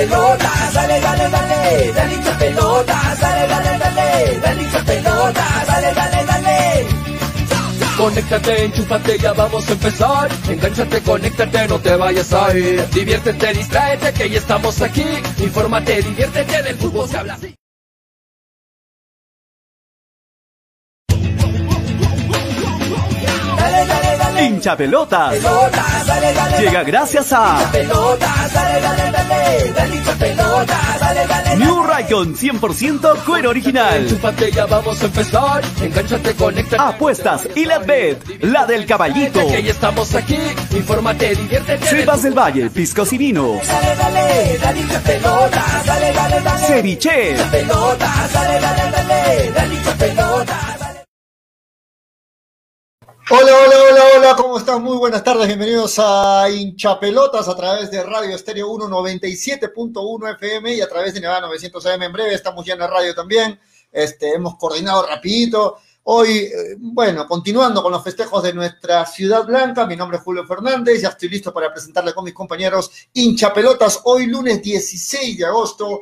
[0.00, 6.24] pelota, dale, dale, dale, dale hincha pelota, dale, dale, dale, dale hincha pelota, dale, dale,
[6.24, 6.86] dale.
[7.96, 10.28] Conéctate, enchúfate, ya vamos a empezar.
[10.48, 12.88] Engánchate, conéctate, no te vayas a ir.
[12.94, 15.04] Diviértete, distráete, que ya estamos aquí.
[15.38, 17.38] Infórmate, diviértete, del fútbol se habla.
[24.40, 25.34] Hincha pelotas.
[26.58, 27.58] Llega gracias a
[31.56, 34.02] New Raycon 100% cuero original.
[34.02, 35.62] Enchúfate, ya vamos a empezar.
[35.82, 36.82] Engánchate, conéctate.
[36.82, 39.40] Apuestas y la bet, la del caballito.
[39.40, 40.38] Estamos aquí.
[40.72, 41.86] Infórmate, diviértete.
[41.86, 43.60] Cepas del Valle, piscos y vinos.
[43.66, 44.58] dale,
[53.32, 54.82] Hola, hola, hola, hola, ¿cómo están?
[54.82, 60.88] Muy buenas tardes, bienvenidos a Hinchapelotas a través de Radio Estéreo 197.1 FM y a
[60.88, 63.60] través de Nevada 900 AM en breve, estamos ya en la radio también,
[63.92, 65.76] este, hemos coordinado rapidito.
[66.02, 70.44] Hoy, eh, bueno, continuando con los festejos de nuestra Ciudad Blanca, mi nombre es Julio
[70.44, 76.00] Fernández, ya estoy listo para presentarle con mis compañeros Hinchapelotas, hoy lunes 16 de agosto,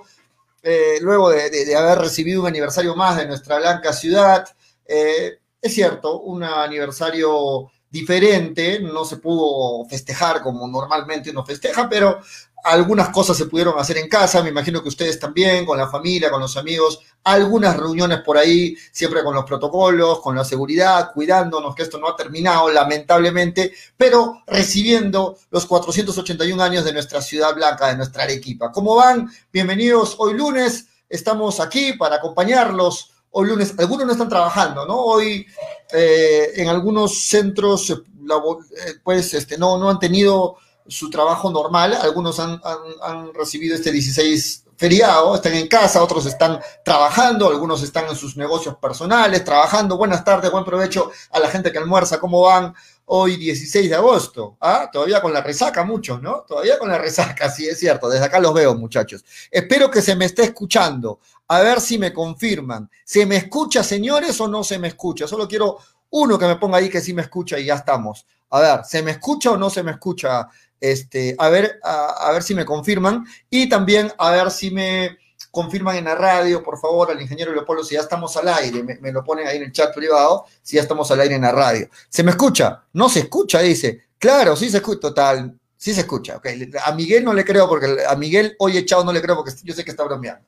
[0.62, 4.49] eh, luego de, haber recibido un aniversario más de nuestra Blanca Ciudad.
[4.87, 12.20] Eh, es cierto, un aniversario diferente, no se pudo festejar como normalmente uno festeja, pero
[12.64, 16.31] algunas cosas se pudieron hacer en casa, me imagino que ustedes también, con la familia,
[16.31, 21.75] con los amigos, algunas reuniones por ahí, siempre con los protocolos, con la seguridad, cuidándonos
[21.75, 27.88] que esto no ha terminado lamentablemente, pero recibiendo los 481 años de nuestra ciudad blanca,
[27.88, 28.70] de nuestra Arequipa.
[28.70, 29.31] ¿Cómo van?
[29.52, 33.12] Bienvenidos hoy lunes, estamos aquí para acompañarlos.
[33.31, 34.97] Hoy lunes, algunos no están trabajando, ¿no?
[34.97, 35.47] Hoy
[35.93, 41.95] eh, en algunos centros, eh, eh, pues, este, no, no han tenido su trabajo normal.
[42.01, 47.83] Algunos han, han- han recibido este 16 feriado, están en casa, otros están trabajando, algunos
[47.83, 49.97] están en sus negocios personales, trabajando.
[49.97, 52.19] Buenas tardes, buen provecho a la gente que almuerza.
[52.21, 52.75] ¿Cómo van?
[53.11, 54.57] Hoy 16 de agosto.
[54.61, 54.89] ¿Ah?
[54.93, 56.45] Todavía con la resaca muchos, ¿no?
[56.47, 58.09] Todavía con la resaca, sí, es cierto.
[58.09, 59.25] Desde acá los veo, muchachos.
[59.51, 61.19] Espero que se me esté escuchando.
[61.49, 62.91] A ver si me confirman.
[63.05, 65.27] ¿Se me escucha, señores, o no se me escucha?
[65.27, 65.79] Solo quiero
[66.11, 68.27] uno que me ponga ahí que sí me escucha y ya estamos.
[68.50, 70.49] A ver, ¿se me escucha o no se me escucha?
[70.81, 73.25] Este, a ver, a, ver si me confirman.
[73.50, 75.19] Y también a ver si me
[75.50, 78.83] confirman en la radio, por favor, al ingeniero Leopoldo, si ya estamos al aire.
[78.83, 81.53] Me, lo ponen ahí en el chat privado, si ya estamos al aire en la
[81.53, 81.89] radio.
[82.09, 82.85] ¿Se me escucha?
[82.93, 84.09] No se escucha, dice.
[84.19, 85.59] Claro, sí se escucha, total.
[85.77, 86.41] Sí se escucha.
[86.85, 89.75] A Miguel no le creo porque a Miguel hoy echado no le creo porque yo
[89.75, 90.44] sé que está bromeando.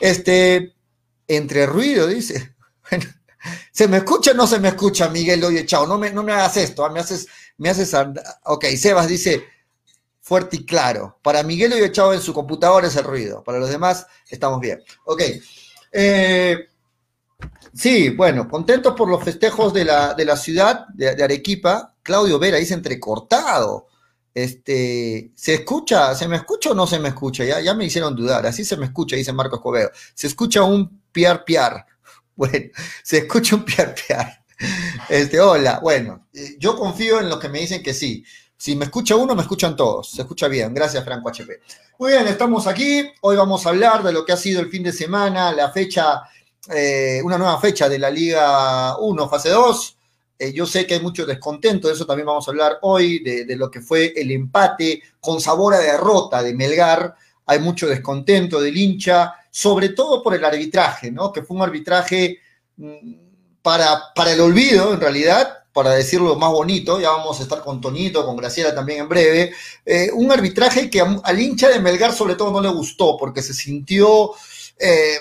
[0.00, 0.74] Este,
[1.28, 2.54] entre ruido, dice.
[2.90, 3.06] Bueno,
[3.72, 5.86] ¿se me escucha o no se me escucha, Miguel hoy echado?
[5.86, 7.26] No me, no me hagas esto, ah, me haces,
[7.58, 7.94] me haces.
[7.94, 9.44] and- Ok, Sebas dice
[10.20, 11.18] fuerte y claro.
[11.22, 13.44] Para Miguel hoy echado en su computadora es el ruido.
[13.44, 14.82] Para los demás estamos bien.
[15.06, 15.22] Ok.
[15.92, 16.68] Eh,
[17.72, 21.94] sí, bueno, contentos por los festejos de la, de la ciudad de, de Arequipa.
[22.02, 23.88] Claudio Vera dice entrecortado.
[24.34, 26.14] Este, ¿se escucha?
[26.16, 27.44] ¿Se me escucha o no se me escucha?
[27.44, 28.44] Ya, ya me hicieron dudar.
[28.46, 29.90] Así se me escucha, dice Marco Escobedo.
[30.14, 31.86] Se escucha un piar piar.
[32.36, 32.68] Bueno,
[33.04, 34.42] se escucha un piar piar.
[35.08, 38.24] Este, hola, bueno, eh, yo confío en los que me dicen que sí.
[38.56, 40.10] Si me escucha uno, me escuchan todos.
[40.10, 40.74] Se escucha bien.
[40.74, 41.60] Gracias, Franco HP.
[41.98, 43.08] Muy bien, estamos aquí.
[43.20, 46.22] Hoy vamos a hablar de lo que ha sido el fin de semana, la fecha,
[46.74, 49.98] eh, una nueva fecha de la Liga 1, fase 2.
[50.38, 53.56] Eh, yo sé que hay mucho descontento, de eso también vamos a hablar hoy, de,
[53.56, 57.14] lo que fue el empate con sabor a derrota de Melgar.
[57.46, 61.32] Hay mucho descontento del hincha, sobre todo por el arbitraje, ¿no?
[61.32, 62.38] Que fue un arbitraje
[62.76, 63.14] mm,
[63.62, 67.80] para, para el olvido, en realidad, para decirlo más bonito, ya vamos a estar con
[67.80, 69.52] Tonito, con Graciela también en breve,
[69.84, 73.52] eh, un arbitraje que al hincha de Melgar sobre todo no le gustó, porque se
[73.52, 74.30] sintió
[74.78, 75.16] eh,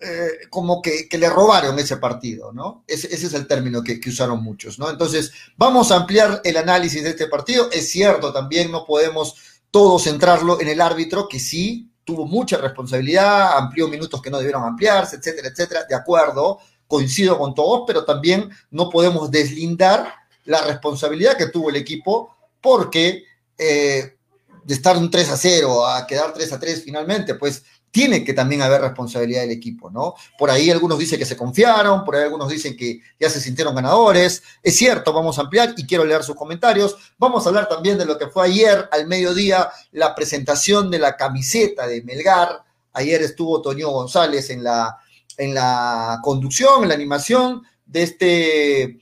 [0.00, 2.84] eh, como que, que le robaron ese partido, ¿no?
[2.86, 4.90] Ese, ese es el término que, que usaron muchos, ¿no?
[4.90, 7.70] Entonces, vamos a ampliar el análisis de este partido.
[7.70, 9.36] Es cierto, también no podemos
[9.70, 14.64] todo centrarlo en el árbitro, que sí tuvo mucha responsabilidad, amplió minutos que no debieron
[14.64, 20.12] ampliarse, etcétera, etcétera, de acuerdo, coincido con todos, pero también no podemos deslindar
[20.44, 23.24] la responsabilidad que tuvo el equipo porque
[23.56, 24.16] eh,
[24.62, 27.64] de estar un 3 a 0 a quedar 3 a 3 finalmente, pues
[27.94, 30.16] tiene que también haber responsabilidad del equipo, ¿no?
[30.36, 33.72] Por ahí algunos dicen que se confiaron, por ahí algunos dicen que ya se sintieron
[33.72, 34.42] ganadores.
[34.64, 36.96] Es cierto, vamos a ampliar y quiero leer sus comentarios.
[37.18, 41.16] Vamos a hablar también de lo que fue ayer al mediodía, la presentación de la
[41.16, 42.64] camiseta de Melgar.
[42.94, 44.98] Ayer estuvo Toño González en la,
[45.36, 48.98] en la conducción, en la animación de este,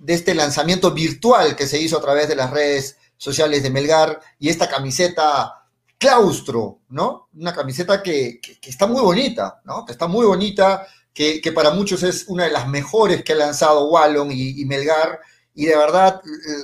[0.00, 4.18] de este lanzamiento virtual que se hizo a través de las redes sociales de Melgar
[4.40, 5.61] y esta camiseta
[6.02, 7.28] claustro, ¿no?
[7.34, 9.86] Una camiseta que, está muy bonita, ¿no?
[9.86, 10.84] Que está muy bonita,
[11.14, 15.20] que, para muchos es una de las mejores que ha lanzado Wallon y, Melgar,
[15.54, 16.20] y de verdad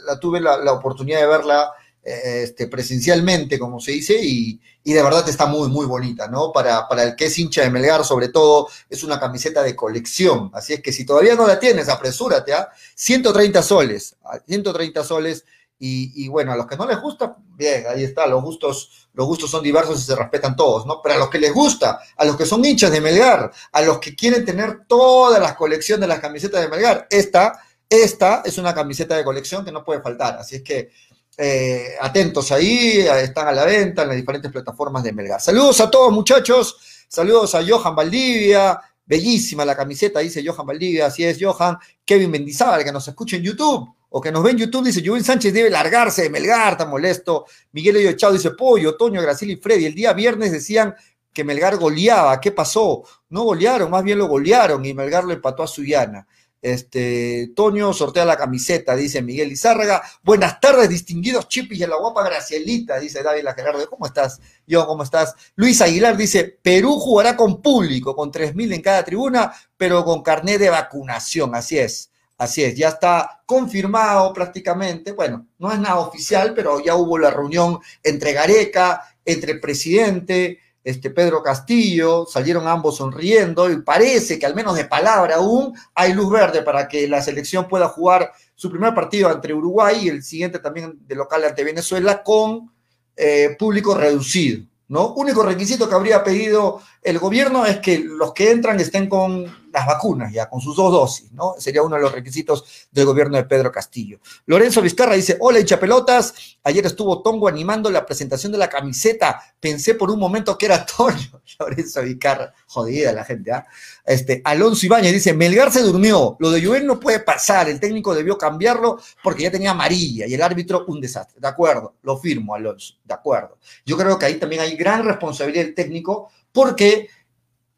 [0.08, 1.70] la tuve la, oportunidad de verla
[2.02, 6.50] este, presencialmente, como se dice, y, de verdad está muy, muy bonita, ¿no?
[6.50, 10.50] Para el que es hincha de Melgar, sobre todo, es una camiseta de colección.
[10.52, 12.70] Así es que si todavía no la tienes, apresúrate, ¿ah?
[12.96, 14.16] 130 soles,
[14.48, 15.44] 130 soles.
[15.78, 19.26] Y, y, bueno, a los que no les gusta, bien, ahí está, los gustos, los
[19.26, 21.00] gustos son diversos y se respetan todos, ¿no?
[21.02, 23.98] Pero a los que les gusta, a los que son hinchas de Melgar, a los
[23.98, 28.74] que quieren tener todas las colecciones de las camisetas de Melgar, esta, esta es una
[28.74, 30.36] camiseta de colección que no puede faltar.
[30.38, 30.90] Así es que
[31.36, 35.40] eh, atentos ahí, están a la venta en las diferentes plataformas de Melgar.
[35.40, 41.24] Saludos a todos muchachos, saludos a Johan Valdivia, bellísima la camiseta, dice Johan Valdivia, así
[41.24, 44.86] es Johan, Kevin Mendizábal, que nos escucha en YouTube, o que nos ve en YouTube,
[44.86, 49.20] dice Juven Sánchez debe largarse de Melgar, está molesto, Miguel Ello Chao dice Pollo, Toño,
[49.20, 50.94] Graciela y Freddy, el día viernes decían
[51.32, 53.04] que Melgar goleaba, ¿qué pasó?
[53.28, 56.26] No golearon, más bien lo golearon y Melgar lo empató a Suyana.
[56.60, 60.02] Este, Toño sortea la camiseta, dice Miguel Izárraga.
[60.24, 63.88] Buenas tardes, distinguidos chipis y la guapa Gracielita, dice David Gerardo.
[63.88, 64.40] ¿Cómo estás?
[64.66, 65.34] Yo, ¿cómo estás?
[65.54, 70.58] Luis Aguilar dice: Perú jugará con público, con 3.000 en cada tribuna, pero con carnet
[70.58, 71.54] de vacunación.
[71.54, 72.74] Así es, así es.
[72.74, 75.12] Ya está confirmado prácticamente.
[75.12, 80.60] Bueno, no es nada oficial, pero ya hubo la reunión entre Gareca, entre el presidente
[80.88, 86.14] este Pedro Castillo, salieron ambos sonriendo y parece que al menos de palabra aún hay
[86.14, 90.22] luz verde para que la selección pueda jugar su primer partido ante Uruguay y el
[90.22, 92.72] siguiente también de local ante Venezuela con
[93.16, 94.64] eh, público reducido.
[94.88, 95.12] ¿no?
[95.12, 99.86] Único requisito que habría pedido el gobierno es que los que entran estén con las
[99.86, 101.54] vacunas, ya con sus dos dosis, ¿no?
[101.58, 104.20] Sería uno de los requisitos del gobierno de Pedro Castillo.
[104.46, 109.94] Lorenzo Vizcarra dice, hola hinchapelotas, ayer estuvo Tongo animando la presentación de la camiseta, pensé
[109.94, 113.66] por un momento que era Toño, Lorenzo Vizcarra, jodida la gente, ¿ah?
[114.04, 118.14] Este, Alonso Ibañez dice, Melgar se durmió, lo de Juven no puede pasar, el técnico
[118.14, 122.54] debió cambiarlo porque ya tenía amarilla y el árbitro un desastre, de acuerdo, lo firmo
[122.54, 123.58] Alonso, de acuerdo.
[123.86, 127.08] Yo creo que ahí también hay gran responsabilidad del técnico porque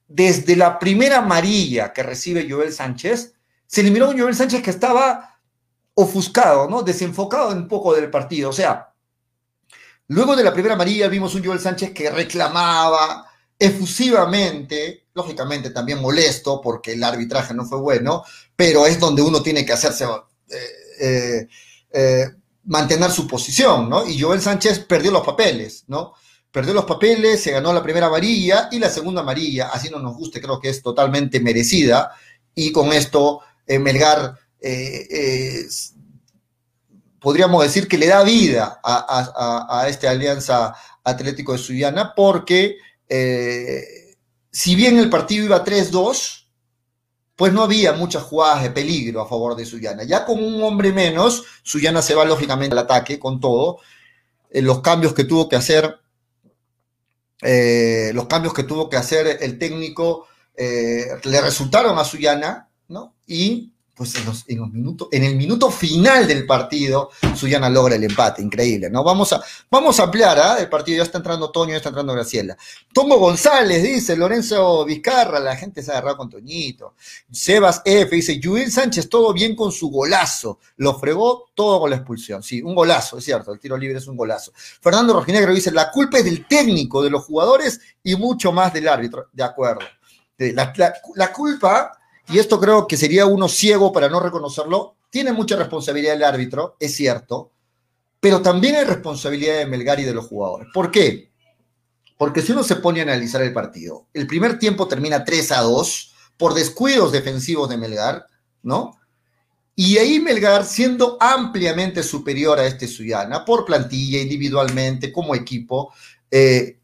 [0.08, 3.34] desde la primera amarilla que recibe Joel Sánchez,
[3.66, 5.38] se eliminó un Joel Sánchez que estaba
[5.92, 6.82] ofuscado, ¿no?
[6.82, 8.48] Desenfocado un poco del partido.
[8.48, 8.94] O sea,
[10.06, 13.26] luego de la primera amarilla vimos un Joel Sánchez que reclamaba
[13.58, 18.24] efusivamente, lógicamente también molesto porque el arbitraje no fue bueno,
[18.56, 20.56] pero es donde uno tiene que hacerse, eh,
[21.00, 21.48] eh,
[21.92, 22.30] eh,
[22.64, 24.06] mantener su posición, ¿no?
[24.06, 26.14] Y Joel Sánchez perdió los papeles, ¿no?
[26.50, 30.16] Perdió los papeles, se ganó la primera amarilla y la segunda amarilla, así no nos
[30.16, 32.12] guste, creo que es totalmente merecida.
[32.54, 35.66] Y con esto, eh, Melgar, eh, eh,
[37.20, 42.76] podríamos decir que le da vida a, esta alianza Atlético de Suyana, porque
[44.50, 46.46] si bien el partido iba 3-2,
[47.36, 50.02] pues no había muchas jugadas de peligro a favor de Suyana.
[50.04, 53.78] Ya con un hombre menos, Suyana se va lógicamente al ataque con todo.
[54.52, 56.00] los cambios que tuvo que hacer
[57.42, 63.14] eh, los cambios que tuvo que hacer el técnico eh, le resultaron a Suyana, ¿no?
[63.26, 68.40] Y pues en, los, minutos, en el minuto final del partido, Suyana logra el empate,
[68.40, 69.04] increíble, ¿no?
[69.04, 70.56] Vamos a, vamos a ampliar, ¿ah?
[70.58, 72.56] El partido ya está entrando Toño, ya está entrando Graciela.
[72.94, 76.94] Tomo González, dice Lorenzo Vizcarra, la gente se ha agarrado con Toñito.
[77.30, 80.60] Sebas F, dice, Juil Sánchez, todo bien con su golazo.
[80.78, 82.42] Lo fregó todo con la expulsión.
[82.42, 84.50] Sí, un golazo, es cierto, el tiro libre es un golazo.
[84.80, 88.88] Fernando Rojinegro dice, la culpa es del técnico, de los jugadores y mucho más del
[88.88, 89.28] árbitro.
[89.30, 89.82] De acuerdo.
[90.38, 91.99] La culpa
[92.30, 96.76] y esto creo que sería uno ciego para no reconocerlo, tiene mucha responsabilidad el árbitro,
[96.78, 97.52] es cierto,
[98.20, 100.68] pero también hay responsabilidad de Melgar y de los jugadores.
[100.72, 101.30] ¿Por qué?
[102.16, 105.62] Porque si uno se pone a analizar el partido, el primer tiempo termina 3 a
[105.62, 108.26] 2 por descuidos defensivos de Melgar,
[108.62, 108.98] ¿no?
[109.74, 115.92] Y ahí Melgar, siendo ampliamente superior a este Suyana, por plantilla, individualmente, como equipo,
[116.30, 116.78] eh,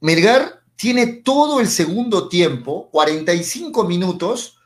[0.00, 4.59] Melgar tiene todo el segundo tiempo, 45 minutos,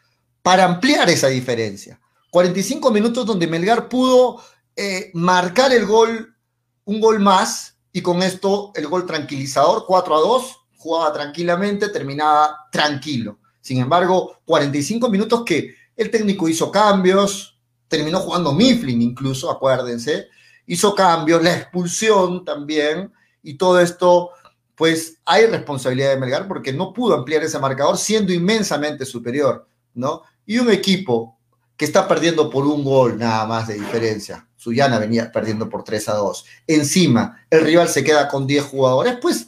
[0.45, 1.99] para ampliar esa diferencia.
[2.29, 4.43] 45 minutos donde Melgar pudo
[4.77, 6.37] eh, marcar el gol,
[6.85, 12.69] un gol más, y con esto el gol tranquilizador, 4 a 2, jugaba tranquilamente, terminaba
[12.71, 13.39] tranquilo.
[13.63, 17.59] Sin embargo, 45 minutos que el técnico hizo cambios,
[17.89, 20.29] terminó jugando Mifflin incluso, acuérdense,
[20.67, 23.11] hizo cambios, la expulsión también,
[23.43, 24.33] y todo esto,
[24.75, 30.23] pues hay responsabilidad de Melgar porque no pudo ampliar ese marcador siendo inmensamente superior, ¿no?
[30.47, 31.39] Y un equipo
[31.77, 34.47] que está perdiendo por un gol nada más de diferencia.
[34.57, 36.45] Suyana venía perdiendo por 3 a 2.
[36.67, 39.47] Encima, el rival se queda con 10 jugadores, pues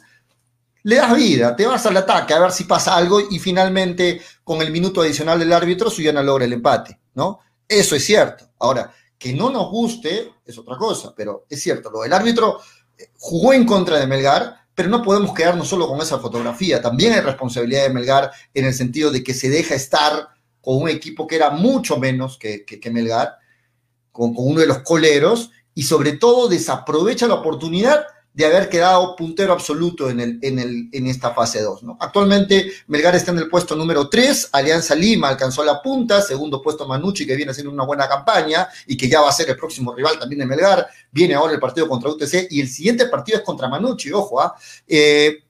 [0.83, 4.61] le das vida, te vas al ataque a ver si pasa algo y finalmente con
[4.61, 7.39] el minuto adicional del árbitro Suyana logra el empate, ¿no?
[7.67, 8.49] Eso es cierto.
[8.59, 12.59] Ahora, que no nos guste es otra cosa, pero es cierto, lo del árbitro
[12.97, 16.81] eh, jugó en contra de Melgar, pero no podemos quedarnos solo con esa fotografía.
[16.81, 20.29] También hay responsabilidad de Melgar en el sentido de que se deja estar
[20.61, 23.37] con un equipo que era mucho menos que, que, Melgar,
[24.11, 29.15] con, con uno de los coleros, y sobre todo desaprovecha la oportunidad de haber quedado
[29.15, 31.81] puntero absoluto en, el, en, el, en esta fase 2.
[31.81, 31.97] ¿no?
[31.99, 36.87] Actualmente Melgar está en el puesto número 3, Alianza Lima alcanzó la punta, segundo puesto
[36.87, 39.91] Manucci que viene haciendo una buena campaña y que ya va a ser el próximo
[39.91, 43.43] rival también de Melgar, viene ahora el partido contra UTC y el siguiente partido es
[43.43, 44.55] contra Manucci, ojo, ¿ah?
[44.87, 45.43] eh,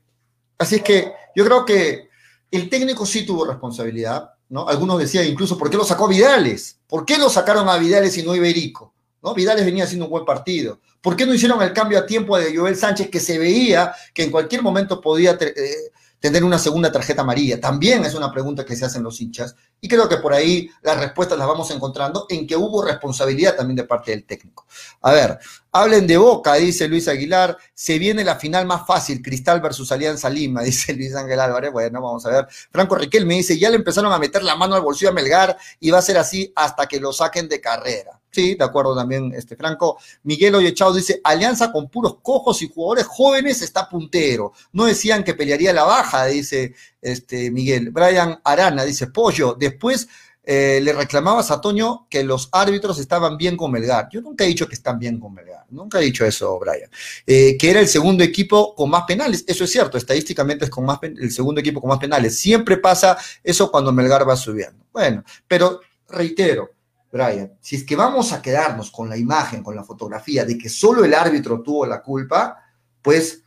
[0.58, 2.08] así es que yo creo que
[2.52, 4.68] el técnico sí tuvo responsabilidad, ¿no?
[4.68, 6.80] Algunos decían incluso, ¿por qué lo sacó Vidales?
[6.88, 8.94] ¿Por qué lo sacaron a Vidales y no Iberico?
[9.22, 9.34] ¿No?
[9.34, 10.80] Vidales venía haciendo un buen partido.
[11.02, 14.24] ¿Por qué no hicieron el cambio a tiempo de Joel Sánchez que se veía que
[14.24, 17.60] en cualquier momento podía eh, tener una segunda tarjeta amarilla?
[17.60, 21.00] También es una pregunta que se hacen los hinchas y creo que por ahí las
[21.00, 24.66] respuestas las vamos encontrando en que hubo responsabilidad también de parte del técnico.
[25.02, 25.40] A ver,
[25.72, 30.30] hablen de Boca, dice Luis Aguilar, se viene la final más fácil, Cristal versus Alianza
[30.30, 32.48] Lima, dice Luis Ángel Álvarez, bueno, vamos a ver.
[32.72, 35.58] Franco Riquel me dice, ya le empezaron a meter la mano al bolsillo a Melgar
[35.80, 38.20] y va a ser así hasta que lo saquen de carrera.
[38.38, 39.98] Sí, de acuerdo también, este Franco.
[40.22, 44.54] Miguel Oyechao dice, Alianza con puros cojos y jugadores jóvenes está puntero.
[44.74, 47.90] No decían que pelearía la baja, dice este Miguel.
[47.90, 50.08] Brian Arana dice, Pollo, después
[50.44, 54.08] eh, le reclamabas a Toño que los árbitros estaban bien con Melgar.
[54.12, 56.92] Yo nunca he dicho que están bien con Melgar, nunca he dicho eso, Brian.
[57.26, 59.46] Eh, que era el segundo equipo con más penales.
[59.48, 62.38] Eso es cierto, estadísticamente es con más el segundo equipo con más penales.
[62.38, 64.86] Siempre pasa eso cuando Melgar va subiendo.
[64.94, 66.77] Bueno, pero reitero,
[67.12, 70.70] Brian, si es que vamos a quedarnos con la imagen, con la fotografía de que
[70.70, 72.58] solo el árbitro tuvo la culpa,
[73.02, 73.44] pues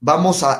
[0.00, 0.52] vamos a,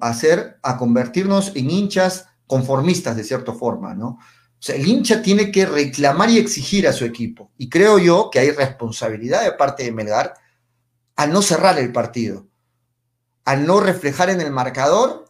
[0.00, 4.18] hacer, a convertirnos en hinchas conformistas de cierta forma, ¿no?
[4.58, 7.52] O sea, el hincha tiene que reclamar y exigir a su equipo.
[7.58, 10.34] Y creo yo que hay responsabilidad de parte de Melgar
[11.14, 12.48] a no cerrar el partido,
[13.44, 15.26] a no reflejar en el marcador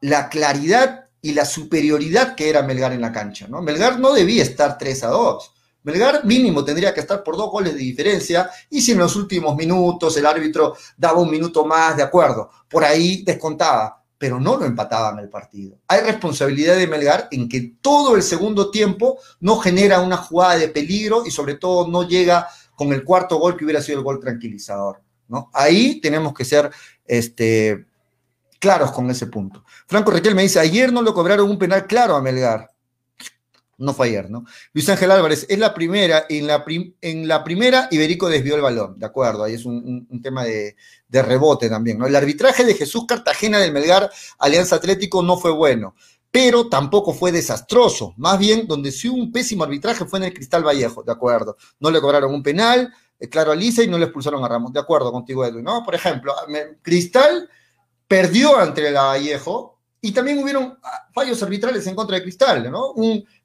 [0.00, 3.46] la claridad y la superioridad que era Melgar en la cancha.
[3.48, 3.62] ¿no?
[3.62, 5.52] Melgar no debía estar 3 a 2.
[5.82, 9.56] Melgar mínimo tendría que estar por dos goles de diferencia y si en los últimos
[9.56, 14.66] minutos el árbitro daba un minuto más, de acuerdo, por ahí descontaba, pero no lo
[14.66, 15.78] empataban el partido.
[15.88, 20.68] Hay responsabilidad de Melgar en que todo el segundo tiempo no genera una jugada de
[20.68, 24.20] peligro y sobre todo no llega con el cuarto gol que hubiera sido el gol
[24.20, 25.02] tranquilizador.
[25.28, 25.50] ¿no?
[25.54, 26.70] Ahí tenemos que ser
[27.06, 27.86] este,
[28.60, 29.64] claros con ese punto.
[29.86, 32.70] Franco Requel me dice, ayer no le cobraron un penal claro a Melgar.
[33.78, 34.44] No fue ayer, ¿no?
[34.74, 36.62] Luis Ángel Álvarez, es la primera, en la,
[37.00, 40.76] en la primera Iberico desvió el balón, de acuerdo, ahí es un, tema de,
[41.10, 42.06] rebote también, ¿no?
[42.06, 45.94] El arbitraje de Jesús Cartagena del Melgar Alianza Atlético no fue bueno,
[46.30, 50.62] pero tampoco fue desastroso, más bien donde sí un pésimo arbitraje fue en el Cristal
[50.62, 54.04] Vallejo, de acuerdo, no le cobraron un penal, eh, claro, a Lisa y no le
[54.04, 55.82] expulsaron a Ramos, de acuerdo contigo, Edwin, ¿no?
[55.82, 56.34] Por ejemplo,
[56.82, 57.48] Cristal
[58.10, 62.92] perdió ante el Vallejo y también hubieron ah, fallos arbitrales en contra de Cristal, ¿no?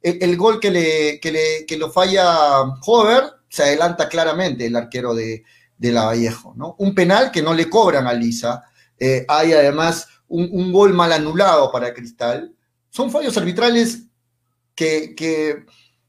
[0.02, 5.44] el, gol que, le, que, lo falla Hover, se adelanta claramente el arquero de,
[5.78, 6.76] de la Vallejo, ¿no?
[6.80, 8.64] Un penal que no le cobran a Lisa.
[8.98, 12.52] Eh, hay además un, gol mal anulado para Cristal.
[12.90, 14.06] Son fallos arbitrales
[14.74, 15.64] que, que,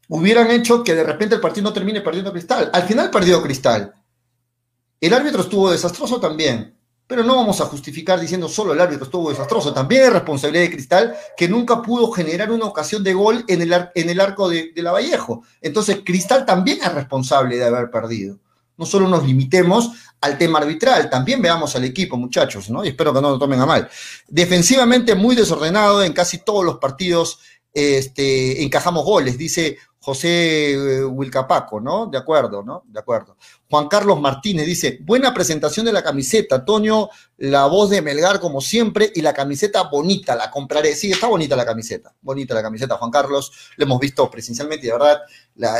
[0.08, 2.70] hubieran hecho que de repente el partido no termine perdiendo Cristal.
[2.72, 3.92] Al final perdió Cristal.
[4.98, 6.75] El árbitro estuvo desastroso también.
[7.06, 9.72] Pero no vamos a justificar diciendo solo el árbitro estuvo desastroso.
[9.72, 13.72] También es responsabilidad de Cristal que nunca pudo generar una ocasión de gol en el,
[13.94, 15.42] en el arco de, la Vallejo.
[15.60, 18.38] Entonces, Cristal también es responsable de haber perdido.
[18.76, 22.84] No solo nos limitemos al tema arbitral, también veamos al equipo, muchachos, ¿no?
[22.84, 23.88] Y espero que no lo tomen a mal.
[24.28, 27.38] Defensivamente muy desordenado en casi todos los partidos
[27.72, 32.06] este, encajamos goles, dice José eh, Wilcapaco, ¿no?
[32.06, 32.84] De acuerdo, ¿no?
[32.86, 33.36] De acuerdo.
[33.69, 38.61] Juan Carlos Martínez dice, buena presentación de la camiseta, Toño, la voz de Melgar como
[38.61, 40.95] siempre y la camiseta bonita, la compraré.
[40.95, 44.91] Sí, está bonita la camiseta, bonita la camiseta, Juan Carlos, lo hemos visto presencialmente y
[44.91, 45.21] de verdad,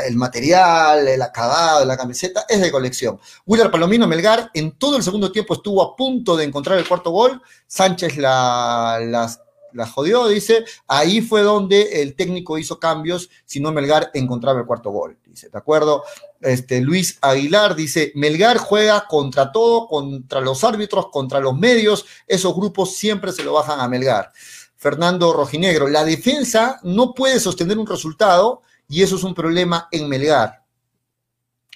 [0.05, 3.19] el material, el acabado de la camiseta es de colección.
[3.45, 7.11] Willard Palomino Melgar en todo el segundo tiempo estuvo a punto de encontrar el cuarto
[7.11, 9.39] gol, Sánchez la, las
[9.77, 14.65] la jodió, dice, ahí fue donde el técnico hizo cambios, si no Melgar encontraba el
[14.65, 16.03] cuarto gol, dice, ¿de acuerdo?
[16.41, 22.55] Este, Luis Aguilar dice, Melgar juega contra todo, contra los árbitros, contra los medios, esos
[22.55, 24.31] grupos siempre se lo bajan a Melgar.
[24.75, 30.09] Fernando Rojinegro, la defensa no puede sostener un resultado y eso es un problema en
[30.09, 30.63] Melgar.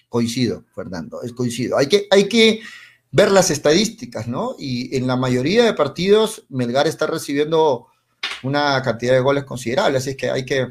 [0.10, 1.78] Coincido, Fernando, es coincido.
[1.78, 2.62] Hay que, hay que
[3.12, 4.56] ver las estadísticas, ¿no?
[4.58, 7.88] Y en la mayoría de partidos Melgar está recibiendo
[8.44, 10.68] una cantidad de goles considerable, así es que hay que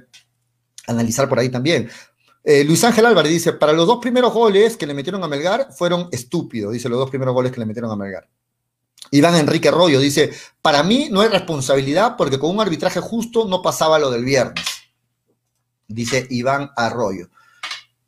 [0.87, 1.89] analizar por ahí también.
[2.43, 5.69] Eh, Luis Ángel Álvarez dice, para los dos primeros goles que le metieron a Melgar
[5.73, 8.29] fueron estúpidos, dice los dos primeros goles que le metieron a Melgar.
[9.11, 10.31] Iván Enrique Arroyo dice,
[10.63, 14.65] para mí no hay responsabilidad porque con un arbitraje justo no pasaba lo del viernes.
[15.89, 17.29] Dice Iván Arroyo.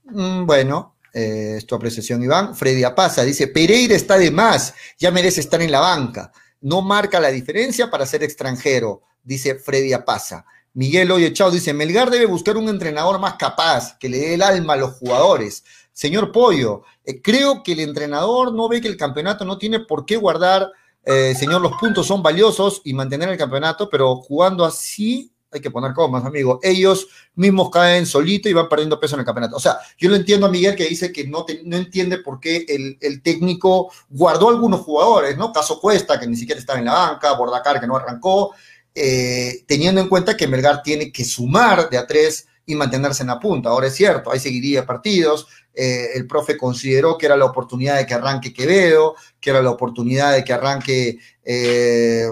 [0.04, 2.54] Mm, bueno, eh, es tu apreciación, Iván.
[2.54, 6.32] Freddy Apaza dice, Pereira está de más, ya merece estar en la banca.
[6.60, 10.44] No marca la diferencia para ser extranjero, dice Freddy Apaza.
[10.74, 14.72] Miguel Oyechao dice, Melgar debe buscar un entrenador más capaz, que le dé el alma
[14.72, 15.64] a los jugadores.
[15.92, 20.06] Señor Pollo, eh, creo que el entrenador no ve que el campeonato no tiene por
[20.06, 20.70] qué guardar,
[21.04, 25.70] eh, señor, los puntos son valiosos y mantener el campeonato, pero jugando así hay que
[25.70, 26.60] poner comas, amigo.
[26.62, 29.56] Ellos mismos caen solito y van perdiendo peso en el campeonato.
[29.56, 32.64] O sea, yo lo entiendo a Miguel que dice que no, no entiende por qué
[32.68, 35.52] el, el, técnico guardó algunos jugadores, ¿no?
[35.52, 38.54] Caso Cuesta, que ni siquiera estaba en la banca, Bordacar, que no arrancó,
[38.94, 43.28] eh, teniendo en cuenta que Melgar tiene que sumar de a tres y mantenerse en
[43.28, 43.70] la punta.
[43.70, 45.46] Ahora es cierto, ahí seguiría partidos.
[45.74, 49.70] Eh, el profe consideró que era la oportunidad de que arranque Quevedo, que era la
[49.70, 52.26] oportunidad de que arranque eh,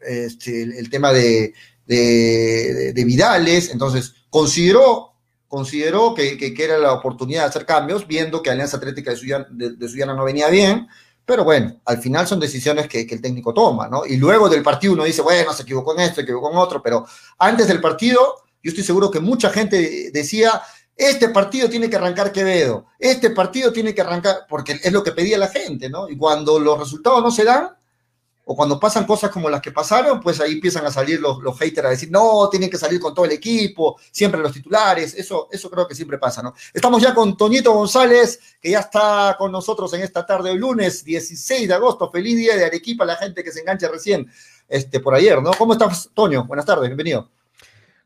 [0.00, 1.52] este, el, tema de,
[1.86, 3.70] Vidales.
[3.70, 5.14] Entonces, consideró,
[5.48, 10.14] consideró que, que, era la oportunidad de hacer cambios, viendo que Alianza Atlética de Suyana
[10.14, 10.86] no venía bien.
[11.24, 14.04] Pero bueno, al final son decisiones que, el técnico toma, ¿no?
[14.04, 16.82] Y luego del partido uno dice, bueno, se equivocó en esto, se equivocó en otro,
[16.82, 17.06] pero
[17.38, 20.60] antes del partido, yo estoy seguro que mucha gente decía,
[20.96, 25.12] este partido tiene que arrancar Quevedo, este partido tiene que arrancar, porque es lo que
[25.12, 26.08] pedía la gente, ¿no?
[26.08, 27.70] Y cuando los resultados no se dan,
[28.52, 31.86] o cuando pasan cosas como las que pasaron, pues ahí empiezan a salir los, haters
[31.86, 35.70] a decir, no, tienen que salir con todo el equipo, siempre los titulares, eso, eso
[35.70, 36.52] creo que siempre pasa, ¿no?
[36.74, 41.02] Estamos ya con Toñito González, que ya está con nosotros en esta tarde de lunes,
[41.02, 44.30] 16 de agosto, feliz día de Arequipa, la gente que se engancha recién
[44.68, 45.52] este, por ayer, ¿no?
[45.52, 46.44] ¿Cómo estás, Toño?
[46.44, 47.30] Buenas tardes, bienvenido.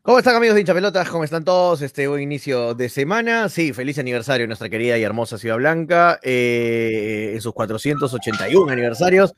[0.01, 1.09] ¿Cómo están amigos de hincha pelotas?
[1.09, 1.81] ¿Cómo están todos?
[1.81, 3.49] Este buen inicio de semana.
[3.49, 9.35] Sí, feliz aniversario de nuestra querida y hermosa Ciudad Blanca, eh, en sus 481 aniversarios.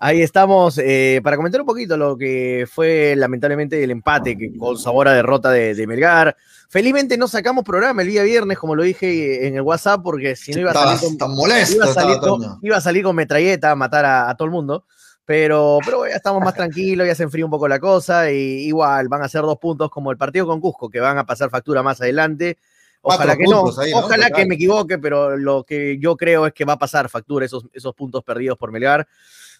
[0.00, 4.78] Ahí estamos eh, para comentar un poquito lo que fue lamentablemente el empate que, con
[4.78, 6.36] sabor a derrota de, de, Melgar.
[6.68, 10.52] Felizmente no sacamos programa el día viernes, como lo dije en el WhatsApp, porque si
[10.52, 13.16] no iba a salir con, tan molesto, iba, a salir con, iba a salir con
[13.16, 14.84] metralleta a matar a, a todo el mundo.
[15.24, 18.30] Pero, pero ya estamos más tranquilos, ya se enfría un poco la cosa.
[18.30, 21.26] Y igual van a ser dos puntos como el partido con Cusco, que van a
[21.26, 22.56] pasar factura más adelante.
[23.02, 23.98] Ojalá que no, ahí, ¿no?
[23.98, 27.44] ojalá que me equivoque, pero lo que yo creo es que va a pasar factura
[27.44, 29.08] esos, esos puntos perdidos por Melgar.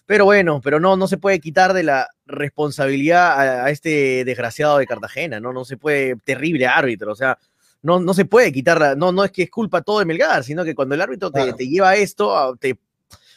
[0.09, 4.79] Pero bueno, pero no, no se puede quitar de la responsabilidad a, a, este desgraciado
[4.79, 5.53] de Cartagena, ¿no?
[5.53, 7.37] No se puede, terrible árbitro, o sea,
[7.83, 10.63] no, no se puede quitar, no, no es que es culpa todo de Melgar, sino
[10.63, 11.55] que cuando el árbitro te, claro.
[11.55, 12.79] te lleva esto, te,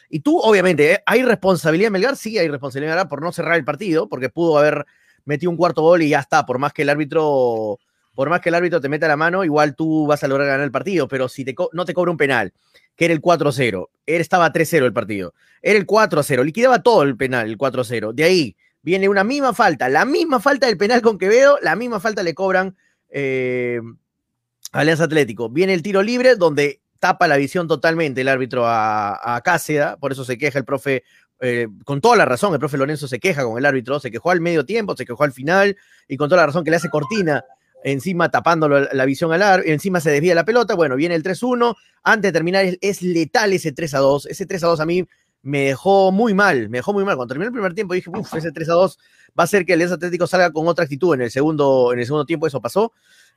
[0.08, 1.02] y tú, obviamente, ¿eh?
[1.04, 2.16] ¿hay responsabilidad de Melgar?
[2.16, 4.86] Sí, hay responsabilidad Melgar por no cerrar el partido, porque pudo haber
[5.26, 7.80] metido un cuarto gol y ya está, por más que el árbitro,
[8.14, 10.64] por más que el árbitro te meta la mano, igual tú vas a lograr ganar
[10.64, 12.52] el partido, pero si no te cobra un penal,
[12.96, 13.88] que era el 4-0.
[14.06, 15.34] Él estaba 3-0 el partido.
[15.62, 16.44] Era el 4-0.
[16.44, 18.12] Liquidaba todo el penal, el 4-0.
[18.12, 19.88] De ahí viene una misma falta.
[19.88, 22.76] La misma falta del penal con Quevedo, la misma falta le cobran
[23.08, 23.80] eh,
[24.72, 25.48] Alianza Atlético.
[25.48, 29.96] Viene el tiro libre donde tapa la visión totalmente el árbitro a, a.
[29.98, 31.04] Por eso se queja el profe.
[31.44, 34.30] Eh, con toda la razón, el profe Lorenzo se queja con el árbitro, se quejó
[34.30, 36.88] al medio tiempo, se quejó al final, y con toda la razón que le hace
[36.88, 37.44] cortina
[37.84, 41.74] encima tapándolo la visión al ar, encima se desvía la pelota, bueno, viene el 3-1,
[42.02, 45.04] antes de terminar es, letal ese 3-2, ese 3-2 a mí
[45.42, 48.34] me dejó muy mal, me dejó muy mal, cuando terminó el primer tiempo dije, uff,
[48.34, 48.96] ese 3-2
[49.38, 52.06] va a ser que el Atlético salga con otra actitud en el segundo, en el
[52.06, 52.92] segundo tiempo, eso pasó,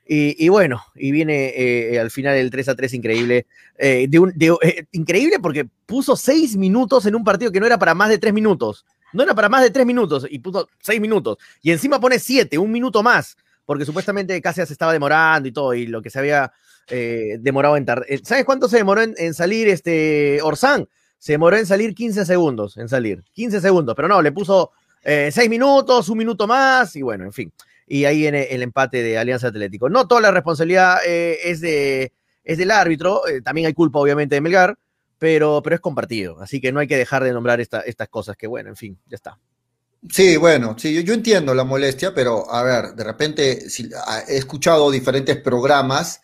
[0.08, 4.86] y, bueno, y viene eh, al final el 3-3 increíble, eh, de un, de, eh,
[4.92, 8.32] increíble porque puso 6 minutos en un partido que no era para más de 3
[8.32, 12.20] minutos, no era para más de 3 minutos, y puso 6 minutos, y encima pone
[12.20, 16.10] 7, un minuto más, porque supuestamente Cáceres se estaba demorando y todo, y lo que
[16.10, 16.52] se había
[16.90, 18.08] eh, demorado en tardar.
[18.24, 20.88] ¿Sabes cuánto se demoró en, salir este Orsán?
[21.18, 23.24] Se demoró en salir 15 segundos, en salir.
[23.34, 24.72] 15 segundos, pero no, le puso
[25.04, 27.54] eh, 6 minutos, un minuto más, y bueno, en fin.
[27.88, 29.90] Y ahí viene el empate de Alianza Atlético.
[29.90, 34.36] No toda la responsabilidad eh, es, de, es del árbitro, eh, también hay culpa obviamente
[34.36, 34.78] de Melgar,
[35.20, 38.36] pero, pero es compartido, así que no hay que dejar de nombrar esta, estas cosas,
[38.36, 39.38] que bueno, en fin, ya está.
[40.12, 43.90] Sí, bueno, sí, yo, yo, entiendo la molestia, pero a ver, de repente si,
[44.28, 46.22] he escuchado diferentes programas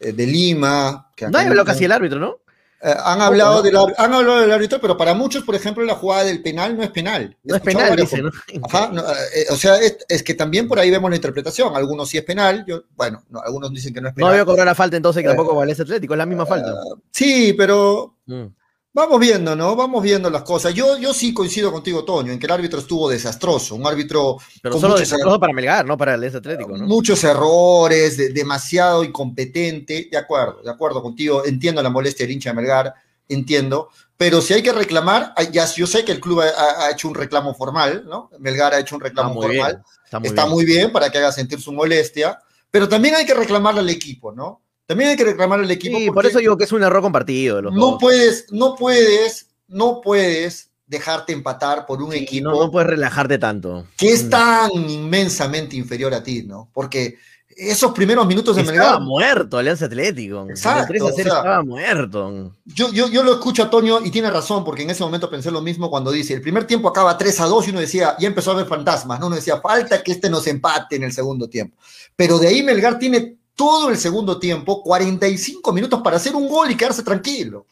[0.00, 1.10] eh, de Lima.
[1.14, 2.38] Que no hablado casi el árbitro, ¿no?
[2.84, 6.24] Eh, han, hablado del, han hablado del árbitro, pero para muchos, por ejemplo, la jugada
[6.24, 7.36] del penal no es penal.
[7.44, 8.30] No es penal, dice, ¿no?
[8.68, 11.76] Ajá, no, eh, o sea, es, es, que también por ahí vemos la interpretación.
[11.76, 14.30] Algunos sí es penal, yo, bueno, no, algunos dicen que no es penal.
[14.30, 16.46] No voy a cobrar la falta entonces que tampoco vale ese Atlético, es la misma
[16.46, 16.74] falta.
[17.12, 18.18] sí, pero.
[18.26, 18.46] Mm
[18.94, 19.74] Vamos viendo, ¿no?
[19.74, 20.74] Vamos viendo las cosas.
[20.74, 23.74] Yo, yo sí coincido contigo, Toño, en que el árbitro estuvo desastroso.
[23.74, 26.86] Un árbitro Pero con solo desastroso para Melgar, no para el Atlético, ¿no?
[26.86, 30.08] muchos errores, de- demasiado incompetente.
[30.10, 31.42] De acuerdo, de acuerdo contigo.
[31.46, 32.94] Entiendo la molestia del hincha de Melgar,
[33.30, 33.88] entiendo.
[34.18, 37.14] Pero si hay que reclamar, ya, yo sé que el club ha, ha hecho un
[37.14, 38.28] reclamo formal, ¿no?
[38.40, 39.52] Melgar ha hecho un reclamo bien.
[39.62, 39.82] formal.
[40.04, 40.54] Está muy Está bien.
[40.54, 42.38] muy bien para que haga sentir su molestia.
[42.70, 44.60] Pero también hay que reclamarle al equipo, ¿no?
[44.92, 45.98] También hay que reclamarle al equipo.
[45.98, 47.96] Sí, por eso digo que es un error compartido los no dos.
[48.00, 53.38] puedes, no puedes, no puedes dejarte empatar por un Sí, equipo no, no puedes relajarte
[53.38, 53.86] tanto.
[53.96, 54.28] que es Mm.
[54.30, 56.68] tan inmensamente inferior a ti, ¿no?
[56.72, 57.16] Porque
[57.54, 60.46] esos primeros minutos de Estaba Melgar, muerto Alianza Atlético.
[60.48, 62.52] Exacto, El 3 a 0 o sea, estaba muerto.
[62.64, 65.50] yo, yo, yo lo escucho a Toño y tiene razón, porque en ese momento pensé
[65.50, 68.26] lo mismo cuando dice, el primer tiempo acaba 3 a 2 y uno decía, ya
[68.28, 69.26] empezó a ver fantasmas, ¿no?
[69.26, 71.76] Uno decía, falta que este nos empate en el segundo tiempo.
[72.16, 76.70] Pero de ahí Melgar tiene todo el segundo tiempo, 45 minutos para hacer un gol
[76.70, 77.66] y quedarse tranquilo.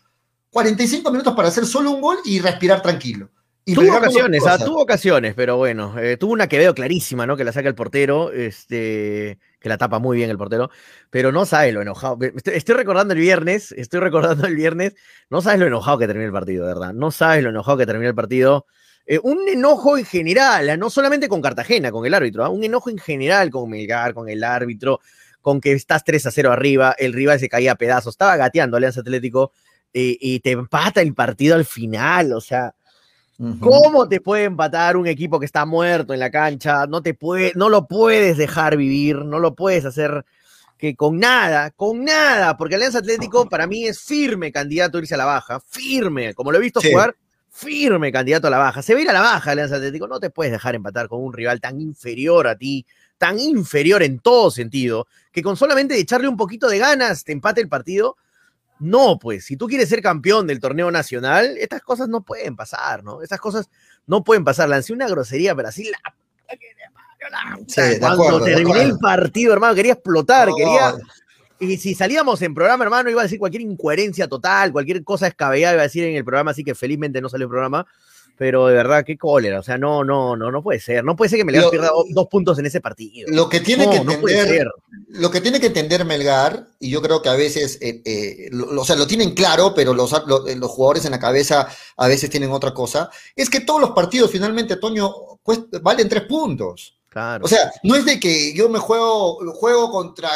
[0.50, 3.30] 45 minutos para hacer solo un gol y respirar tranquilo.
[3.64, 7.36] Y tuvo ocasiones, ah, tuvo ocasiones, pero bueno, eh, tuvo una Quevedo clarísima, ¿no?
[7.36, 10.70] Que la saca el portero, este, que la tapa muy bien el portero,
[11.10, 12.18] pero no sabes lo enojado.
[12.20, 14.94] Estoy, estoy recordando el viernes, estoy recordando el viernes,
[15.28, 16.94] no sabes lo enojado que terminó el partido, de verdad.
[16.94, 18.66] No sabes lo enojado que terminó el partido.
[19.06, 22.64] Eh, un enojo en general, ah, no solamente con Cartagena, con el árbitro, ah, un
[22.64, 25.00] enojo en general con Melgar, con el árbitro,
[25.42, 28.76] con que estás 3 a 0 arriba, el rival se caía a pedazos, estaba gateando
[28.76, 29.52] Alianza Atlético
[29.92, 32.74] eh, y te empata el partido al final, o sea.
[33.58, 36.86] ¿Cómo te puede empatar un equipo que está muerto en la cancha?
[36.86, 40.26] No te puede, no lo puedes dejar vivir, no lo puedes hacer
[40.76, 45.14] que con nada, con nada, porque Alianza Atlético para mí es firme candidato a irse
[45.14, 46.90] a la baja, firme, como lo he visto Sí.
[46.90, 47.16] jugar,
[47.48, 48.82] firme candidato a la baja.
[48.82, 51.22] Se va a ir a la baja Alianza Atlético, no te puedes dejar empatar con
[51.22, 52.84] un rival tan inferior a ti,
[53.20, 57.60] tan inferior en todo sentido, que con solamente echarle un poquito de ganas te empate
[57.60, 58.16] el partido.
[58.78, 63.04] No, pues, si tú quieres ser campeón del torneo nacional, estas cosas no pueden pasar,
[63.04, 63.20] ¿no?
[63.20, 63.68] Estas cosas
[64.06, 64.70] no pueden pasar.
[64.70, 65.98] Lancé una grosería, pero así la.
[67.66, 70.94] Sí, Cuando acuerdo, terminé el partido, hermano, quería explotar, No, quería.
[71.58, 75.74] Y si salíamos en programa, hermano, iba a decir cualquier incoherencia total, cualquier cosa descabellada
[75.74, 77.86] iba a decir en el programa, así que felizmente no salió el programa.
[78.40, 79.58] Pero de verdad, qué cólera.
[79.60, 81.04] O sea, no, no, no, no puede ser.
[81.04, 83.28] No puede ser que Melgar Lo- pierda do- dos puntos en ese partido.
[83.30, 84.66] Lo que tiene No, que entender,
[85.08, 88.80] lo que tiene que entender Melgar, y yo creo que a veces, eh, eh, lo,
[88.80, 92.08] o sea, lo tienen claro, pero los, lo- eh, los jugadores en la cabeza a
[92.08, 95.12] veces tienen otra cosa, es que todos los partidos finalmente, Toño,
[95.44, 96.96] cuest- valen tres puntos.
[97.10, 97.44] Claro.
[97.44, 100.30] O sea, no es de que yo me juego, juego contra,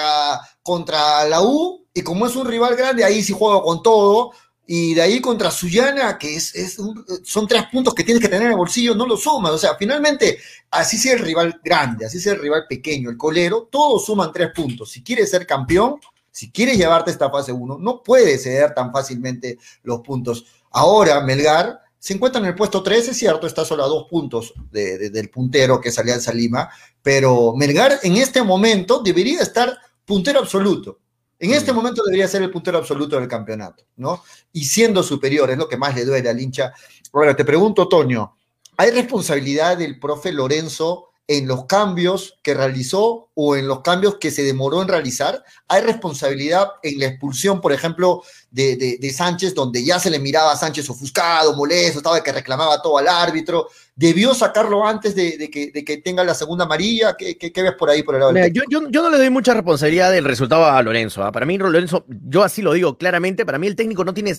[0.62, 4.32] contra la U y como es un rival grande, ahí sí juego con todo.
[4.66, 8.28] Y de ahí contra Sullana, que es, es un- son tres puntos que tienes que
[8.28, 9.52] tener en el bolsillo, no lo sumas.
[9.52, 10.38] O sea, finalmente,
[10.70, 14.50] así sea el rival grande, así sea el rival pequeño, el colero, todos suman tres
[14.54, 14.90] puntos.
[14.90, 15.96] Si quieres ser campeón,
[16.30, 20.46] si quieres llevarte esta fase 1, no puedes ceder tan fácilmente los puntos.
[20.70, 24.52] Ahora, Melgar se encuentra en el puesto 13, es cierto, está solo a dos puntos
[24.72, 26.68] de- de- del puntero que es Alianza Lima,
[27.02, 31.00] pero Melgar en este momento debería estar puntero absoluto.
[31.44, 34.24] En este momento debería ser el puntero absoluto del campeonato, ¿no?
[34.54, 36.72] Y siendo superior, es lo que más le duele al hincha.
[37.12, 38.34] Ahora, te pregunto, Toño,
[38.78, 44.30] ¿hay responsabilidad del profe Lorenzo en los cambios que realizó o en los cambios que
[44.30, 45.44] se demoró en realizar?
[45.68, 48.22] ¿Hay responsabilidad en la expulsión, por ejemplo,
[48.54, 52.30] de, de- de Sánchez, donde ya se le miraba a Sánchez ofuscado, molesto, estaba que
[52.32, 53.68] reclamaba todo al árbitro?
[53.96, 57.16] ¿Debió sacarlo antes de, que, de que tenga la segunda amarilla?
[57.16, 59.10] ¿Qué, qué- qué ves por ahí por el lado del Mira, yo, yo- yo no
[59.10, 61.24] le doy mucha responsabilidad del resultado a Lorenzo.
[61.24, 61.32] ¿ah?
[61.32, 64.32] Para mí, Lorenzo, yo así lo digo claramente, para mí el técnico no tiene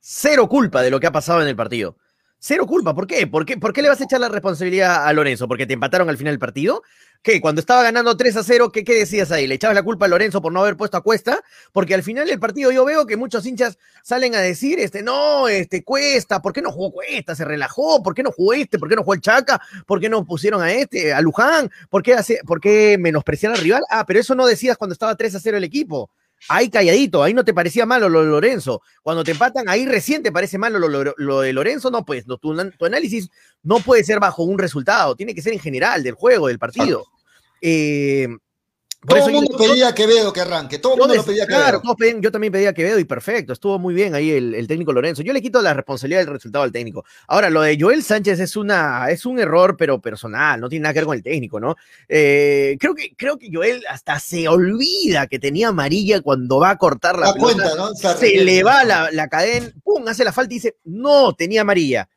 [0.00, 1.96] cero culpa de lo que ha pasado en el partido.
[2.42, 2.94] Cero culpa.
[2.94, 3.26] ¿Por qué?
[3.26, 5.46] ¿Por qué, ¿Por qué le vas a echar la responsabilidad a Lorenzo?
[5.46, 6.82] ¿Porque te empataron al final del partido?
[7.22, 7.38] ¿Qué?
[7.38, 9.46] Cuando estaba ganando 3 a 0, ¿qué, qué decías ahí?
[9.46, 11.44] ¿Le echabas la culpa a Lorenzo por no haber puesto a Cuesta?
[11.70, 15.48] Porque al final del partido yo veo que muchos hinchas salen a decir, este, no,
[15.48, 17.34] este, Cuesta, ¿por qué no jugó Cuesta?
[17.34, 18.78] Se relajó, ¿por qué no jugó este?
[18.78, 19.60] ¿Por qué no jugó el Chaca?
[19.84, 21.70] ¿Por qué no pusieron a este, a Luján?
[21.90, 23.82] ¿Por qué, hace, ¿Por qué menospreciar al rival?
[23.90, 26.10] Ah, pero eso no decías cuando estaba 3 a 0 el equipo.
[26.48, 28.82] Ahí calladito, ahí no te parecía malo lo de Lorenzo.
[29.02, 31.90] Cuando te empatan, ahí recién te parece malo lo, lo- lo de Lorenzo.
[31.90, 33.28] No, pues no, tu, tu análisis
[33.62, 37.04] no puede ser bajo un resultado, tiene que ser en general del juego, del partido.
[37.60, 38.28] Eh,
[39.00, 41.46] por Todo el mundo yo- pedía a Quevedo que arranque, todo el mundo lo pedía
[41.46, 41.80] claro, Quevedo.
[41.82, 44.92] todos pedían- yo también pedía Quevedo y perfecto, estuvo muy bien ahí el, el técnico
[44.92, 45.22] Lorenzo.
[45.22, 47.04] Yo le quito la responsabilidad del resultado al técnico.
[47.26, 50.92] Ahora, lo de Joel Sánchez es, una, es un error, pero personal, no tiene nada
[50.92, 51.76] que ver con el técnico, ¿no?
[52.08, 56.76] Eh, creo, que, creo que Joel hasta se olvida que tenía amarilla cuando va a
[56.76, 57.40] cortar la pelota.
[57.54, 57.94] cuenta, ¿no?
[57.94, 61.62] Se se le va la, la cadena, pum, hace la falta y dice, no, tenía
[61.62, 62.08] amarilla.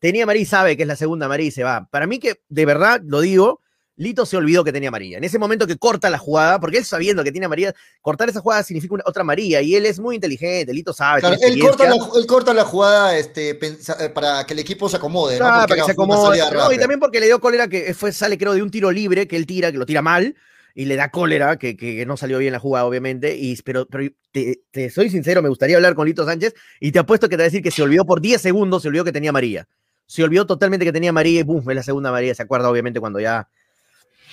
[0.00, 1.86] Tenía amarilla y sabe que es la segunda amarilla y se va.
[1.88, 3.60] Para mí que, de verdad, lo digo,
[4.02, 5.18] Lito se olvidó que tenía amarilla.
[5.18, 8.40] En ese momento que corta la jugada, porque él sabiendo que tiene amarilla, cortar esa
[8.40, 11.20] jugada significa una, otra amarilla y él es muy inteligente, Lito sabe.
[11.20, 12.20] Claro, él, corta la, experiencia.
[12.20, 15.44] él corta la jugada este, pensa- eh, para que el equipo se acomode, ¿no?
[15.46, 16.38] Claro, Porque para que se acomode.
[16.52, 19.26] No, y también porque le dio cólera que fue, sale creo de un tiro libre
[19.26, 20.34] que él tira, que lo tira mal,
[20.74, 23.36] y le da cólera, que, que no salió bien la jugada, obviamente.
[23.36, 26.98] Y, pero pero te, te soy sincero, me gustaría hablar con Lito Sánchez, y te
[26.98, 29.12] apuesto que te va a decir que se olvidó por 10 segundos, se olvidó que
[29.12, 29.68] tenía amarilla.
[30.06, 32.34] Se olvidó totalmente que tenía amarilla y boom, es la segunda amarilla.
[32.34, 33.48] Se acuerda, obviamente, cuando ya,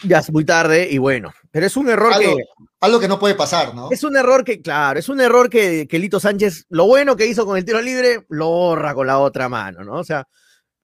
[0.03, 1.33] ya es muy tarde, y bueno.
[1.51, 2.43] Pero es un error Algo, que.
[2.81, 3.89] algo que no puede pasar, ¿no?
[3.91, 7.25] Es un error que, claro, es un error que, que Lito Sánchez, lo bueno que
[7.25, 9.93] hizo con el tiro libre, lo borra con la otra mano, ¿no?
[9.93, 10.27] O sea,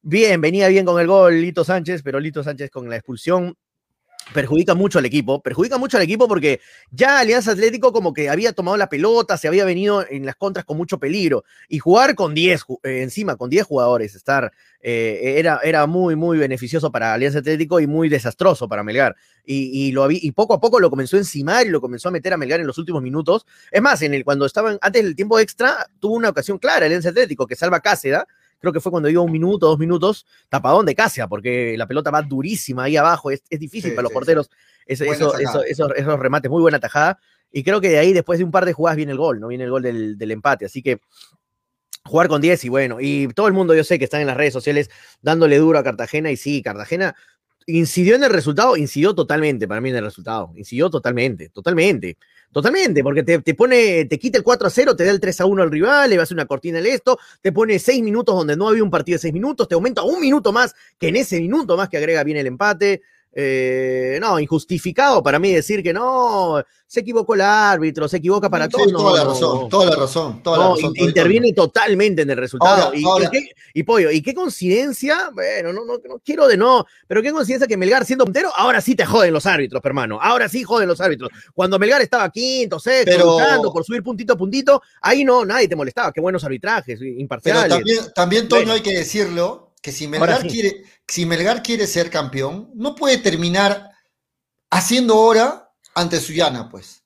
[0.01, 3.56] bien, venía bien con el gol Lito Sánchez, pero Lito Sánchez con la expulsión
[4.34, 6.60] perjudica mucho al equipo, perjudica mucho al equipo porque
[6.92, 10.66] ya Alianza Atlético como que había tomado la pelota, se había venido en las contras
[10.66, 15.36] con mucho peligro y jugar con 10 ju- eh, encima, con 10 jugadores, estar eh,
[15.38, 19.16] era, era muy, muy beneficioso para Alianza Atlético y muy desastroso para Melgar.
[19.46, 22.10] Y, y lo habí- y poco a poco lo comenzó a encimar y lo comenzó
[22.10, 23.46] a meter a Melgar en los últimos minutos.
[23.72, 27.10] Es más, en el, cuando estaban antes del tiempo extra, tuvo una ocasión clara Alianza
[27.10, 28.28] Atlético que salva a Cáceda.
[28.65, 32.10] Creo que fue cuando iba un minuto, dos minutos, tapadón de Cáceres, porque la pelota
[32.12, 33.30] va durísima ahí abajo.
[33.32, 34.49] Es, es difícil Sí, para los sí, porteros
[34.86, 37.19] eso- eso- esos, esos remates, muy buena tajada.
[37.51, 39.47] Y creo que de ahí, después de un par de jugadas, viene el gol, ¿no?
[39.47, 40.65] Viene el gol del, del empate.
[40.65, 40.99] Así que
[42.04, 44.38] jugar con 10 y bueno, y todo el mundo yo sé que están en las
[44.38, 44.89] redes sociales
[45.21, 47.15] dándole duro a Cartagena y sí, Cartagena
[47.65, 52.17] incidió en el resultado, incidió totalmente para mí en el resultado, incidió totalmente, totalmente,
[52.56, 55.41] totalmente, porque te, te pone, te quita el 4 a 0, te da el 3
[55.41, 58.02] a 1 al rival, le va a hacer una cortina al esto, te pone 6
[58.02, 61.10] minutos donde no había un partido de 6 minutos, te aumenta un minuto más, que
[61.10, 63.02] en ese minuto más que agrega bien el empate.
[63.38, 68.65] Eh, no, injustificado para mí decir que no, se equivocó el árbitro, se equivoca para
[68.65, 68.91] Sí, todos.
[68.93, 70.93] no, toda la no, razón, toda la razón, toda la no, razón.
[70.95, 72.84] interviene totalmente en el resultado.
[72.86, 73.30] Ahora, y, y ahora.
[73.30, 77.34] qué- y pollo, y qué coincidencia, bueno, no, no, no quiero de no, pero qué
[77.34, 80.17] coincidencia que Melgar siendo puntero, ahora sí te joden los árbitros, hermano.
[80.21, 81.30] Ahora sí joden los árbitros.
[81.54, 85.67] Cuando Melgar estaba quinto, sexto, Pero- luchando por subir puntito a puntito, ahí no, nadie
[85.67, 86.13] te molestaba.
[86.13, 87.67] Qué buenos arbitrajes, Pero imparciales.
[87.69, 88.74] también, también Toño, Bueno.
[88.76, 90.48] hay que decirlo, que si Melgar, sí.
[90.48, 93.91] quiere, si Melgar quiere ser campeón, no puede terminar
[94.72, 97.04] haciendo hora ante Suyana, pues.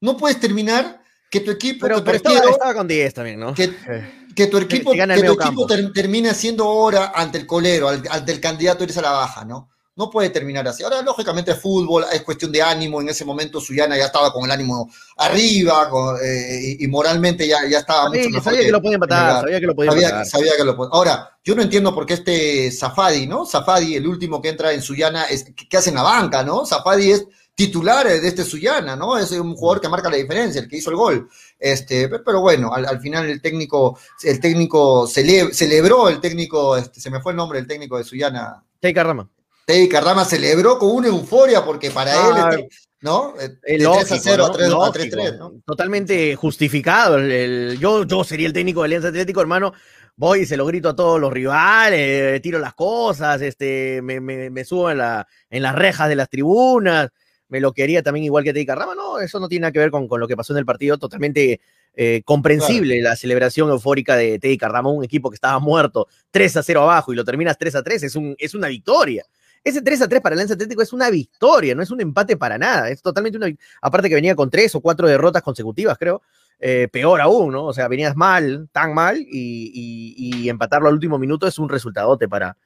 [0.00, 3.54] No puedes terminar que tu equipo, pero estaba, estaba con 10 también, ¿no?
[3.54, 3.74] que,
[4.36, 8.02] que tu equipo, que que tu equipo ter- termine haciendo hora ante el colero, al-
[8.10, 9.70] ante el candidato irse a la baja, ¿no?
[9.96, 10.82] No puede terminar así.
[10.82, 13.00] Ahora, lógicamente, es fútbol, es cuestión de ánimo.
[13.00, 17.66] En ese momento, Suyana ya estaba con el ánimo arriba con, eh, y, moralmente ya,
[17.68, 18.44] ya estaba sabía, mucho mejor.
[18.52, 20.26] sabía que lo podía empatar, sabía que lo podía Sabía, empatar.
[20.26, 23.46] sabía que lo Ahora, yo no entiendo por qué este Zafadi, ¿no?
[23.46, 26.66] Zafadi, el último que entra en Suyana, es, que, hace en la banca, ¿no?
[26.66, 29.16] Zafadi es titular de este Suyana, ¿no?
[29.16, 31.30] Es un jugador que marca la diferencia, el que hizo el gol.
[31.58, 36.76] Este, pe- pero bueno, al, al final el técnico, el técnico cele- celebró, el técnico,
[36.76, 39.26] este, se me fue el nombre del técnico de Suyana, Che, Carrama.
[39.66, 43.34] Teddy Carrama celebró con una euforia porque para Ah, él, este, ¿no?
[43.38, 44.52] Eh, De Es 3 a lógico, 0 a ¿no?
[44.54, 44.92] 3 a Lógico.
[45.16, 45.52] 3-3, ¿no?
[45.66, 47.18] Totalmente justificado.
[47.18, 49.72] el- el- yo, yo sería el técnico de Alianza Atlético, hermano.
[50.16, 54.48] Voy y se lo grito a todos los rivales, tiro las cosas, este, me, me-
[54.50, 57.10] me subo en, la, en las rejas de las tribunas,
[57.48, 58.94] me lo quería también igual que Teddy Carrama.
[58.94, 60.96] No, eso no tiene nada que ver con, con lo que pasó en el partido.
[60.96, 61.60] Totalmente
[61.94, 66.62] eh, comprensible la celebración eufórica de Teddy Carrama, un equipo que estaba muerto 3 a
[66.62, 69.24] 0 abajo y lo terminas 3 a 3, es, un, es una victoria.
[69.66, 72.56] Ese 3 a 3 para Alianza Atlético es una victoria, no es un empate para
[72.56, 72.88] nada.
[72.88, 73.48] Es totalmente una
[73.82, 76.22] Aparte que venía con tres o cuatro derrotas consecutivas, creo.
[76.60, 77.64] eh, peor aún, ¿no?
[77.64, 82.56] O sea, venías mal, tan mal, y, empatarlo al último minuto es un resultadote para,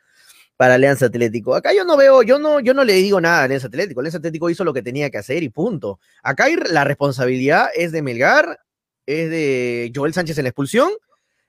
[0.58, 1.54] para Alianza Atlético.
[1.54, 4.00] Acá yo no veo, yo no, yo no le digo nada a Alianza Atlético.
[4.00, 6.00] Alianza Atlético hizo lo que tenía que hacer y punto.
[6.22, 8.60] Acá la responsabilidad es de Melgar,
[9.06, 10.90] es de Joel Sánchez en la expulsión,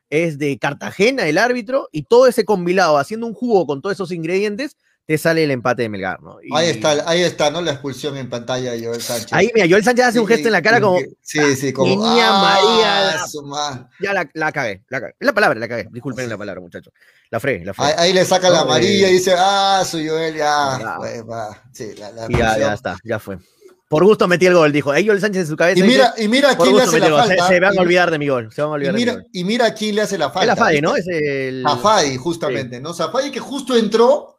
[0.09, 4.13] es de Cartagena, el árbitro, y todo ese combinado, haciendo un jugo con todos esos
[4.13, 6.37] ingredientes, te sale el empate de Melgar, ¿no?
[6.41, 7.61] Y- Ahí está, ahí está, ¿no?
[7.61, 9.33] La expulsión en pantalla de Joel Sánchez.
[9.33, 11.89] Ahí, mira, Joel Sánchez hace un gesto en la cara como, Sí, sí, como.
[11.89, 15.15] Niña ah, María, la- ya la, la cagué, la cagué.
[15.19, 15.87] Es la palabra, la cagué.
[15.91, 16.93] Disculpen la palabra, muchachos.
[17.29, 17.93] La fregué, la fregué.
[17.97, 20.77] ahí le saca la amarilla eh, y dice, ah, su Joel, ya.
[20.79, 20.95] Ya.
[20.97, 21.61] pues, va.
[21.73, 23.37] Sí, la, la Y ya, ya está, ya fue.
[23.91, 24.89] Por gusto metí el gol, dijo.
[24.91, 25.79] Ahí Joel Sánchez en su cabeza.
[25.79, 27.21] Y dice, mira, y mira quién le hace la el gol.
[27.23, 27.47] Se, falta.
[27.49, 28.49] se van y, a olvidar de mi gol.
[28.53, 29.25] Se van a y olvidar de mi mira, gol.
[29.33, 30.41] y mira quién le hace la falta.
[30.43, 30.95] Es la Fadi, ¿no?
[30.95, 31.63] Es el.
[31.67, 32.93] A Fadi, justamente, ¿no?
[32.93, 34.37] Zafadi que justo entró,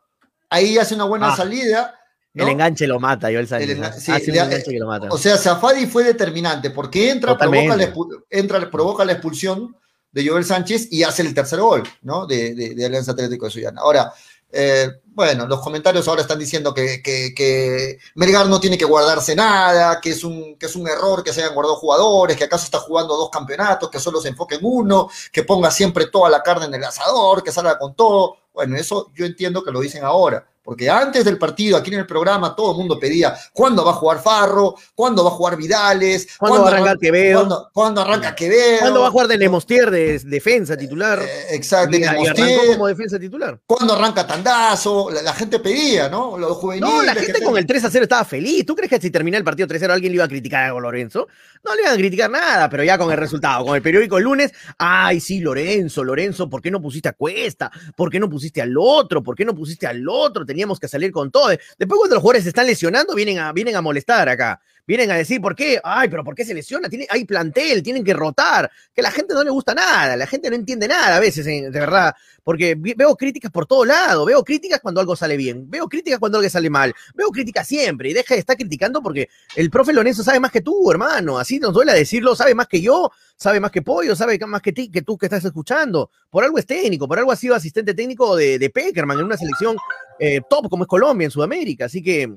[0.53, 1.95] ahí hace una buena Ah, salida.
[2.35, 2.45] ¿no?
[2.45, 3.71] El enganche lo mata, Sánchez.
[3.71, 3.93] El ¿no?
[3.93, 5.09] sí, Hace un enganche que lo mata.
[5.11, 7.93] O sea, Zafadi fue determinante porque entra, provoca la,
[8.31, 9.77] entra, provoca la expulsión
[10.11, 12.27] de Joel Sánchez y hace el tercer gol, ¿no?
[12.27, 13.81] De, de- de Alianza Atlético de Suyana.
[13.83, 14.13] Ahora,
[14.51, 19.35] eh, bueno, los comentarios ahora están diciendo que, que- que Melgar no tiene que guardarse
[19.35, 22.65] nada, que es, un, que es un error que se hayan guardado jugadores, que acaso
[22.65, 26.43] está jugando dos campeonatos, que solo se enfoque en uno, que ponga siempre toda la
[26.43, 28.37] carne en el asador, que salga con todo.
[28.53, 32.07] Bueno, eso yo entiendo que lo dicen ahora, Porque antes del partido, aquí en el
[32.07, 36.29] programa, todo el mundo pedía cuándo va a jugar Farro, cuándo va a jugar Vidales,
[36.39, 37.39] ¿Cuándo va a arrancar Quevedo?
[37.41, 38.79] ¿Cuándo, cuándo arranca Quevedo?
[38.81, 41.21] ¿Cuándo va a jugar de Nemostier de defensa titular?
[41.21, 42.67] Eh, exacto, Y- arrancó Nemostier.
[42.75, 43.61] como defensa titular.
[43.67, 45.11] ¿Cuándo arranca Tandazo?
[45.11, 46.39] La, la gente pedía, ¿no?
[46.39, 46.89] Los juveniles.
[46.89, 48.65] No, la gente te- con el 3 a 0 estaba feliz.
[48.65, 50.71] ¿Tú crees que si termina el partido 3 a 0 alguien le iba a criticar
[50.71, 51.27] a Lorenzo?
[51.65, 54.25] No le iban a criticar nada, pero ya con el resultado, con el periódico el
[54.25, 57.71] lunes, ay, sí, Lorenzo, Lorenzo, ¿por qué no pusiste a Cuesta?
[57.97, 59.23] ¿Por qué no pusiste al otro?
[59.23, 60.45] ¿Por qué no pusiste al otro?
[60.53, 61.49] Teníamos que salir con todo.
[61.49, 64.61] Después cuando los jugadores se están lesionando, vienen a, vienen a molestar acá.
[64.85, 65.81] Vienen a decir, ¿por qué?
[65.83, 66.89] Ay, pero ¿por qué se lesiona?
[66.89, 68.71] Tiene, hay plantel, tienen que rotar.
[68.93, 71.71] Que la gente no le gusta nada, la gente no entiende nada a veces, eh,
[71.71, 72.15] de verdad.
[72.45, 76.39] Porque veo críticas por todo lado, veo críticas cuando algo sale bien, veo críticas cuando
[76.39, 80.25] algo sale mal, veo críticas siempre y deja de estar criticando porque el profe Lorenzo
[80.25, 83.71] sabe más que tú, hermano, así nos duele decirlo, sabe más que yo, sabe más
[83.71, 86.11] que Pollo, sabe más que ti, que tú que estás escuchando.
[86.33, 89.77] Por algo es técnico, por algo ha sido asistente técnico de, Peckerman en una selección
[90.19, 92.33] eh, top como es Colombia en Sudamérica, así que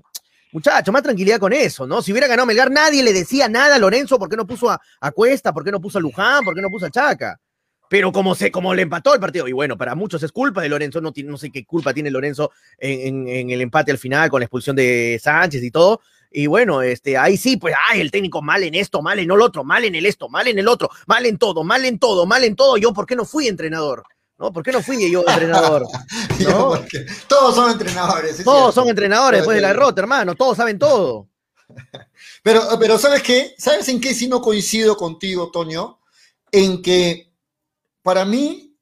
[0.52, 2.02] Muchachos, más tranquilidad con eso, ¿no?
[2.02, 4.80] Si hubiera ganado Melgar, nadie le decía nada a Lorenzo, ¿por qué no puso a,
[5.02, 5.52] a Cuesta?
[5.52, 6.46] ¿Por qué no puso a Luján?
[6.46, 7.38] ¿Por qué no puso a Chaca?
[7.90, 10.70] Pero como, se, como le empató el partido, y bueno, para muchos es culpa de
[10.70, 14.30] Lorenzo, no, no sé qué culpa tiene Lorenzo en, en- en el empate al final
[14.30, 16.00] con la expulsión de Sánchez y todo.
[16.38, 19.40] Y bueno, este, ahí sí, pues, ay, el técnico mal en esto, mal en el
[19.40, 22.26] otro, mal en el esto, mal en el otro, mal en todo, mal en todo,
[22.26, 22.76] mal en todo.
[22.76, 24.04] Yo, ¿por qué no fui entrenador?
[24.38, 24.52] ¿No?
[24.52, 25.88] ¿Por qué no fui yo entrenador?
[26.46, 26.72] ¿no?
[26.72, 28.40] porque todos son entrenadores.
[28.40, 28.82] es Todos cierto.
[28.82, 31.30] son entrenadores después de la derrota, hermano, todos saben todo.
[32.44, 33.56] Pero, pero ¿sabes qué?
[33.58, 36.00] ¿Sabes en qué sí no coincido contigo, Toño?
[36.52, 37.34] En que
[38.04, 38.75] para mí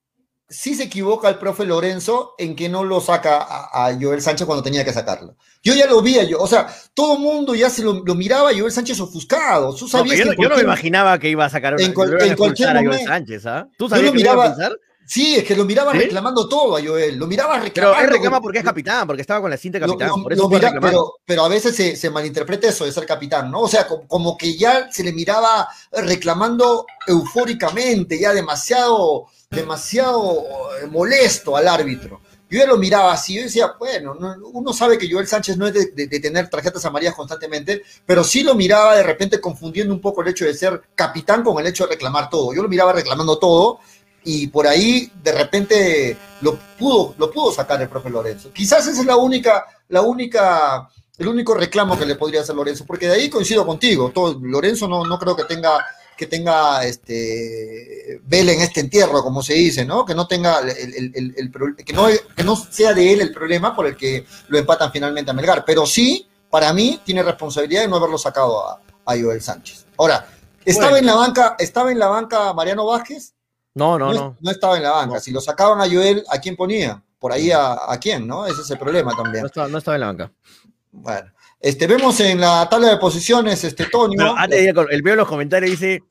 [0.54, 4.45] sí se equivoca el profe Lorenzo en que no lo saca a, a Joel Sánchez
[4.45, 5.36] cuando tenía que sacarlo.
[5.64, 8.49] Yo ya lo vi, yo, o sea, todo el mundo ya se lo, lo miraba
[8.49, 9.74] a Joel Sánchez ofuscado.
[9.76, 11.93] Tú sabías yo, que no, yo no me imaginaba que iba a sacar una, en
[11.93, 13.68] cual- que cualquier a Joel Sánchez, ¿ah?
[13.78, 14.78] ¿Tú Yo sabías lo que lo a expulsar?
[15.06, 15.97] Sí, es que lo miraba ¿Sí?
[15.99, 18.01] reclamando todo a Joel, lo miraba Pero reclamando.
[18.06, 20.08] él reclama porque es capitán, porque estaba con la cinta de capitán.
[20.10, 20.89] lo- por eso lo puede mira- reclamar.
[20.91, 23.62] pero, pero a veces se, se malinterpreta eso de ser capitán, ¿no?
[23.62, 30.45] O sea, como, como que ya se le miraba reclamando eufóricamente, ya demasiado, demasiado
[30.82, 32.22] eh, molesto al árbitro.
[32.49, 35.66] Yo ya lo miraba así, yo decía, bueno, no- uno sabe que Joel Sánchez no
[35.68, 39.91] es de, de- de tener tarjetas amarillas constantemente, pero sí lo miraba de repente confundiendo
[39.93, 42.54] un poco el hecho de ser capitán con el hecho de reclamar todo.
[42.54, 43.80] Yo lo miraba reclamando todo
[44.26, 48.51] y por ahí de repente lo pudo, lo pudo sacar el profe Lorenzo.
[48.53, 52.86] Quizás esa es la única, la única, el único reclamo que le podría hacer Lorenzo,
[52.86, 54.11] porque de ahí coincido contigo.
[54.13, 59.41] Todo, Lorenzo no, no creo que tenga que tenga este vela en este entierro, como
[59.41, 60.05] se dice, ¿no?
[60.05, 62.05] Que no tenga el, el- el- el pro- que no,
[62.36, 65.65] que no sea de él el problema por el que lo empatan finalmente a Melgar.
[65.65, 69.86] Pero sí, para mí, tiene responsabilidad de no haberlo sacado a, a Joel Sánchez.
[69.97, 70.28] Ahora,
[70.63, 70.97] ¿estaba Bueno.
[70.99, 73.32] en la banca, estaba en la banca Mariano Vázquez?
[73.76, 74.38] No, no, no, no.
[74.39, 75.15] no estaba en la banca.
[75.15, 75.19] No.
[75.19, 77.01] Si lo sacaban a Joel, ¿a quién ponía?
[77.19, 78.45] Por ahí a, a quién, ¿no?
[78.45, 79.41] Ese es el problema también.
[79.41, 80.32] No estaba, no estaba en la banca.
[80.91, 83.86] Bueno, este, vemos en la tabla de posiciones, este.
[83.86, 86.03] Pero antes de ir el veo los comentarios dice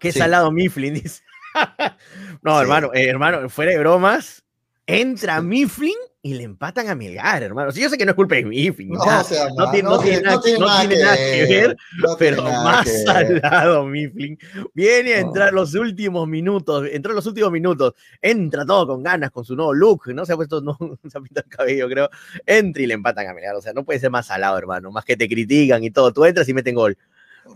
[0.00, 0.18] que Sí.
[0.18, 1.22] salado Mifflin, dice.
[2.42, 2.62] no, Sí.
[2.62, 4.42] hermano, eh, hermano, fuera de bromas,
[4.86, 7.72] entra Mifflin y le empatan a Melgar, hermano.
[7.72, 10.20] Sí, yo sé que no es culpa de Mifflin, No, sea, no tiene- no tiene
[10.20, 10.58] nada- no tiene
[11.02, 11.76] nada que ver,
[12.18, 13.40] pero más que ver.
[13.40, 14.38] salado Mifflin.
[14.74, 19.30] Viene a entrar los últimos minutos, entró en los últimos minutos, entra todo con ganas,
[19.30, 20.76] con su nuevo look, no se ha puesto, no,
[21.10, 22.10] se ha pintado el cabello, creo.
[22.44, 25.06] Entra y le empatan a Melgar, o sea, no puede ser más salado, hermano, más
[25.06, 26.12] que te critican y todo.
[26.12, 26.98] Tú entras y meten gol.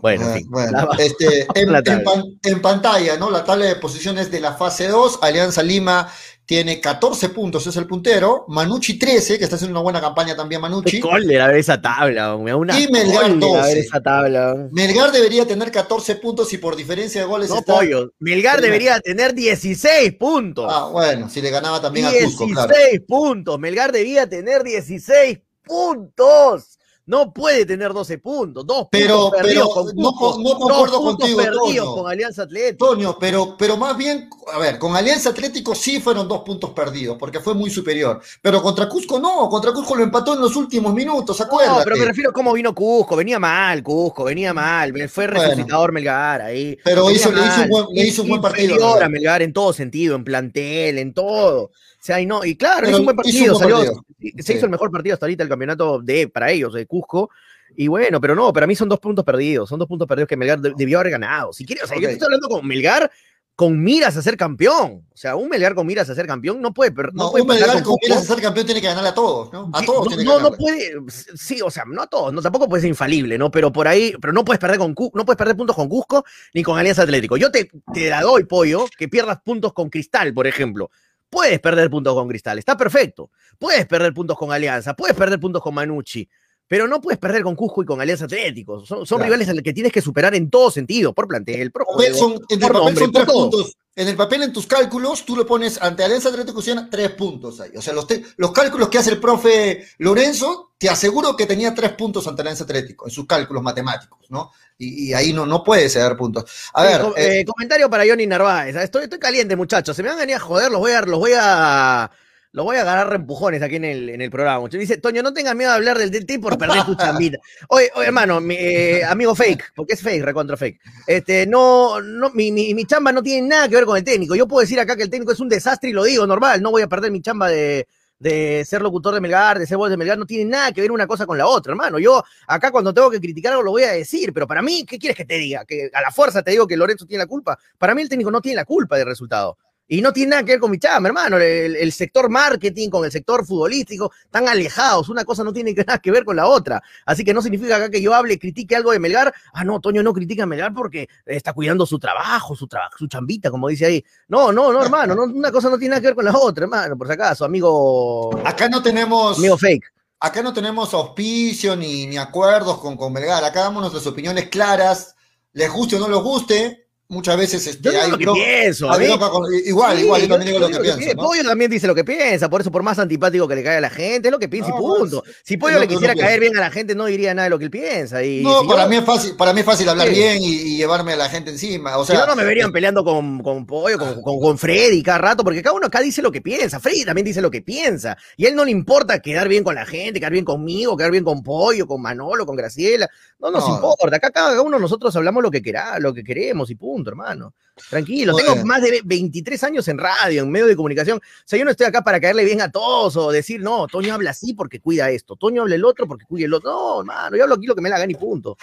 [0.01, 0.49] Bueno, en fin.
[0.49, 3.29] Bueno, La- este, en, en pan- en pantalla, ¿no?
[3.29, 6.09] La tabla de posiciones de la fase 2, Alianza Lima
[6.45, 10.61] tiene 14 puntos, es el puntero, Manucci 13, que está haciendo una buena campaña también
[10.61, 10.91] Manucci.
[10.91, 13.79] Qué cólera ver esa tabla, me da una Y Melgar cólera ver 12.
[13.79, 14.67] esa tabla.
[14.71, 17.73] Melgar debería tener 14 puntos y por diferencia de goles No está...
[17.73, 18.11] pollo.
[18.19, 20.67] Melgar debería tener 16 puntos.
[20.69, 23.05] Ah, bueno, si le ganaba también a Cusco, 16 claro.
[23.07, 23.59] puntos.
[23.59, 26.74] Melgar debía tener 16 puntos.
[27.07, 28.65] No puede tener 12 puntos.
[28.65, 30.41] Dos Pero- puntos perdidos pero con no Cusco.
[30.41, 31.95] no concuerdo Dos puntos contigo, perdidos Toño.
[31.95, 32.85] con Alianza Atlético.
[32.87, 37.17] Toño, pero, pero más bien, a ver, con Alianza Atlético sí fueron dos puntos perdidos,
[37.19, 38.19] porque fue muy superior.
[38.41, 41.77] Pero contra Cusco no, contra Cusco lo empató en los últimos minutos, acuérdate.
[41.77, 43.15] No, pero me refiero a cómo vino Cusco.
[43.15, 44.91] Venía mal, Cusco, venía mal.
[45.07, 45.41] Fue Bueno.
[45.43, 46.75] resucitador Melgar ahí.
[46.83, 50.15] Pero hizo- le hizo un buen- le hizo un buen partido, Melgar en todo sentido,
[50.15, 51.69] en plantel, en todo.
[52.05, 54.33] Sea, y no, y claro, Pero hizo un buen partido, un buen salió- partido.
[54.37, 54.53] se Sí.
[54.53, 57.31] hizo el mejor partido hasta ahorita el campeonato de para ellos, de Cusco.
[57.75, 60.37] Y bueno, pero no, para mí son dos puntos perdidos, son dos puntos perdidos que
[60.37, 61.51] Melgar de- debió haber ganado.
[61.51, 63.09] Si quieres, o sea, yo estoy hablando con Melgar
[63.55, 65.05] con miras a ser campeón.
[65.11, 67.41] O sea, un Melgar con miras a ser campeón no puede, per- no No, puede
[67.41, 69.71] un perder Melgar con con miras a ser campeón tiene que ganarle a todos, ¿no?
[69.73, 72.41] A Sí, todos no, tiene que no, puede, sí, o sea, no a todos, no,
[72.43, 73.49] tampoco puede ser infalible, ¿no?
[73.49, 76.61] Pero por ahí, pero no puedes perder con no puedes perder puntos con Cusco ni
[76.61, 77.35] con Alianza Atlético.
[77.37, 80.91] Yo te, te la doy, pollo, que pierdas puntos con Cristal, por ejemplo.
[81.35, 83.29] Puedes perder puntos con Cristal, está perfecto.
[83.59, 86.29] Puedes perder puntos con Alianza, puedes perder puntos con Manucci,
[86.65, 88.85] pero no puedes perder con Cusco y con Alianza Atlético.
[88.85, 89.23] Son, son Claro.
[89.25, 92.39] rivales a los que tienes que superar en todo sentido, por plantel, por juego, son-
[92.61, 93.75] por nombre, son tres puntos.
[93.95, 97.61] En el papel, en tus cálculos, tú le pones ante Alianza Atlético Ciudadana tres puntos
[97.61, 97.71] ahí.
[97.77, 101.91] O sea, los, los cálculos que hace el profe Lorenzo, te aseguro que tenía tres
[101.93, 104.51] puntos ante Alianza Atlético en sus cálculos matemáticos, ¿no?
[104.77, 106.43] Y, y ahí no, no puede ceder puntos.
[106.73, 108.75] A Sí, ver, eh, eh, comentario para Johnny Narváez.
[108.75, 109.95] Estoy, estoy caliente, muchachos.
[109.95, 112.11] Se me van a venir a joder, los voy a, los voy a,
[112.55, 114.65] los voy a agarrar empujones aquí en el, en el programa.
[114.69, 117.37] Dice, Toño, no tengas miedo de hablar del DT por perder tu chambita.
[117.67, 120.79] Oye, oye, hermano, mi, eh, amigo fake, porque es fake, recontra fake.
[121.05, 124.35] Este, no, no, mi, mi, mi chamba no tiene nada que ver con el técnico.
[124.35, 126.61] Yo puedo decir acá que el técnico es un desastre y lo digo normal.
[126.61, 127.89] No voy a perder mi chamba de,
[128.19, 130.93] de ser locutor de Melgar, de ser voz de Melgar, no tiene nada que ver
[130.93, 131.99] una cosa con la otra, hermano.
[131.99, 134.97] Yo acá cuando tengo que criticar algo lo voy a decir, pero para mí, ¿qué
[134.97, 135.65] quieres que te diga?
[135.65, 137.59] Que a la fuerza te digo que Lorenzo tiene la culpa.
[137.77, 139.57] Para mí el técnico no tiene la culpa del resultado.
[139.87, 141.37] Y no tiene nada que ver con mi chamba, hermano.
[141.37, 145.09] El, el sector marketing con el sector futbolístico están alejados.
[145.09, 146.81] Una cosa no tiene nada que ver con la otra.
[147.05, 149.33] Así que no significa acá que yo hable, critique algo de Melgar.
[149.53, 153.07] Ah, no, Toño no critica a Melgar porque está cuidando su trabajo, su trabajo, su
[153.07, 154.05] chambita, como dice ahí.
[154.27, 155.13] No, no, no, hermano.
[155.13, 156.97] no, una cosa no tiene nada que ver con la otra, hermano.
[156.97, 158.39] Por si acaso, amigo.
[158.43, 159.37] acá no tenemos.
[159.37, 159.93] Amigo fake.
[160.19, 163.43] Acá no tenemos auspicio ni, ni acuerdos con, con Melgar.
[163.43, 165.15] Acá damos nuestras opiniones claras.
[165.53, 166.84] Les guste o no les guste.
[167.07, 168.91] Muchas veces este, Yo digo hay lo que pienso.
[168.91, 171.15] hay bronca con- igual, Sí, igual, yo yo- también digo lo que pienso.
[171.15, 171.21] ¿no?
[171.23, 173.81] Pollo también dice lo que piensa, por eso, por más antipático que le caiga a
[173.81, 175.21] la gente, es lo que piensa No, y punto.
[175.23, 176.27] pues, si Pollo le que quisiera piensa.
[176.27, 178.23] caer bien a la gente, no diría nada de lo que él piensa.
[178.23, 180.15] Y No, si para yo- mí es fácil, para mí es fácil hablar Sí.
[180.15, 181.95] bien y, y llevarme a la gente encima.
[181.97, 185.03] O Si sea, no, no me verían peleando con, con Pollo, con, con, con Freddy
[185.03, 186.79] cada rato, porque cada uno acá dice lo que piensa.
[186.79, 188.17] Freddy también dice lo que piensa.
[188.35, 191.11] Y a él no le importa quedar bien con la gente, quedar bien conmigo, quedar
[191.11, 193.07] bien con Pollo, con Manolo, con Graciela.
[193.39, 193.75] No nos No.
[193.75, 194.15] importa.
[194.15, 197.53] Acá cada uno nosotros hablamos lo que querá, lo que queremos y punto, hermano.
[197.89, 198.33] Tranquilo.
[198.37, 201.17] Tengo más de 23 años en radio, en medio de comunicación.
[201.17, 204.13] O sea, yo no estoy acá para caerle bien a todos o decir, no, Toño
[204.13, 205.35] habla así porque cuida esto.
[205.35, 206.71] Toño habla el otro porque cuida el otro.
[206.71, 208.55] No, hermano, yo hablo aquí lo que me la gana y punto.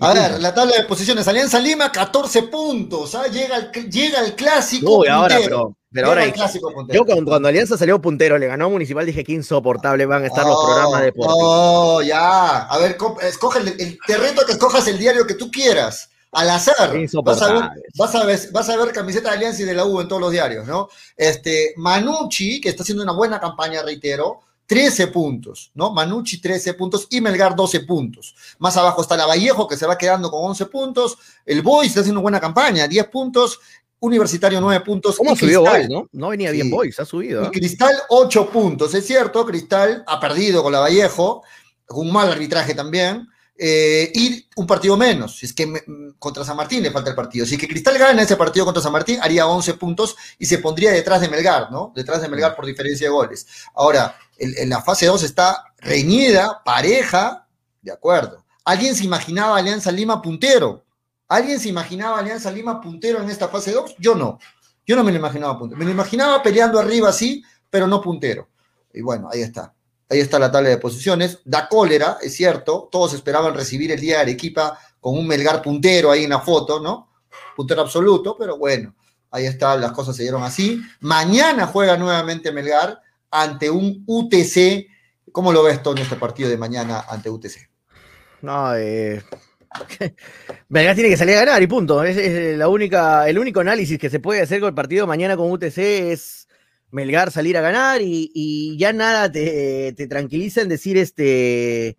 [0.00, 0.20] A punto.
[0.22, 1.28] ver, la tabla de posiciones.
[1.28, 3.14] Alianza Lima, 14 puntos.
[3.14, 3.28] ¿ah?
[3.28, 4.98] Llega, el, llega el clásico.
[4.98, 6.98] Uy, ahora, pero, pero ahora el clásico puntero.
[7.00, 10.26] Yo cuando, cuando Alianza salió puntero, le ganó a Municipal, dije que insoportable van a
[10.26, 11.38] estar los Oh, programas deportivos.
[11.40, 12.64] Oh, ya.
[12.64, 15.48] A ver, co- escoge el, el- te reto a que escojas el diario que tú
[15.48, 16.10] quieras.
[16.32, 16.94] Al azar.
[17.24, 19.84] Vas a, ver, vas, a ver, vas a ver camiseta de Alianza y de la
[19.86, 20.88] U en todos los diarios, ¿no?
[21.16, 25.90] Este, Manucci, que está haciendo una buena campaña, reitero, 13 puntos, ¿no?
[25.92, 28.34] Manucci 13 puntos y Melgar 12 puntos.
[28.58, 31.16] Más abajo está la Vallejo, que se va quedando con 11 puntos.
[31.46, 33.58] El Boys está haciendo buena campaña, 10 puntos.
[34.00, 35.16] Universitario 9 puntos.
[35.16, 36.06] ¿Cómo subió Boys, no?
[36.12, 36.70] No venía bien Sí.
[36.70, 37.44] Boys, ha subido.
[37.44, 37.50] y ¿eh?
[37.50, 38.94] Cristal, 8 puntos.
[38.94, 41.42] Es cierto, Cristal ha perdido con la Vallejo,
[41.86, 43.26] con un mal arbitraje también,
[43.58, 45.42] eh, y un partido menos.
[45.42, 45.82] Es que me-
[46.18, 47.44] contra San Martín le falta el partido.
[47.44, 50.92] Si que Cristal gana ese partido contra San Martín, haría 11 puntos y se pondría
[50.92, 51.92] detrás de Melgar, ¿no?
[51.94, 53.46] Detrás de Melgar por diferencia de goles.
[53.74, 57.48] Ahora, el- en la fase 2 está reñida, pareja,
[57.82, 58.44] de acuerdo.
[58.64, 60.84] ¿Alguien se imaginaba Alianza Lima puntero?
[61.28, 63.96] ¿Alguien se imaginaba Alianza Lima puntero en esta fase 2?
[63.98, 64.38] Yo no.
[64.86, 65.78] Yo no me lo imaginaba puntero.
[65.78, 68.48] Me lo imaginaba peleando arriba así, pero no puntero.
[68.94, 69.74] Y bueno, ahí está.
[70.10, 71.40] Ahí está la tabla de posiciones.
[71.44, 72.88] Da cólera, es cierto.
[72.90, 76.80] Todos esperaban recibir el día de Arequipa con un Melgar puntero ahí en la foto,
[76.80, 77.12] ¿no?
[77.54, 78.94] Puntero absoluto, pero bueno,
[79.30, 80.80] ahí está, las cosas se dieron así.
[81.00, 83.00] Mañana juega nuevamente Melgar
[83.30, 84.86] ante un UTC.
[85.32, 87.68] ¿Cómo lo ves, Tony, este partido de mañana ante UTC?
[88.42, 89.22] No, eh.
[90.68, 92.02] Melgar tiene que salir a ganar y punto.
[92.02, 95.50] Es, la única, el único análisis que se puede hacer con el partido mañana con
[95.50, 96.47] UTC es
[96.90, 101.96] Melgar salir a ganar y, y ya nada te, te tranquiliza en decir este.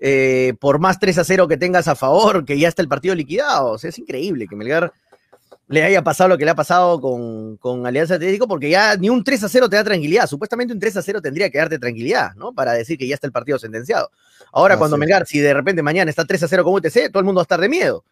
[0.00, 3.14] eh, por más 3 a 0 que tengas a favor, que ya está el partido
[3.14, 3.72] liquidado.
[3.72, 4.92] O sea, es increíble que Melgar
[5.68, 9.08] le haya pasado lo que le ha pasado con, con Alianza Atlético, porque ya ni
[9.08, 10.26] un 3 a 0 te da tranquilidad.
[10.26, 12.52] Supuestamente un 3 a 0 tendría que darte tranquilidad, ¿no?
[12.52, 14.10] Para decir que ya está el partido sentenciado.
[14.52, 14.98] Ahora, cuando.
[14.98, 17.42] Melgar, si de repente mañana está 3 a 0 con UTC, todo el mundo va
[17.42, 18.04] a estar de miedo.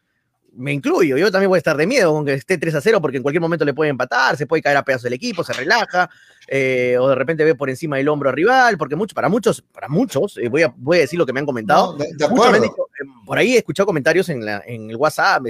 [0.53, 3.01] Me incluyo, yo también voy a estar de miedo con que esté 3 a 0
[3.01, 5.53] porque en cualquier momento le puede empatar, se puede caer a pedazos del equipo, se
[5.53, 6.11] relaja,
[6.49, 9.63] eh, o de repente ve por encima del hombro al rival, porque mucho, para muchos,
[9.63, 12.11] para muchos, eh, voy, a, voy a decir lo que me han comentado, No, de,
[12.17, 12.65] de Muchos me han acuerdo.
[12.65, 15.45] dicho, eh, por ahí he escuchado comentarios en, la, en el WhatsApp,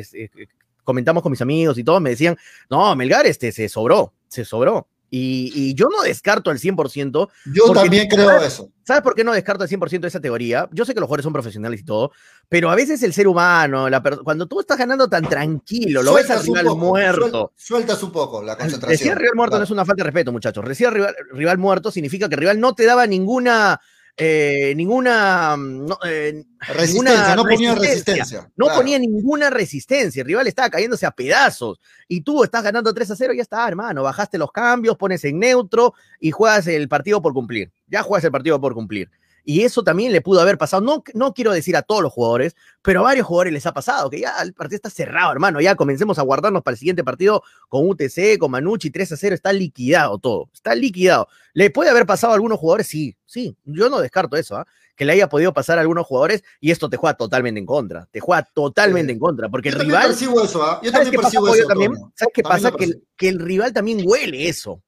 [0.84, 2.36] comentamos con mis amigos y todos me decían,
[2.68, 4.86] no, Melgar este, se sobró, se sobró.
[5.10, 7.28] Y, y yo no descarto al 100%.
[7.52, 8.70] Yo también creo eso.
[8.86, 10.68] ¿Sabes por qué no descarto al 100% esa teoría?
[10.72, 12.10] Yo sé que los jugadores son profesionales y todo,
[12.48, 16.30] pero a veces el ser humano, la cuando tú estás ganando tan tranquilo, lo ves
[16.30, 17.52] al Sueltas rival poco, muerto.
[17.56, 19.16] suel- sueltas un poco la Decir concentración.
[19.18, 20.64] rival muerto no es una falta de respeto, muchachos.
[20.66, 23.80] Decir rival, rival muerto significa que el rival no te daba ninguna
[24.16, 28.50] eh, ninguna, mm, no, eh, Resistencia, ninguna no ponía resistencia.
[28.56, 28.80] No claro.
[28.80, 33.16] ponía ninguna resistencia, el rival estaba cayéndose a pedazos y tú estás ganando 3 a
[33.16, 37.32] 0, ya está, hermano, bajaste los cambios, pones en neutro y juegas el partido por
[37.32, 37.72] cumplir.
[37.86, 39.10] Ya juegas el partido por cumplir.
[39.44, 42.54] Y eso también le pudo haber pasado, no, no quiero decir a todos los jugadores,
[42.82, 45.74] pero a varios jugadores les ha pasado, que ya el partido está cerrado, hermano, ya
[45.74, 49.52] comencemos a guardarnos para el siguiente partido con UTC, con Manucci, 3 a 0, está
[49.52, 51.28] liquidado todo, está liquidado.
[51.54, 52.86] ¿Le puede haber pasado a algunos jugadores?
[52.86, 54.66] Sí, sí, yo no descarto eso, ¿ah?
[54.96, 58.06] que le haya podido pasar a algunos jugadores y esto te juega totalmente en contra,
[58.10, 59.14] te juega totalmente Sí.
[59.14, 60.08] en contra, porque Yo el rival...
[60.08, 60.78] percibo eso, ¿ah?
[60.82, 61.66] Yo ¿Sabes también pasa, percibo eso.
[61.68, 61.92] también?
[62.14, 62.84] ¿Sabes qué También pasa?
[62.84, 64.82] el, que el rival también huele eso.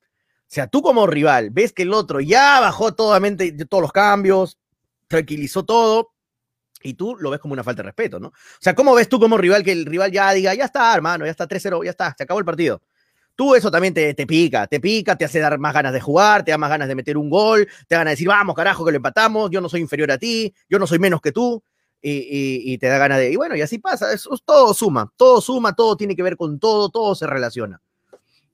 [0.52, 4.58] O sea, tú como rival ves que el otro ya bajó totalmente todos los cambios,
[5.08, 6.10] tranquilizó todo,
[6.82, 8.28] y tú lo ves como una falta de respeto, ¿no?
[8.28, 11.24] O sea, ¿cómo ves tú como rival que el rival ya diga, ya está, hermano,
[11.24, 12.82] ya está 3-0, ya está, se acabó el partido?
[13.34, 16.44] Tú eso también te, te pica, te pica, te hace dar más ganas de jugar,
[16.44, 18.92] te da más ganas de meter un gol, te ganas de decir, vamos, carajo, que
[18.92, 21.64] lo empatamos, yo no soy inferior a ti, yo no soy menos que tú,
[22.02, 23.32] y, y- y te da ganas de...
[23.32, 26.58] Y bueno, y así pasa, eso, todo suma, todo suma, todo tiene que ver con
[26.60, 27.80] todo, todo se relaciona.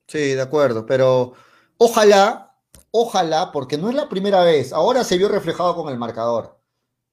[0.07, 1.35] Sí, de acuerdo, pero
[1.79, 2.55] ojalá,
[2.91, 6.59] ojalá, porque no es la primera vez, ahora se vio reflejado con el marcador,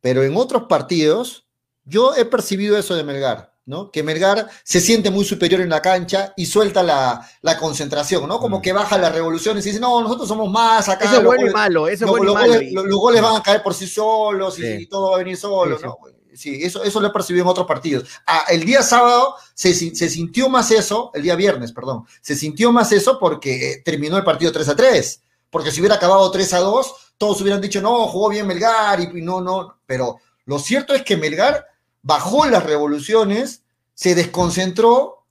[0.01, 1.45] pero en otros partidos
[1.83, 3.91] yo he percibido eso de Melgar, ¿no?
[3.91, 8.39] Que Melgar se siente muy superior en la cancha y suelta la, la concentración, ¿no?
[8.39, 8.61] Como Mm.
[8.61, 11.05] que baja las revoluciones y dice, no, nosotros somos más acá.
[11.05, 12.53] Eso es bueno y malo, eso es bueno y malo.
[12.53, 14.67] goles, los- los goles van a caer por sí solos y, Sí.
[14.81, 15.83] y todo va a venir solo, sí.
[15.85, 15.97] ¿no?
[16.05, 18.07] Sí, eso, eso lo he percibido en otros partidos.
[18.27, 22.71] Ah, el día sábado se, se sintió más eso, el día viernes, perdón, se sintió
[22.71, 25.21] más eso porque eh, terminó el partido 3 a 3.
[25.49, 29.19] Porque si hubiera acabado 3 a 2, todos hubieran dicho, no, jugó bien Melgar y,
[29.19, 29.77] y no, no.
[29.85, 31.65] Pero lo cierto es que Melgar
[32.01, 33.61] bajó las revoluciones,
[33.93, 35.23] se desconcentró,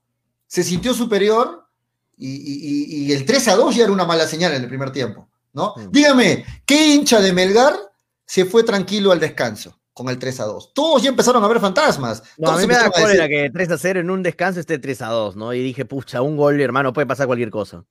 [0.46, 1.66] se sintió superior
[2.16, 4.68] y, y- y- y el 3 a 2 ya era una mala señal en el
[4.68, 5.74] primer tiempo, ¿no?
[5.76, 5.90] Mm.
[5.90, 7.76] Dígame, ¿qué hincha de Melgar
[8.24, 10.74] se fue tranquilo al descanso con el 3 a 2?
[10.74, 12.22] Todos ya empezaron a ver fantasmas.
[12.36, 14.22] No, a mí me da empezaron a decir, cólera que 3 a 0 en un
[14.22, 15.54] descanso esté 3 a 2, ¿no?
[15.54, 17.84] Y dije, pucha, un gol, hermano, puede pasar cualquier cosa.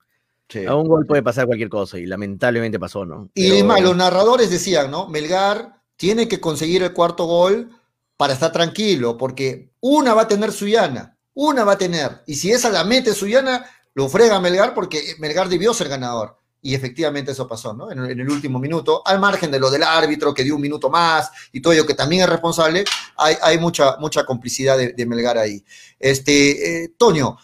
[0.49, 0.65] Sí.
[0.65, 3.29] A un gol puede pasar cualquier cosa y lamentablemente pasó, ¿no?
[3.33, 5.07] Y Pero- es más, los narradores decían, ¿no?
[5.07, 7.69] Melgar tiene que conseguir el cuarto gol
[8.17, 12.21] para estar tranquilo, porque una va a tener Suyana, una va a tener.
[12.27, 16.37] Y si esa la mete Suyana, lo frega Melgar porque Melgar debió ser ganador.
[16.63, 17.91] Y efectivamente eso pasó, ¿no?
[17.91, 21.29] En, el último minuto, al margen de lo del árbitro que dio un minuto más
[21.51, 22.85] y todo ello que también es responsable,
[23.17, 25.63] hay, hay mucha, mucha complicidad de, de Melgar ahí.
[25.99, 27.37] Este, eh, Toño,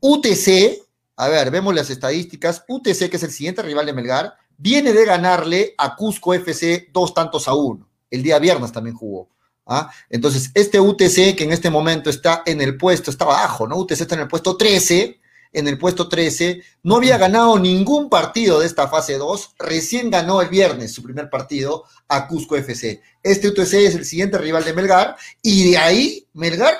[0.00, 0.82] UTC,
[1.16, 2.64] a ver, vemos las estadísticas.
[2.68, 7.14] UTC, que es el siguiente rival de Melgar, viene de ganarle a Cusco FC dos
[7.14, 7.88] tantos a uno.
[8.10, 9.28] El día viernes también jugó.
[9.66, 9.90] ¿ah?
[10.10, 13.76] Entonces, este UTC, que en este momento está en el puesto, está abajo, ¿no?
[13.76, 15.20] UTC está en el puesto 13,
[15.54, 20.42] en el puesto 13, no había ganado ningún partido de esta fase 2, recién ganó
[20.42, 23.00] el viernes su primer partido a Cusco FC.
[23.22, 26.74] Este UTC es el siguiente rival de Melgar, y de ahí Melgar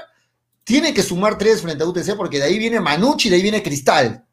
[0.65, 3.43] tiene que sumar tres frente a UTC, porque de ahí viene Manucci y de ahí
[3.43, 4.25] viene Cristal.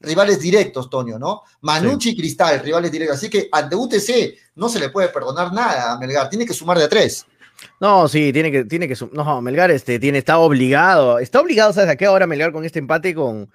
[0.00, 1.42] Rivales directos, Toño, ¿no?
[1.62, 3.16] Manucci y Cristal, rivales directos.
[3.16, 6.78] Así que ante UTC no se le puede perdonar nada a Melgar, tiene que sumar
[6.78, 7.26] de a tres.
[7.80, 11.90] No, sí, tiene que, tiene que, no, Melgar este, tiene, está obligado, está obligado, ¿sabes
[11.90, 13.50] a qué ahora Melgar con este empate con,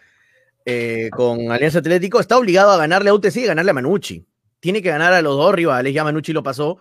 [0.65, 2.19] eh, con Alianza Atlético?
[2.19, 4.25] Está obligado a ganarle a UTC y ganarle a Manucci.
[4.59, 6.79] Tiene que ganar a los dos rivales, ya Manucci lo pasó.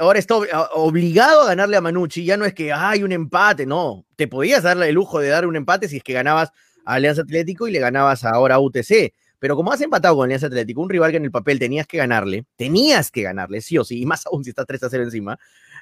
[0.00, 0.36] Ahora está
[0.74, 4.04] obligado a ganarle a Manucci, ya no es que hay un empate, no.
[4.16, 6.50] Te podías darle el lujo de dar un empate si es que ganabas
[6.84, 9.14] a Alianza Atlético y le ganabas ahora a UTC.
[9.38, 11.96] Pero como has empatado con Alianza Atlético, un rival que en el papel tenías que
[11.96, 15.04] ganarle, tenías que ganarle, sí o sí, y más aún si estás 3 a 0
[15.04, 15.38] encima,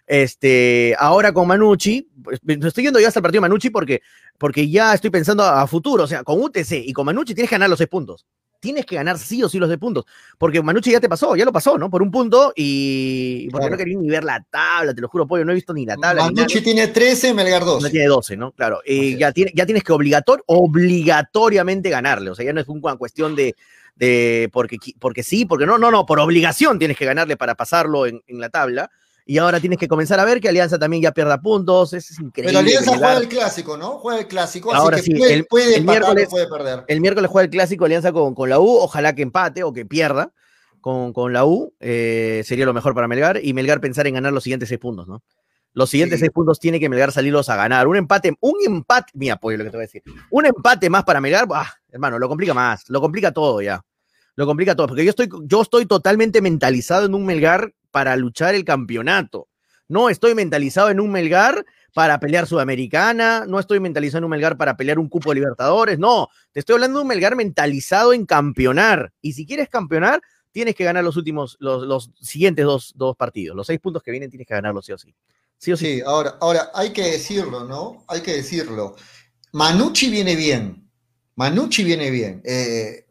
[0.07, 4.03] este, ahora con Manucci, pues, me estoy yendo ya hasta el partido de Manucci porque,
[4.39, 7.51] porque ya estoy pensando a, a futuro, o sea, con UTC y con Manucci tienes
[7.51, 8.25] que ganar los seis puntos.
[8.59, 10.07] Tienes que ganar sí o sí los seis puntos,
[10.39, 11.91] porque Manucci ya te pasó, ya lo pasó, ¿no?
[11.91, 13.71] Por un punto y porque Claro.
[13.73, 15.97] no quería ni ver la tabla, te lo juro, pollo, no he visto ni la
[15.97, 16.25] tabla.
[16.25, 17.83] Manucci tiene 13, Melgar 2.
[17.83, 18.53] No tiene 12, ¿no?
[18.53, 18.81] Claro.
[18.85, 22.31] Y Así ya, tiene, ya tienes que obligator, obligatoriamente ganarle.
[22.31, 23.55] O sea, ya no es una cuestión de,
[23.95, 28.07] de porque, porque sí, porque no, no, no, por obligación tienes que ganarle para pasarlo
[28.07, 28.91] en, en la tabla.
[29.29, 31.93] Y ahora tienes que comenzar a ver que Alianza también ya pierda puntos.
[31.93, 32.53] Eso es increíble.
[32.53, 33.99] Pero Alianza juega el clásico, ¿no?
[33.99, 36.85] Juega el clásico, Ahora así que sí, puede, el- puede el empatar miércoles- puede perder.
[36.87, 38.69] El miércoles juega el clásico Alianza con, con la U.
[38.79, 40.33] Ojalá que empate o que pierda
[40.81, 41.75] con, con la U.
[41.81, 43.41] eh, sería lo mejor para Melgar.
[43.43, 45.23] Y Melgar pensar en ganar los siguientes seis puntos, ¿no?
[45.73, 46.27] Los siguientes Sí.
[46.27, 47.89] seis puntos tiene que Melgar salirlos a ganar.
[47.89, 50.03] Un empate, un empate, mi apoyo lo que te voy a decir.
[50.31, 53.83] Un empate más para Melgar, bah, hermano, lo complica más, lo complica todo ya.
[54.37, 58.55] Lo complica todo, porque yo estoy, yo estoy totalmente mentalizado en un Melgar para luchar
[58.55, 59.49] el campeonato.
[59.89, 64.59] No estoy mentalizado en un Melgar para pelear Sudamericana, no estoy mentalizado en un Melgar
[64.59, 68.27] para pelear un cupo de Libertadores, no, te estoy hablando de un Melgar mentalizado en
[68.27, 69.15] campeonar.
[69.23, 70.21] Y si quieres campeonar,
[70.53, 73.57] tienes que ganar los últimos, los, siguientes dos, dos partidos.
[73.57, 75.15] Los seis puntos que vienen tienes que ganarlos sí o sí.
[75.57, 75.95] Sí o sí.
[75.95, 78.05] Sí, ahora, ahora hay que decirlo, ¿no?
[78.09, 78.95] Hay que decirlo.
[79.53, 80.87] Manucci viene bien.
[81.37, 82.43] Manucci viene bien.
[82.45, 83.06] Eh,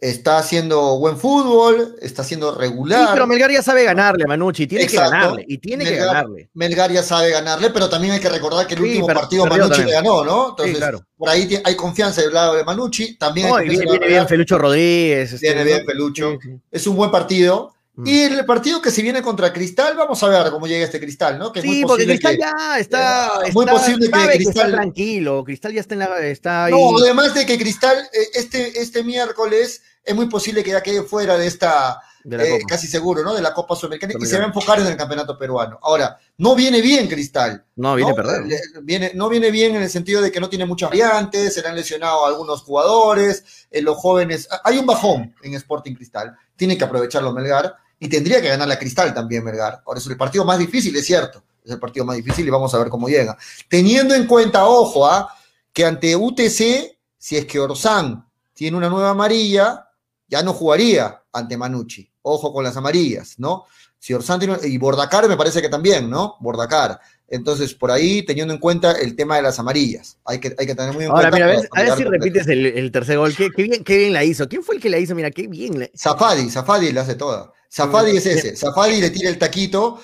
[0.00, 3.10] está haciendo buen fútbol, está haciendo Sí, regular.
[3.12, 5.10] pero Melgar ya sabe ganarle, Manucci, tiene Exacto.
[5.10, 6.50] que ganarle, y tiene que ganarle.
[6.54, 9.84] Melgar ya sabe ganarle, pero también hay que recordar que el Sí, último partido Manucci
[9.84, 10.48] le ganó, ¿no?
[10.50, 11.04] Entonces, Sí, claro.
[11.16, 13.16] por ahí hay confianza del lado de Manucci.
[13.18, 14.26] También No, viene, viene bien.
[14.28, 15.32] Felucho Rodríguez.
[15.34, 16.32] este, Viene bien Felucho.
[16.42, 16.60] Sí, sí.
[16.70, 17.74] Es un buen partido.
[18.00, 18.06] Mm.
[18.06, 21.38] Y el partido que se viene contra Cristal, vamos a ver cómo llega este Cristal,
[21.38, 21.52] ¿no?
[21.52, 24.70] Que es Sí, muy porque Cristal que- ya está, Eh, muy posible que Cristal- está
[24.70, 26.72] tranquilo, Cristal ya está, en la, está ahí.
[26.72, 31.02] No, además de que Cristal eh, este, este miércoles es muy posible que ya quede
[31.02, 32.64] fuera de esta, de la eh, Copa.
[32.68, 33.34] casi seguro, ¿no?
[33.34, 35.78] De la Copa Sudamericana y se va a enfocar en el campeonato peruano.
[35.82, 37.64] Ahora, no viene bien Cristal.
[37.76, 38.16] No, viene ¿no?
[38.16, 38.46] perder.
[38.46, 41.62] Le- Viene, no viene bien en el sentido de que no tiene muchas variantes, se
[41.62, 44.48] le han lesionado algunos jugadores, eh, los jóvenes.
[44.64, 48.78] Hay un bajón en Sporting Cristal, tiene que aprovecharlo Melgar y tendría que ganar la
[48.78, 49.82] Cristal también Melgar.
[49.86, 52.74] Ahora es el partido más difícil, es cierto, es el partido más difícil y vamos
[52.74, 53.36] a ver cómo llega.
[53.68, 55.32] Teniendo en cuenta, ojo, ¿ah?
[55.72, 59.86] que ante UTC, si es que Orsán tiene una nueva amarilla,
[60.26, 62.10] ya no jugaría ante Manucci.
[62.22, 63.64] Ojo con las amarillas, ¿no?
[63.98, 66.36] Si Orsán tiene, y Bordacar me parece que también, ¿no?
[66.40, 66.98] Bordacar.
[67.28, 70.74] Entonces, por ahí, teniendo en cuenta el tema de las amarillas, hay que, hay que
[70.74, 71.36] tener muy en Ahora, cuenta.
[71.36, 73.34] mira, a ver, para a ver si repites el, el tercer gol.
[73.36, 74.48] Qué, qué bien, qué bien la hizo.
[74.48, 75.14] ¿Quién fue el que la hizo?
[75.14, 75.78] Mira, qué bien.
[75.78, 77.52] la- Zafadi, Zafadi le hace toda.
[77.72, 78.56] Zafadi es ese.
[78.56, 80.00] Zafadi le tira el taquito,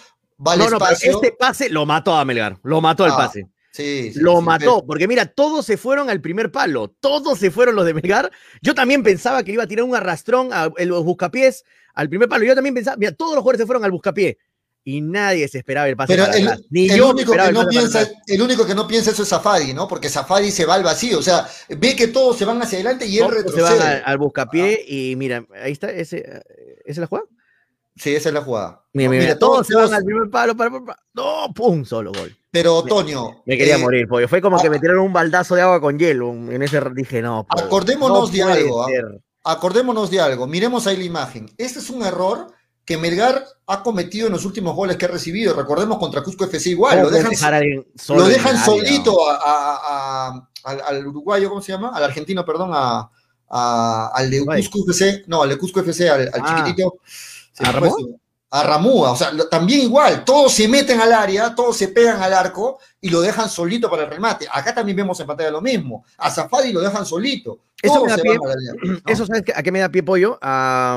[0.47, 1.12] va al No, no, pero espacio.
[1.12, 2.59] este pase lo mató a Melgar.
[2.62, 3.47] Lo mató al Ah, pase.
[3.73, 7.51] Sí, sí, Lo sí, mató, porque mira, todos se fueron al primer palo, todos se
[7.51, 8.31] fueron los de Melgar.
[8.62, 11.62] Yo también pensaba que iba a tirar un arrastrón a a los buscapiés
[11.93, 12.45] al primer palo.
[12.47, 14.39] Yo también pensaba, mira, todos los jugadores se fueron al buscapié
[14.83, 16.62] y nadie se esperaba el pase Pero para el, atrás.
[16.71, 19.25] Ni el yo único que el no para piensa, el único que no piensa eso
[19.25, 19.87] es Zafadi, ¿no?
[19.89, 23.05] Porque Zafadi se va al vacío, o sea, ve que todos se van hacia adelante
[23.05, 23.79] y él Todos se retrocede.
[23.79, 26.43] van al, al buscapié y mira, ahí está, ese, ¿esa
[26.87, 27.27] es la jugada?
[27.97, 28.82] Sí, esa es la jugada.
[28.92, 30.55] Mira, mira, mira, todos, se van al primer palo,
[31.14, 32.36] no, pum, solo gol.
[32.51, 34.28] Pero, Toño, Me quería eh, morir, pollo.
[34.28, 34.70] Fue como que ah.
[34.70, 36.30] me tiraron un baldazo de agua con hielo.
[36.30, 37.47] En ese dije, no.
[37.47, 38.86] pollo, Acordémonos no de algo, ¿ah?
[38.86, 39.20] ser.
[39.44, 41.51] acordémonos de algo, miremos ahí la imagen.
[41.59, 42.49] Este es un error
[42.84, 45.55] que Melgar ha cometido en los últimos goles que ha recibido.
[45.55, 47.34] Recordemos contra Cusco FC igual, ¿Cómo lo dejan,
[47.97, 49.80] solo lo solito a- a-
[50.28, 51.90] a- al, al uruguayo, ¿cómo se llama?
[51.94, 53.11] Al argentino, perdón, a,
[54.14, 54.44] al de.
[54.44, 56.57] Cusco FC, no, al de Cusco FC, al, al Ah.
[56.59, 56.99] chiquitito.
[57.59, 57.96] ¿A Ramúa?
[58.48, 62.32] A Ramúa, o sea, también igual, todos se meten al área, todos se pegan al
[62.32, 64.46] arco y lo dejan solito para el remate.
[64.50, 66.04] Acá también vemos en pantalla lo mismo.
[66.16, 67.59] A Zafadi lo dejan solito.
[67.82, 69.12] Eso me da se pie- van al área, ¿no?
[69.12, 70.38] Eso, ¿sabes a qué me da pie pollo?
[70.40, 70.96] A,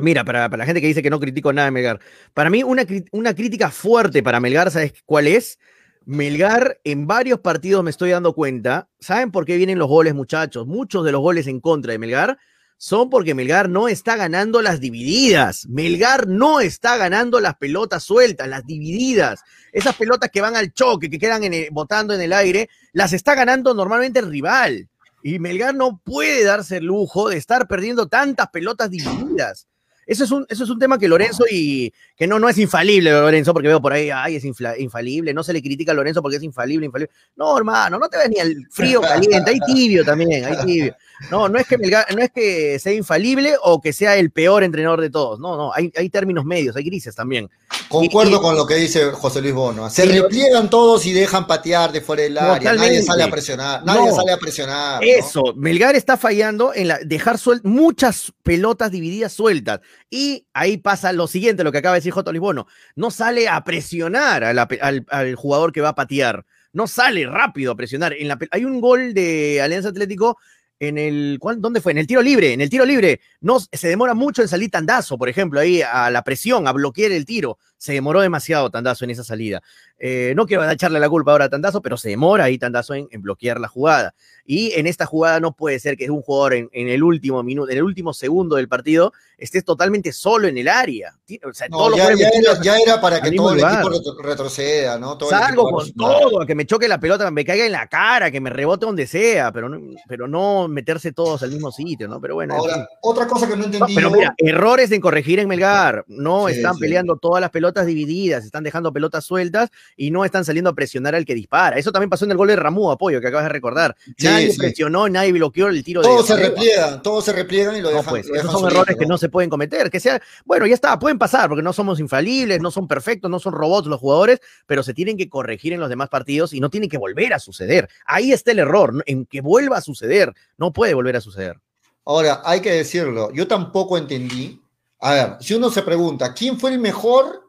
[0.00, 2.00] mira, para, para la gente que dice que no critico nada de Melgar.
[2.34, 5.58] Para mí, una, una crítica fuerte para Melgar, ¿sabes cuál es?
[6.04, 8.88] Melgar, en varios partidos me estoy dando cuenta.
[8.98, 10.66] ¿Saben por qué vienen los goles, muchachos?
[10.66, 12.38] Muchos de los goles en contra de Melgar
[12.80, 15.66] son porque Melgar no está ganando las divididas.
[15.68, 19.40] Melgar no está ganando las pelotas sueltas, las divididas.
[19.72, 23.12] Esas pelotas que van al choque, que quedan en el- botando en el aire, las
[23.12, 24.88] está ganando normalmente el rival.
[25.24, 29.66] Y Melgar no puede darse el lujo de estar perdiendo tantas pelotas divididas.
[30.06, 33.10] Eso es un, eso es un tema que Lorenzo y que no, no es infalible
[33.10, 36.22] Lorenzo, porque veo por ahí, ay, es infla- infalible, no se le critica a Lorenzo
[36.22, 37.12] porque es infalible, infalible.
[37.36, 40.96] No, hermano, no te ves ni al frío caliente, hay tibio también, hay tibio.
[41.30, 44.62] No, no es que Melgar- no es que sea infalible o que sea el peor
[44.62, 45.40] entrenador de todos.
[45.40, 47.50] No, no, hay, hay términos medios, hay grises también.
[47.88, 49.88] Concuerdo Y- y- con lo que dice José Luis Bono.
[49.90, 52.72] Se Sí, lo- repliegan todos y dejan patear de fuera del área.
[52.74, 53.84] Nadie sale a presionar.
[53.84, 54.14] Nadie No.
[54.14, 55.00] sale a presionar.
[55.02, 55.06] ¿no?
[55.08, 59.80] Eso, Melgar está fallando en la, dejar muchas pelotas divididas sueltas.
[60.10, 62.30] Y ahí pasa lo siguiente, lo que acaba de decir J.
[62.32, 62.66] Lisbono.
[62.94, 66.44] No sale a presionar a la pe- al, al jugador que va a patear.
[66.72, 68.12] No sale rápido a presionar.
[68.12, 70.36] En la, hay un gol de Alianza Atlético
[70.80, 71.38] en el.
[71.40, 71.92] ¿cuál- ¿Dónde fue?
[71.92, 72.52] En el tiro libre.
[72.52, 73.20] En el tiro libre.
[73.40, 77.12] No, se demora mucho en salir Tandazo, por ejemplo, ahí a la presión, a bloquear
[77.12, 77.58] el tiro.
[77.78, 79.62] Se demoró demasiado Tandazo en esa salida.
[80.00, 83.08] Eh, no quiero echarle la culpa ahora a Tandazo, pero se demora ahí Tandazo en,
[83.10, 84.14] en bloquear la jugada.
[84.44, 87.70] Y en esta jugada no puede ser que un jugador en, en el último minuto,
[87.70, 91.14] en el último segundo del partido, estés totalmente solo en el área.
[91.44, 94.98] O sea, No, ya, ya era, ya era para que todo el equipo retro- retroceda,
[94.98, 95.18] ¿no?
[95.18, 98.40] Todo Salgo con todo, que me choque la pelota, me caiga en la cara, que
[98.40, 102.20] me rebote donde sea, pero no, pero no meterse todos al mismo sitio, ¿no?
[102.20, 102.54] Pero bueno.
[102.54, 103.94] Ahora, otra cosa que no No, entendí.
[103.94, 106.04] pero mira, errores en corregir en Melgar.
[106.08, 106.80] No Sí, están sí.
[106.80, 111.14] peleando todas las pelotas divididas, están dejando pelotas sueltas y no están saliendo a presionar
[111.14, 111.76] al que dispara.
[111.78, 113.96] Eso también pasó en el gol de Ramú, apoyo, que acabas de recordar.
[114.16, 114.58] Sí, nadie sí.
[114.58, 116.34] presionó, nadie bloqueó el tiro todos de.
[116.34, 118.10] se repliegan, todos se repliegan y lo No, dejan.
[118.10, 119.90] pues, lo esos son errores que no se pueden cometer.
[119.90, 123.38] Que sea, bueno, ya está, pueden pasar porque no somos infalibles, no son perfectos, no
[123.38, 126.70] son robots los jugadores, pero se tienen que corregir en los demás partidos y no
[126.70, 127.88] tienen que volver a suceder.
[128.06, 129.02] Ahí está el error, ¿no?
[129.06, 130.32] en que vuelva a suceder.
[130.56, 131.58] No puede volver a suceder.
[132.04, 134.60] Ahora, hay que decirlo, yo tampoco entendí.
[135.00, 137.47] A ver, si uno se pregunta, ¿quién fue el mejor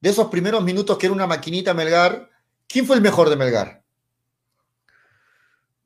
[0.00, 2.28] de esos primeros minutos que era una maquinita Melgar?
[2.66, 3.82] ¿Quién fue el mejor de Melgar?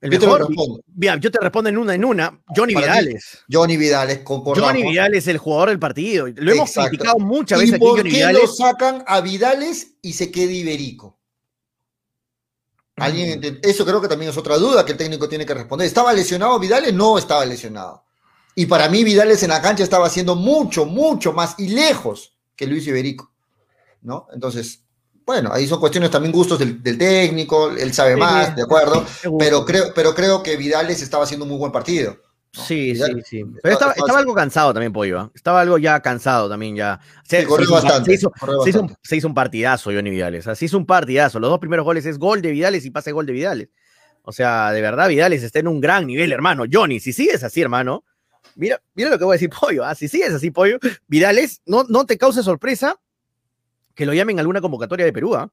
[0.01, 0.81] El Yo te mejor, respondo.
[0.95, 2.39] Mira, yo te respondo en una en una.
[2.55, 3.39] Johnny Para ti, Vidales.
[3.51, 4.71] Johnny Vidales, concordamos.
[4.71, 6.27] Johnny Vidales es el jugador del partido.
[6.29, 6.91] Lo hemos Exacto.
[6.91, 8.43] criticado muchas ¿Y veces aquí, por Johnny qué Vidales.
[8.43, 11.19] lo sacan a Vidales y se queda Iberico?
[12.97, 15.87] ¿Alguien ente- Eso creo que también es otra duda que el técnico tiene que responder.
[15.87, 16.93] ¿Estaba lesionado Vidales?
[16.93, 18.05] No estaba lesionado.
[18.55, 22.67] Y para mí Vidales en la cancha estaba haciendo mucho, mucho más y lejos que
[22.67, 23.33] Luis Iberico.
[24.05, 24.29] ¿No?
[24.33, 24.85] Entonces,
[25.27, 29.05] bueno, ahí son cuestiones también gustos del, del técnico, él sabe Sí, más, de acuerdo,
[29.39, 32.19] pero creo, pero creo que Vidales estaba haciendo un muy buen partido.
[32.57, 32.63] ¿no?
[32.63, 33.43] Sí, sí, Vidales- sí.
[33.63, 35.19] Pero estaba, estaba- estaba algo cansado también, Pollo.
[35.19, 35.31] ¿ah?
[35.35, 37.01] Estaba algo ya cansado también ya.
[37.27, 39.09] Se, Sí, corrió se bastante, Se hizo, corrió se hizo un, bastante.
[39.09, 40.47] se hizo un partidazo, Johnny Vidales.
[40.47, 41.41] Así hizo un partidazo.
[41.41, 43.69] Los dos primeros goles es gol de Vidales y pase gol de Vidales.
[44.23, 46.65] O sea, de verdad, Vidales está en un gran nivel, hermano.
[46.71, 48.05] Johnny, si sigues así, hermano,
[48.57, 49.85] mira, mira lo que voy a decir, Pollo.
[49.85, 49.95] ¿ah?
[49.95, 50.79] Si sigues así, Pollo,
[51.09, 52.97] Vidales, no, no te cause sorpresa
[53.95, 55.35] que lo llamen a alguna convocatoria de Perú.
[55.35, 55.51] ¿ah?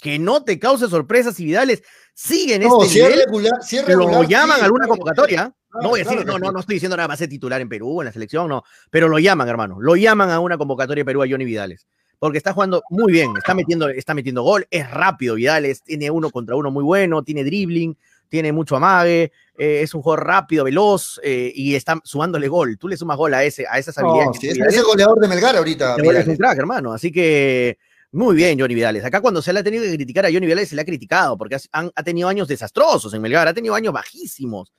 [0.00, 1.82] Que no te cause sorpresa si Vidales
[2.12, 3.24] sigue en No, este si es nivel.
[3.26, 5.36] regular, si es Lo llaman sí, a alguna convocatoria.
[5.38, 7.28] claro, no voy a decir, claro no, no, no estoy diciendo nada, va a ser
[7.28, 8.62] titular en Perú, en la selección, no.
[8.90, 9.78] Pero lo llaman, hermano.
[9.80, 11.86] Lo llaman a una convocatoria de Perú a Johnny Vidales.
[12.18, 16.30] Porque está jugando muy bien, está metiendo, está metiendo gol, es rápido Vidales, tiene uno
[16.30, 17.96] contra uno muy bueno, tiene dribbling,
[18.28, 22.76] tiene mucho amague, eh, es un jugador rápido, veloz eh, y está sumándole gol.
[22.78, 24.36] Tú le sumas gol a, ese, a esas habilidades.
[24.40, 25.96] Sí, es, es el goleador de Melgar ahorita.
[25.96, 26.92] te vuelves un crack, hermano.
[26.92, 27.78] Así que
[28.12, 29.04] muy bien, Johnny Vidales.
[29.04, 31.36] Acá cuando se le ha tenido que criticar a Johnny Vidales, se le ha criticado
[31.38, 34.72] porque has- han- ha tenido años desastrosos en Melgar, ha tenido años bajísimos,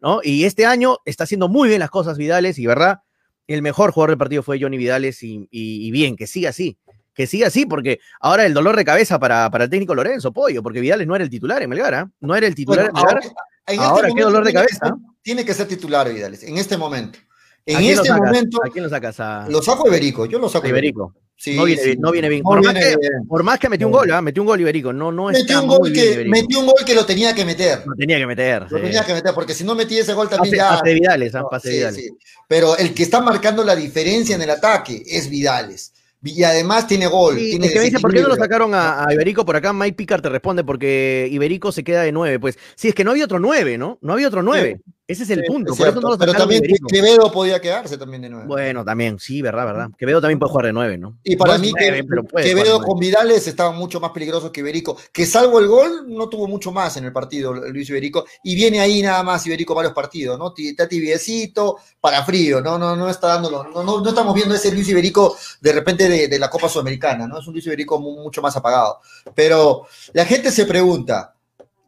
[0.00, 0.20] ¿no?
[0.22, 3.00] Y este año está haciendo muy bien las cosas Vidales y, ¿verdad?
[3.46, 6.78] El mejor jugador del partido fue Johnny Vidales y, y- y bien, que siga así.
[7.14, 10.62] Que siga así, porque ahora el dolor de cabeza para, para el técnico Lorenzo Pollo,
[10.62, 12.10] porque Vidales no era el titular en Melgar, ¿ah?
[12.20, 13.22] No era el titular Bueno, en Melgar.
[13.24, 13.34] ahora,
[13.66, 14.96] en Ahora, qué dolor de cabeza.
[15.22, 17.18] tiene que ser titular Vidales, en este momento.
[17.18, 18.26] ¿A En lo este sacas?
[18.26, 19.20] momento ¿A quién lo sacas?
[19.20, 21.14] A, lo saco Iberico, yo lo saco Iberico.
[21.36, 21.96] Sí, no, viene, sí.
[21.98, 22.42] no viene bien.
[22.42, 23.26] No por, más que, bien.
[23.26, 24.20] por más que metió un gol, ¿ah?
[24.20, 24.92] metió un gol Iberico.
[24.92, 27.34] No, no Metió está un, muy gol bien que, metió un gol que lo tenía
[27.34, 27.82] que meter.
[27.86, 28.62] Lo tenía que meter.
[28.70, 28.84] Lo sí.
[28.84, 30.78] tenía que meter, porque si no metía ese gol también Pase, ya.
[30.80, 31.32] pase Vidales.
[31.32, 32.12] No, Pase Vidales.
[32.46, 35.92] Pero el que está marcando la diferencia en el ataque es Vidales.
[36.22, 37.36] Y además tiene gol.
[37.36, 39.44] Tiene es que me dice, ¿por qué no lo sacaron a, a Iberico?
[39.46, 42.38] Por acá Mike Picard te responde, porque Iberico se queda de nueve.
[42.38, 43.98] Pues sí, es que no había otro nueve, ¿no?
[44.02, 44.80] No había otro nueve.
[45.10, 45.72] Ese es el Sí, punto.
[45.72, 46.62] es Por eso cierto, no lo pero también.
[46.88, 48.46] Quevedo podía quedarse también de nuevo.
[48.46, 49.88] Bueno, también, sí, verdad, verdad.
[49.98, 51.18] Quevedo también puede jugar de nueve, ¿no?
[51.24, 52.06] Y para No mí nueve,
[52.36, 52.84] que Quevedo nueve.
[52.86, 56.70] con Vidales estaban mucho más peligrosos que Iberico, que salvo el gol no tuvo mucho
[56.70, 60.54] más en el partido Luis Iberico y viene ahí nada más Iberico varios partidos, ¿no?
[60.56, 64.70] Está tibiecito, para frío, no no no está dándolo, no, no, no estamos viendo ese
[64.72, 67.38] Luis Iberico de repente de, de la Copa Sudamericana, ¿no?
[67.40, 69.00] Es un Luis Iberico mu- mucho más apagado.
[69.34, 71.34] Pero la gente se pregunta,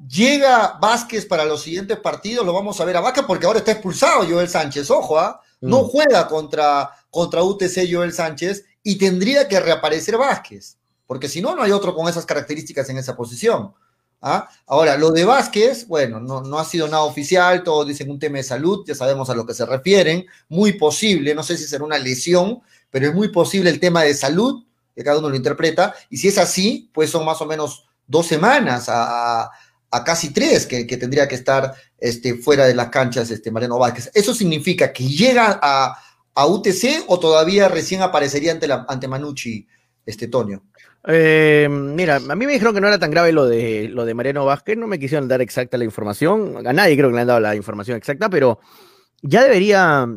[0.09, 2.45] ¿llega Vázquez para los siguientes partidos?
[2.47, 5.41] Lo vamos a ver a Vázquez porque ahora está expulsado Joel Sánchez, ojo, ¿ah?
[5.61, 5.89] No Mm.
[5.89, 10.77] juega contra, contra UTC Joel Sánchez y tendría que reaparecer Vázquez,
[11.07, 13.73] porque si no, no hay otro con esas características en esa posición.
[14.21, 14.49] ¿ah?
[14.67, 18.39] Ahora, lo de Vázquez, bueno, no, no ha sido nada oficial, todos dicen un tema
[18.39, 21.83] de salud, ya sabemos a lo que se refieren, muy posible, no sé si será
[21.85, 25.95] una lesión, pero es muy posible el tema de salud, que cada uno lo interpreta,
[26.11, 29.51] y si es así, pues son más o menos dos semanas a, a-
[29.93, 33.79] a casi tres que, que tendría que estar este, fuera de las canchas este, Mariano
[33.79, 34.11] Vázquez.
[34.15, 35.97] ¿Eso significa que llega a,
[36.35, 39.67] a UTC o todavía recién aparecería ante, la, ante Manucci,
[40.07, 40.63] este Tonio?
[41.07, 44.15] Eh, mira, a mí me dijeron que no era tan grave lo de, lo de
[44.15, 47.27] Mariano Vázquez, no me quisieron dar exacta la información, a nadie creo que le han
[47.27, 48.61] dado la información exacta, pero
[49.21, 50.09] ya debería,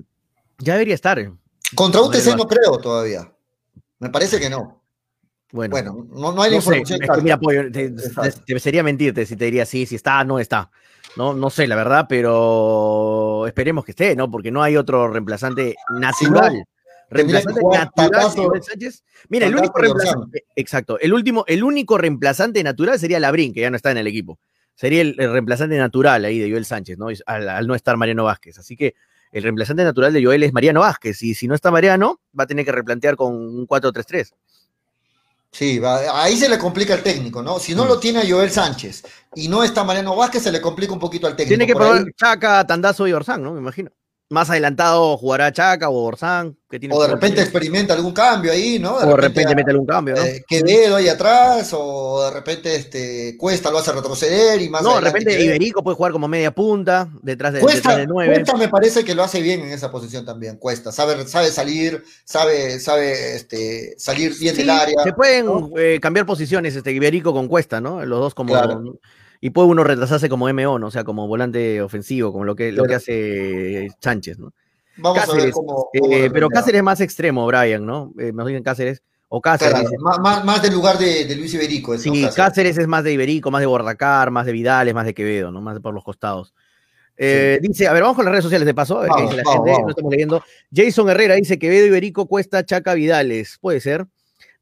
[0.59, 1.31] ya debería estar.
[1.75, 3.29] Contra UTC no creo todavía.
[3.99, 4.84] Me parece que no.
[5.55, 7.23] Bueno, Bueno, no, no hay la no información.
[7.23, 8.41] mira, Pollo, te, Exacto.
[8.45, 10.69] te- te sería mentirte si te diría sí, si está, no está.
[11.15, 14.29] No, no sé, la verdad, pero esperemos que esté, ¿no?
[14.29, 16.65] Porque no hay otro reemplazante natural.
[17.09, 19.03] reemplazante natural de Tatazo- Joel Sánchez.
[19.29, 23.69] Mira, el único reemplazante, exacto, el último, el único reemplazante natural sería Labrín, que ya
[23.69, 24.39] no está en el equipo.
[24.75, 27.07] Sería el, el reemplazante natural ahí de Joel Sánchez, ¿no?
[27.27, 28.57] Al, al no estar Mariano Vázquez.
[28.59, 28.95] Así que
[29.31, 31.21] el reemplazante natural de Joel es Mariano Vázquez.
[31.23, 34.33] Y si no está Mariano, va a tener que replantear con un 4-3-3.
[35.57, 37.59] Sí, va- ahí se le complica al técnico, ¿no?
[37.59, 37.87] Si no Mm.
[37.87, 39.03] lo tiene a Joel Sánchez
[39.35, 41.51] y no está Mariano Vázquez, se le complica un poquito al técnico.
[41.57, 43.53] Tiene que Por probar ahí- Chaca, Tandazo y Orsán, ¿no?
[43.53, 43.89] Me imagino.
[44.29, 46.11] Más adelantado jugará Chaca o.
[46.67, 48.95] Que tiene o de repente experimenta algún cambio ahí, ¿no?
[48.95, 50.23] o de repente mete algún cambio, ¿no?
[50.23, 54.95] eh, Quevedo ahí atrás, o de repente este, Cuesta lo hace retroceder y más no,
[54.95, 55.39] de repente.
[55.39, 58.33] Iberico puede jugar como media punta, detrás de, Cuesta, detrás de nueve.
[58.33, 60.91] Cuesta me parece que lo hace bien en esa posición también, Cuesta.
[60.91, 65.03] Sabe, sabe salir, sabe, sabe este, salir bien Sí, del área.
[65.03, 65.69] Se pueden ¿no?
[65.77, 68.03] eh, cambiar posiciones, este Iberico con Cuesta, ¿no?
[68.03, 68.53] Los dos como.
[68.53, 68.99] Claro.
[69.45, 70.87] Y puede uno retrasarse como MO, ¿no?
[70.87, 74.53] O sea, como volante ofensivo, como lo que, lo que hace Sánchez, ¿no?
[74.97, 75.89] Vamos a ver cómo.
[75.93, 76.49] eh, pero.
[76.49, 78.11] Cáceres es más extremo, Brian, ¿no?
[78.17, 79.03] Eh, nos dicen Cáceres.
[79.27, 79.73] O Cáceres.
[79.73, 81.93] Claro, más, más- más del lugar de, de Luis Iberico.
[81.93, 82.13] es, ¿no?
[82.13, 82.35] Sí, Cáceres.
[82.35, 85.61] Cáceres es más de Iberico, más de Bordacar, más de Vidales, más de Quevedo, ¿no?
[85.61, 86.55] Más de por los costados.
[87.17, 89.35] Eh, Dice, a ver, vamos con las redes sociales de paso, a ver qué dice
[89.37, 89.83] la vamos, gente, vamos.
[89.83, 90.43] no estamos leyendo.
[90.73, 94.07] Jason Herrera dice Quevedo, Iberico, Cuesta, Chaca, Vidales, puede ser.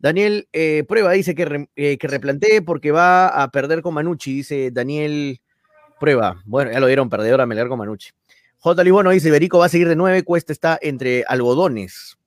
[0.04, 4.34] Daniel eh, Prueba dice que, re- eh, que replantee porque va a perder con Manucci,
[4.36, 5.40] dice Daniel
[5.98, 6.42] Prueba.
[6.44, 8.10] Bueno, ya lo dieron perdedor a Melgar con Manucci.
[8.60, 8.84] J.
[8.84, 12.18] Libono dice, Iberico va a seguir de 9, Cuesta está entre algodones.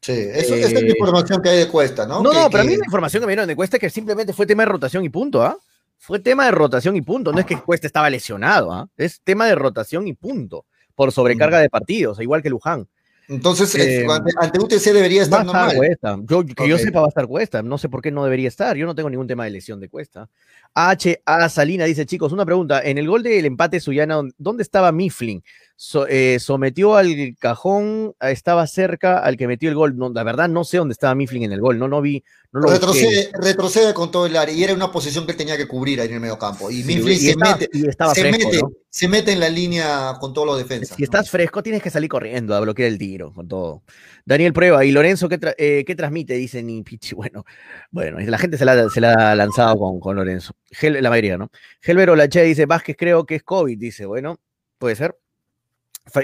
[0.00, 2.22] Sí, eso, esta es la Eh, información que hay de Cuesta, ¿no?
[2.22, 3.80] No, Que- no, pero a que- mí la información que me dieron de Cuesta es
[3.80, 5.58] que simplemente fue tema de rotación y punto, ¿ah?
[5.98, 7.32] Fue tema de rotación y punto.
[7.32, 8.88] No es que Cuesta estaba lesionado, ¿ah?
[8.96, 10.64] Es tema de rotación y punto.
[10.94, 12.86] Por sobrecarga de partidos, igual que Luján.
[13.30, 15.76] Entonces, Eh, ante, ante UTC debería Va a estar estar normal.
[15.76, 16.18] Cuesta.
[16.28, 17.62] Yo, que yo sepa, va a estar Cuesta.
[17.62, 18.76] No sé por qué no debería estar.
[18.76, 20.28] Yo no tengo ningún tema de lesión de Cuesta.
[20.74, 21.48] H.A.
[21.48, 22.82] Salina dice, chicos, una pregunta.
[22.82, 25.44] En el gol del empate Suyana, ¿dónde estaba Mifflin?
[25.82, 29.96] So- eh, sometió al cajón, eh, estaba cerca al que metió el gol.
[29.96, 31.78] No, la verdad, no sé dónde estaba Mifflin en el gol.
[31.78, 32.22] No, no vi.
[32.52, 32.78] No lo busqué.
[32.80, 35.98] Retrocede, retrocede con todo el área y era una posición que él tenía que cubrir
[36.02, 36.70] ahí en el medio campo.
[36.70, 38.70] Y Mifflin y se, estaba- mete, y estaba se, fresco, mete, ¿no?
[38.90, 40.98] se mete en la línea con todos los defensas.
[40.98, 43.82] Si estás fresco, tienes que salir corriendo a bloquear el tiro, con todo.
[44.26, 46.34] Daniel Prueba y Lorenzo, ¿qué, tra- eh, qué transmite?
[46.34, 47.14] Dice ni Pichi.
[47.16, 47.46] Bueno,
[47.90, 50.52] bueno, la gente se la, se la ha lanzado con, con Lorenzo.
[50.78, 51.50] Gel- la mayoría, ¿no?
[51.80, 54.38] Gelber Olache dice, Vázquez creo que es COVID, dice, bueno,
[54.76, 55.16] puede ser.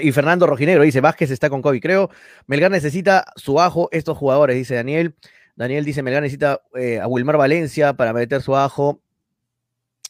[0.01, 2.09] Y Fernando Rojinegro dice, Vázquez está con COVID, creo.
[2.45, 5.15] Melgar necesita su ajo, estos jugadores, dice Daniel.
[5.55, 9.01] Daniel dice, Melgar necesita eh, a Wilmar Valencia para meter su ajo.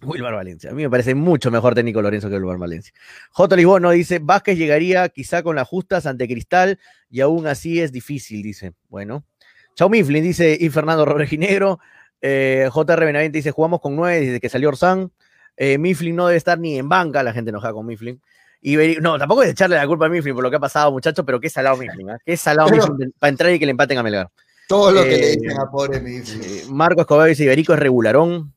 [0.04, 0.70] Wilmar Valencia.
[0.70, 2.94] A mí me parece mucho mejor técnico Lorenzo que Wilmar Valencia.
[3.32, 3.56] J.
[3.56, 8.44] Lisbono dice, Vázquez llegaría quizá con las justas ante Cristal y aún así es difícil,
[8.44, 8.74] dice.
[8.90, 9.26] Bueno.
[9.76, 11.80] Chau Mifflin, dice y Fernando Rojinegro.
[12.20, 15.12] Eh, JR dice, jugamos con nueve desde que salió Orsán.
[15.56, 18.22] Eh, Mifflin no debe estar ni en banca, la gente enojada con Mifflin.
[18.62, 21.24] Y no, tampoco es echarle la culpa a Mifflin por lo que ha pasado, muchachos,
[21.26, 22.18] pero qué salado Mifflin, ¿ah?
[22.26, 24.30] Qué salado Pero- Mifflin para entrar y que le empaten a Melgar.
[24.68, 26.41] Todo lo que le Eh, dicen a pobre Mifflin.
[26.43, 28.53] Eh, Marco Escobar dice, Iberico es regularón.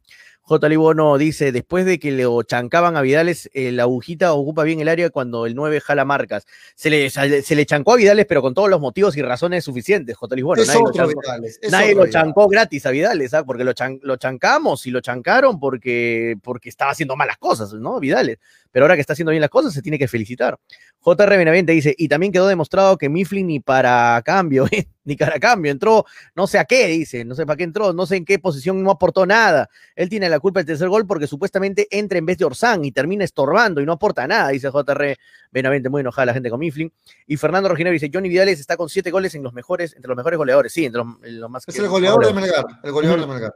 [0.50, 0.68] J.
[0.68, 4.88] Libono dice, después de que le chancaban a Vidales, eh, la agujita ocupa bien el
[4.88, 6.44] área cuando el 9 jala marcas.
[6.74, 10.16] Se le, se le chancó a Vidales, pero con todos los motivos y razones suficientes,
[10.16, 10.34] J.
[10.34, 10.60] Libono.
[10.60, 13.44] es Nadie, lo chancó, Vidales, es nadie otro lo chancó gratis a Vidales, ¿ah?
[13.44, 18.00] porque lo, chan- lo chancamos y lo chancaron porque, porque estaba haciendo malas cosas, ¿no?
[18.00, 18.38] Vidales.
[18.72, 20.58] Pero ahora que está haciendo bien las cosas, se tiene que felicitar.
[20.98, 24.88] JR Benavente dice, y también quedó demostrado que Mifflin ni para cambio, ¿eh?
[25.04, 28.16] Ni cambio, entró no sé a qué, dice, no sé para qué entró, no sé
[28.16, 29.68] en qué posición, no aportó nada.
[29.94, 32.92] Él tiene la culpa del tercer gol porque supuestamente entra en vez de Orsán y
[32.92, 35.16] termina estorbando y no aporta nada, dice JR
[35.50, 36.92] Benavente, muy enojada la gente con Mifflin.
[37.26, 40.16] Y Fernando Roginero dice, Johnny Vidales está con siete goles en los mejores, entre los
[40.16, 42.64] mejores goleadores, sí, entre los, en los más Es el goleador de Melgar.
[42.82, 43.54] El goleador de Melgar.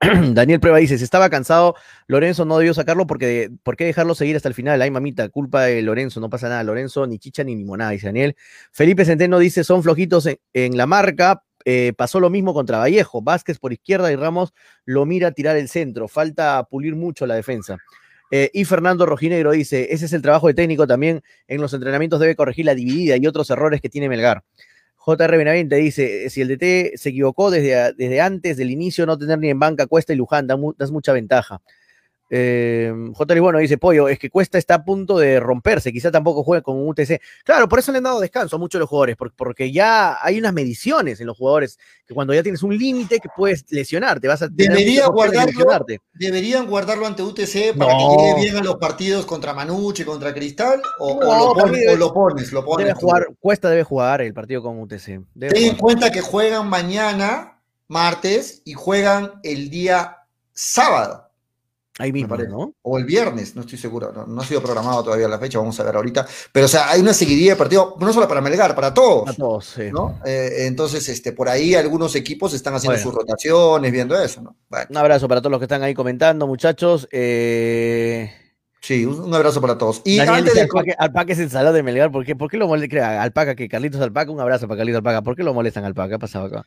[0.32, 1.74] Daniel Prueba dice, si estaba cansado,
[2.06, 4.80] Lorenzo no debió sacarlo porque, ¿por qué dejarlo seguir hasta el final?
[4.80, 6.64] Ay, mamita, culpa de Lorenzo, no pasa nada.
[6.64, 8.34] Lorenzo ni chicha ni limonada, dice Daniel.
[8.72, 11.42] Felipe Centeno dice, son flojitos en, la marca.
[11.66, 13.20] eh, pasó lo mismo contra Vallejo.
[13.20, 14.54] Vázquez por izquierda y Ramos
[14.86, 16.08] lo mira tirar el centro.
[16.08, 17.76] Falta pulir mucho la defensa.
[18.30, 21.20] Eh, y Fernando Rojinegro dice, ese es el trabajo de técnico también.
[21.46, 24.44] En los entrenamientos debe corregir la dividida y otros errores que tiene Melgar.
[25.04, 29.38] JR Benavente dice, si el DT se equivocó desde, desde antes del inicio, no tener
[29.38, 31.62] ni en banca Cuesta y Luján, das mucha ventaja.
[32.32, 33.40] Eh, J.
[33.40, 36.76] bueno dice, Pollo, es que Cuesta está a punto de romperse, quizá tampoco juegue con
[36.76, 37.20] un UTC.
[37.44, 40.16] Claro, por eso le han dado descanso a muchos de los jugadores, por- porque ya
[40.24, 41.76] hay unas mediciones en los jugadores,
[42.06, 45.46] que cuando ya tienes un límite que puedes lesionarte, vas a tener Debería de guardarlo.
[45.50, 46.00] lesionarte.
[46.12, 47.98] ¿Deberían guardarlo ante UTC para No.
[48.16, 50.80] que llegue bien a los partidos contra Manucci, contra Cristal?
[51.00, 51.30] ¿O, lo, pon-
[52.00, 52.52] o pones?
[52.52, 55.20] Lo pones Debe jugar, Cuesta debe jugar el partido con UTC.
[55.34, 60.18] Debe Ten en cuenta que juegan mañana, martes, y juegan el día
[60.52, 61.29] sábado.
[62.00, 62.50] Ahí mismo, parece.
[62.50, 62.74] ¿no?
[62.82, 65.78] o el viernes, no estoy seguro, no, no ha sido programado todavía la fecha, vamos
[65.78, 66.26] a ver ahorita.
[66.50, 69.28] Pero, o sea, hay una seguidilla de partidos, no solo para Melgar, para todos.
[69.28, 69.90] A todos, sí.
[69.92, 70.18] ¿no?
[70.24, 73.10] Eh, entonces, este, por ahí algunos equipos están haciendo Bueno.
[73.10, 74.56] sus rotaciones, viendo eso, ¿no?
[74.68, 77.08] Bueno, Un abrazo para todos los que están ahí comentando, muchachos.
[77.12, 78.32] Eh,
[78.80, 80.02] sí, un, abrazo para todos.
[80.04, 80.70] Y Daniel antes dice, de.
[80.72, 82.10] Alpaca, Alpaca es el salado de Melgar.
[82.10, 83.02] ¿Por qué, ¿Por qué lo molestan?
[83.02, 85.22] Alpaca, que Carlitos Alpaca, un abrazo para Carlitos Alpaca.
[85.22, 86.08] ¿Por qué lo molestan Alpaca?
[86.08, 86.66] ¿Qué ha pasado acá?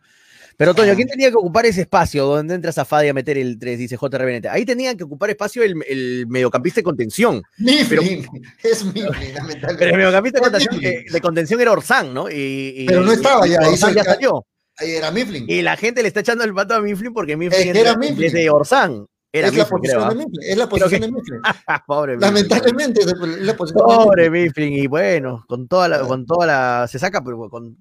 [0.58, 3.78] Pero, Toño, ¿quién tenía que ocupar ese espacio donde entra Zafadi a meter el 3?
[3.80, 4.50] Dice JR Benete.
[4.50, 7.42] Ahí tenían que ocupar espacio el, el mediocampista de contención.
[7.58, 8.26] Mifflin,
[8.64, 9.98] es Mifflin, Pero el lamentablemente.
[9.98, 10.94] mediocampista de contención, Mifflin.
[10.94, 12.30] eh, de contención era Orsán, ¿no?
[12.30, 14.46] Y, y- Pero no estaba ya, Orsán hizo ya salió.
[14.78, 15.46] Ahí era Mifflin.
[15.48, 18.18] Y la gente le está echando el pato a Mifflin porque Mifflin Es era Mifflin.
[18.20, 19.06] desde Orsán.
[19.36, 20.26] Era es la Mifflin, posición creo, de ¿ah?
[20.26, 20.52] Mifflin.
[20.52, 21.42] Es la posición que- de Mifflin.
[21.88, 22.34] Pobre Mifflin.
[22.34, 24.44] Lamentablemente es la posición de Pobre Mifflin.
[24.70, 27.78] Mifflin, y bueno, con toda la, con toda la, se saca, pero con,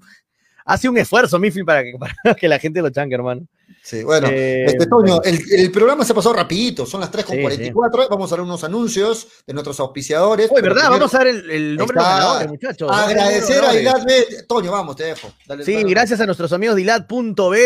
[0.64, 1.92] hace un esfuerzo Mifflin para que,
[2.24, 3.46] para que la gente lo chanque, hermano.
[3.84, 5.22] Sí, bueno, Eh, este, Toño, bueno.
[5.24, 7.70] el, el programa se pasó rapidito, son las 3.44, Sí, sí.
[8.10, 10.48] vamos a dar unos anuncios de nuestros auspiciadores.
[10.54, 10.82] Pero ¿verdad?
[10.82, 12.90] primero, Vamos a dar el, el nombre de los ganadores, muchachos.
[12.92, 13.74] Agradecer a.
[13.74, 14.24] Hilad B.
[14.46, 15.32] Toño, vamos, te dejo.
[15.46, 15.90] Dale, Sí, dale.
[15.90, 16.82] gracias a nuestros amigos de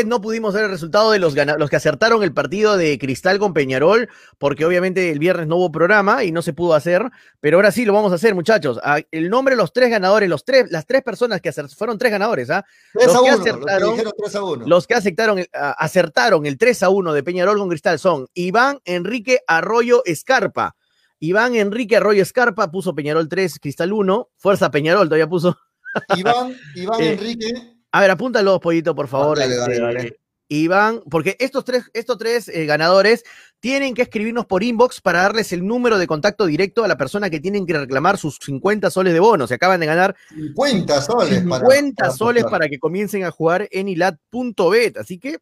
[0.07, 3.53] no pudimos ver el resultado de los, los que acertaron el partido de Cristal con
[3.53, 7.03] Peñarol, porque obviamente el viernes no hubo programa y no se pudo hacer,
[7.40, 8.80] pero ahora sí lo vamos a hacer, muchachos.
[8.82, 11.99] Ah, El nombre de los tres ganadores, los tres, las tres personas que acer- fueron
[11.99, 12.64] tres ganadores, ¿ah?
[12.94, 14.66] 3 los a que 1, los que acertaron- dijeron 3 a 1.
[14.66, 18.78] Los que aceptaron, a- acertaron el 3 a 1 de Peñarol con Cristal son Iván
[18.84, 20.76] Enrique Arroyo Escarpa.
[21.18, 24.28] Iván Enrique Arroyo Escarpa puso Peñarol 3, Cristal 1.
[24.37, 25.57] Fuerza Peñarol todavía puso.
[26.16, 27.53] Iván, Iván Eh, Enrique.
[27.93, 29.39] A ver, apúntalo, pollito, por favor.
[29.39, 30.20] Dale, dale, este, dale.
[30.49, 33.24] Iván, porque estos tres, estos tres eh, ganadores
[33.59, 37.30] tienen que escribirnos por inbox para darles el número de contacto directo a la persona
[37.30, 39.47] que tienen que reclamar sus 50 soles de bono.
[39.49, 41.43] Se acaban de ganar 50 soles.
[41.49, 44.99] para- 50 para soles para que comiencen a jugar en ilat.bet.
[44.99, 45.39] Así que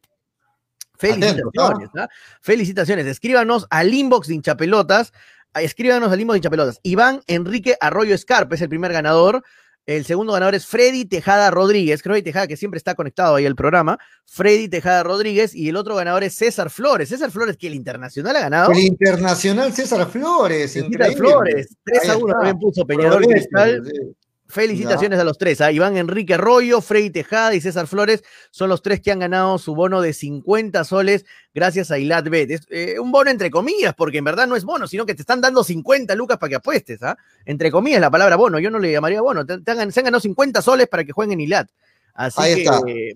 [0.97, 1.89] felicitaciones.
[1.97, 2.07] ¿ah?
[2.41, 3.05] Felicitaciones.
[3.07, 5.13] Escríbanos al inbox de hinchapelotas.
[5.53, 6.79] Escríbanos al inbox de hinchapelotas.
[6.83, 9.43] Iván Enrique Arroyo Escarpa es el primer ganador.
[9.87, 12.01] El segundo ganador es Freddy Tejada Rodríguez.
[12.01, 13.99] Freddy Tejada, que siempre está conectado ahí al programa.
[14.25, 15.53] Freddy Tejada Rodríguez.
[15.53, 17.09] Y el otro ganador es César Flores.
[17.09, 18.71] César Flores, que el internacional ha ganado.
[18.71, 20.71] El internacional César Flores.
[20.73, 21.13] César.
[21.15, 21.75] Flores.
[21.83, 22.33] 3 a Ahí 1 está.
[22.39, 23.83] también puso Peñarol Cristal.
[23.85, 24.15] sí.
[24.47, 25.59] Felicitaciones a los tres.
[25.59, 29.57] A Iván Enrique Arroyo, Freddy Tejada y César Flores son los tres que han ganado
[29.57, 32.51] su bono de 50 soles gracias a Ilat Bet.
[32.51, 35.23] Es eh, un bono entre comillas, porque en verdad no es bono, sino que te
[35.23, 37.01] están dando 50 lucas para que apuestes.
[37.01, 37.17] ¿ah?
[37.43, 39.45] Entre comillas la palabra bono, yo no le llamaría bono.
[39.45, 41.69] Te, te han, se han ganado 50 soles para que jueguen en Ilat.
[42.17, 42.79] Así Ahí que, está.
[42.87, 43.13] eh,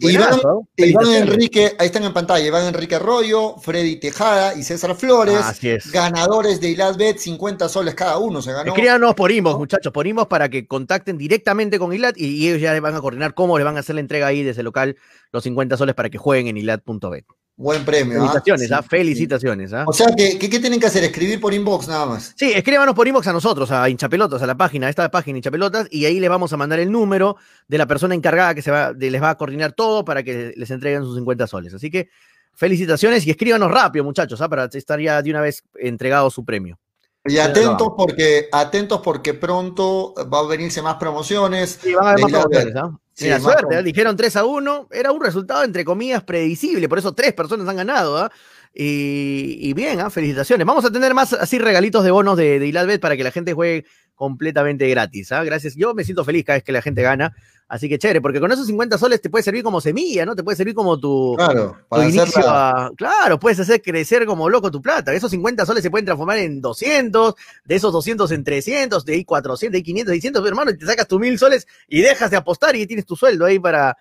[0.76, 1.08] Iván.
[1.14, 5.90] Enrique, ahí están en pantalla, Iván Enrique Arroyo, Freddy Tejada y César Flores, Así es.
[5.90, 8.74] ganadores de Iladbet, 50 soles cada uno se ganó.
[8.74, 12.62] Escríbanos por inbox, muchachos, por inbox para que contacten directamente con Ilat y, y ellos
[12.62, 14.66] ya les van a coordinar cómo le van a hacer la entrega ahí desde el
[14.66, 14.98] local
[15.32, 17.26] los 50 soles para que jueguen en ilat.bet.
[17.62, 18.20] Buen premio.
[18.24, 18.28] ¿ah?
[18.32, 18.82] Felicitaciones, ¿ah?
[18.82, 18.88] sí.
[18.90, 19.84] Felicitaciones, ¿ah?
[19.86, 21.04] O sea, que, que- ¿qué tienen que hacer?
[21.04, 22.34] Escribir por inbox nada más.
[22.38, 25.88] Sí, escríbanos por inbox a nosotros, a hinchapelotas, a la página, a esta página hinchapelotas,
[25.92, 27.36] y ahí les vamos a mandar el número
[27.68, 30.54] de la persona encargada que se va, de- les va a coordinar todo para que
[30.56, 31.74] les entreguen sus 50 soles.
[31.74, 32.08] Así que
[32.56, 34.48] felicitaciones y escríbanos rápido, muchachos, ¿ah?
[34.48, 36.80] para estar ya de una vez entregado su premio.
[37.26, 41.78] Y atentos porque, atentos porque pronto va a venirse más promociones.
[41.84, 42.98] Sí, van a haber más promociones, ¿ah?
[43.22, 43.82] Mira, suerte, ¿ah?
[43.82, 47.78] dijeron 3 a 1, era un resultado entre comillas predecible, por eso tres personas han
[47.78, 48.32] ganado, ¿ah?
[48.74, 50.10] Y, y bien, ¿ah?
[50.10, 50.66] felicitaciones.
[50.66, 53.54] Vamos a tener más así regalitos de bonos de, de Iladbet para que la gente
[53.54, 55.44] juegue completamente gratis, ¿ah?
[55.44, 55.76] Gracias.
[55.76, 57.36] Yo me siento feliz cada vez que la gente gana,
[57.70, 60.36] así que chévere, porque con esos 50 soles te puede servir como semilla, ¿no?
[60.36, 64.50] Te puede servir como tu, Claro, para inicio la- a- Claro, puedes hacer crecer como
[64.50, 65.14] loco tu plata.
[65.14, 69.24] Esos 50 soles se pueden transformar en 200, de esos 200 en 300, de ahí
[69.24, 72.30] 400, de ahí 500, 600, pero, hermano, y te sacas tus mil soles y dejas
[72.32, 73.96] de apostar y tienes tu sueldo ahí para,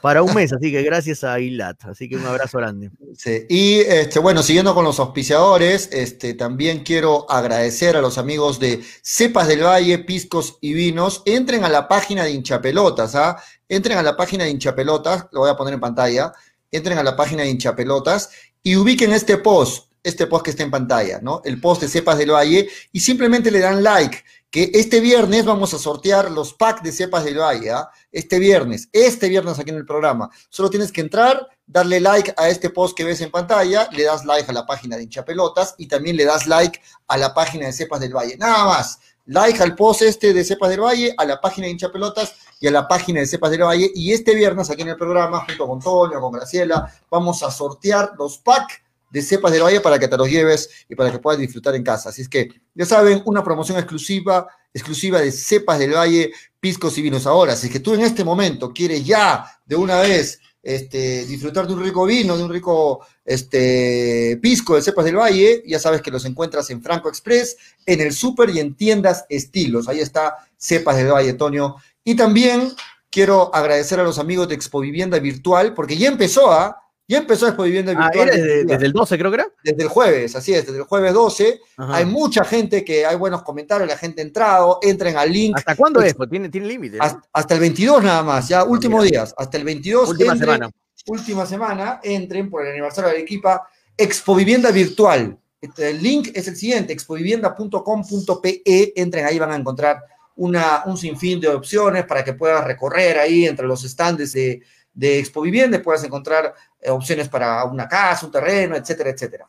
[0.00, 0.52] para un mes.
[0.52, 1.84] Así que gracias a Ilat.
[1.84, 2.90] Así que un abrazo grande.
[3.16, 8.58] Sí, Y este, bueno, siguiendo con los auspiciadores, este, también quiero agradecer a los amigos
[8.58, 11.22] de Cepas del Valle, Piscos y Vinos.
[11.26, 13.36] Entren a la página de hinchapelotas, ¿ah?
[13.68, 16.32] Entren a la página de hinchapelotas, lo voy a poner en pantalla.
[16.70, 18.30] Entren a la página de hinchapelotas
[18.62, 21.42] y ubiquen este post, este post que está en pantalla, ¿no?
[21.44, 24.18] El post de Cepas del Valle y simplemente le dan like.
[24.52, 27.88] Que este viernes vamos a sortear los packs de Cepas del Valle, ¿ah?
[28.12, 30.28] Este viernes, este viernes aquí en el programa.
[30.50, 34.26] Solo tienes que entrar, darle like a este post que ves en pantalla, le das
[34.26, 36.78] like a la página de hinchapelotas y también le das like
[37.08, 38.36] a la página de Cepas del Valle.
[38.36, 39.00] Nada más.
[39.24, 42.72] Like al post este de Cepas del Valle, a la página de hinchapelotas y a
[42.72, 43.90] la página de Cepas del Valle.
[43.94, 48.12] Y este viernes aquí en el programa, junto con Toño, con Graciela, vamos a sortear
[48.18, 48.82] los packs
[49.12, 51.82] de Cepas del Valle para que te los lleves y para que puedas disfrutar en
[51.82, 52.08] casa.
[52.08, 57.02] Así es que, ya saben, una promoción exclusiva, exclusiva de Cepas del Valle, piscos y
[57.02, 57.26] vinos.
[57.26, 61.66] Ahora, si es que tú en este momento quieres ya de una vez este, disfrutar
[61.66, 66.00] de un rico vino, de un rico este, pisco de Cepas del Valle, ya sabes
[66.00, 69.88] que los encuentras en Franco Express, en el súper y en tiendas estilos.
[69.88, 71.76] Ahí está Cepas del Valle, Tonio.
[72.02, 72.72] Y también
[73.10, 76.81] quiero agradecer a los amigos de Expo Vivienda Virtual, porque ya empezó, ¿ah?
[77.12, 78.30] Ya empezó Expo Vivienda Ah, Virtual.
[78.30, 79.46] desde, desde el 12, creo que era.
[79.62, 81.60] desde el jueves, así es, desde el jueves 12.
[81.76, 81.96] Ajá.
[81.96, 85.56] Hay mucha gente que hay buenos comentarios, la gente ha entrado, entren al link.
[85.56, 86.14] ¿Hasta cuándo es?
[86.14, 86.96] Pues tiene, tiene límite.
[86.96, 87.04] ¿no?
[87.04, 89.18] Hasta, hasta el 22 nada más, ya últimos mira.
[89.20, 90.08] días, hasta el 22.
[90.08, 90.70] Última entren, semana.
[91.06, 95.36] Última semana, entren por el aniversario de Arequipa, Expo Vivienda Virtual.
[95.60, 98.62] Este, El link es el siguiente, expovivienda.com.pe,
[98.96, 99.98] entren ahí, van a encontrar
[100.36, 104.62] una, un sinfín de opciones para que puedas recorrer ahí entre los stands de,
[104.94, 109.46] de Expo Vivienda, puedas encontrar eh, opciones para una casa, un terreno, etcétera, etcétera.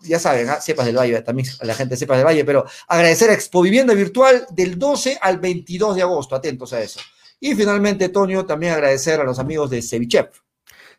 [0.00, 0.48] Ya saben.
[0.60, 4.46] Cepas del Valle, también la gente de del Valle, pero agradecer a Expo Vivienda Virtual
[4.50, 7.00] del 12 al 22 de agosto, atentos a eso.
[7.40, 10.40] Y finalmente, Tonio, también agradecer a los amigos de Cevichef.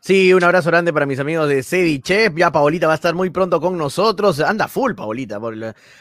[0.02, 2.32] Sí, un abrazo grande para mis amigos de Ceviche.
[2.34, 4.40] Ya Paolita va a estar muy pronto con nosotros.
[4.40, 5.38] Anda full, Paolita.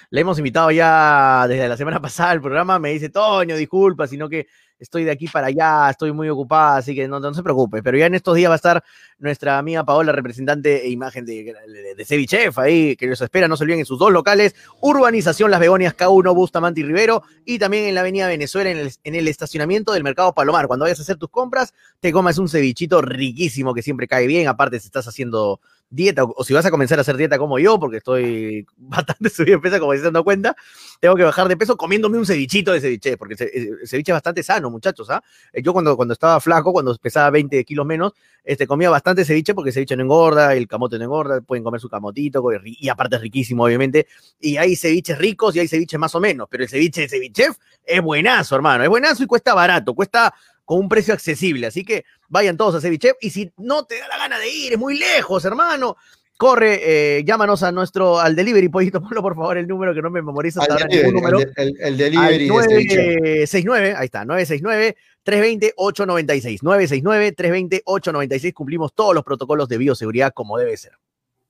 [0.09, 2.79] Le hemos invitado ya desde la semana pasada al programa.
[2.79, 4.47] Me dice, Toño, disculpa, sino que
[4.79, 7.83] estoy de aquí para allá, estoy muy ocupada, así que no, no se preocupe.
[7.83, 8.83] Pero ya en estos días va a estar
[9.17, 11.53] nuestra amiga Paola, representante e imagen de,
[11.97, 15.95] de, ahí, que los espera, no se olviden en sus dos locales, Urbanización Las Begonias
[15.95, 19.91] K1, Bustamante y Rivero, y también en la Avenida Venezuela, en el, en el estacionamiento
[19.91, 20.67] del Mercado Palomar.
[20.67, 24.47] Cuando vayas a hacer tus compras, te comas un cevichito riquísimo que siempre cae bien,
[24.47, 25.59] aparte si estás haciendo
[25.89, 29.57] dieta o, si vas a comenzar a hacer dieta como yo, porque estoy bastante subido
[29.57, 30.55] de peso, como se dando cuenta,
[30.99, 34.43] tengo que bajar de peso comiéndome un cevichito de ceviche, porque el ceviche es bastante
[34.43, 35.09] sano, muchachos.
[35.09, 35.23] ¿ah?
[35.53, 38.13] Yo cuando, cuando estaba flaco, cuando pesaba 20 kilos menos,
[38.43, 41.79] este, comía bastante ceviche porque el ceviche no engorda, el camote no engorda, pueden comer
[41.81, 44.07] su camotito, y aparte es riquísimo, obviamente.
[44.39, 47.57] Y hay ceviches ricos y hay ceviches más o menos, pero el ceviche de cevichef
[47.85, 50.33] es buenazo, hermano, es buenazo y cuesta barato, cuesta
[50.69, 51.65] con un precio accesible.
[51.65, 53.15] Así que vayan todos a Ceviche.
[53.21, 55.97] Y si no te da la gana de ir, es muy lejos, hermano.
[56.37, 60.11] Corre, eh, llámanos a nuestro, al delivery, Pollito, ponlo por favor el número que no
[60.11, 61.39] me memorizo hasta ahora ningún número.
[61.39, 62.47] El, el, el delivery.
[62.47, 66.61] 969, ahí está, 969 320 896.
[66.61, 68.53] 969 320 896.
[68.53, 70.91] Cumplimos todos los protocolos de bioseguridad como debe ser.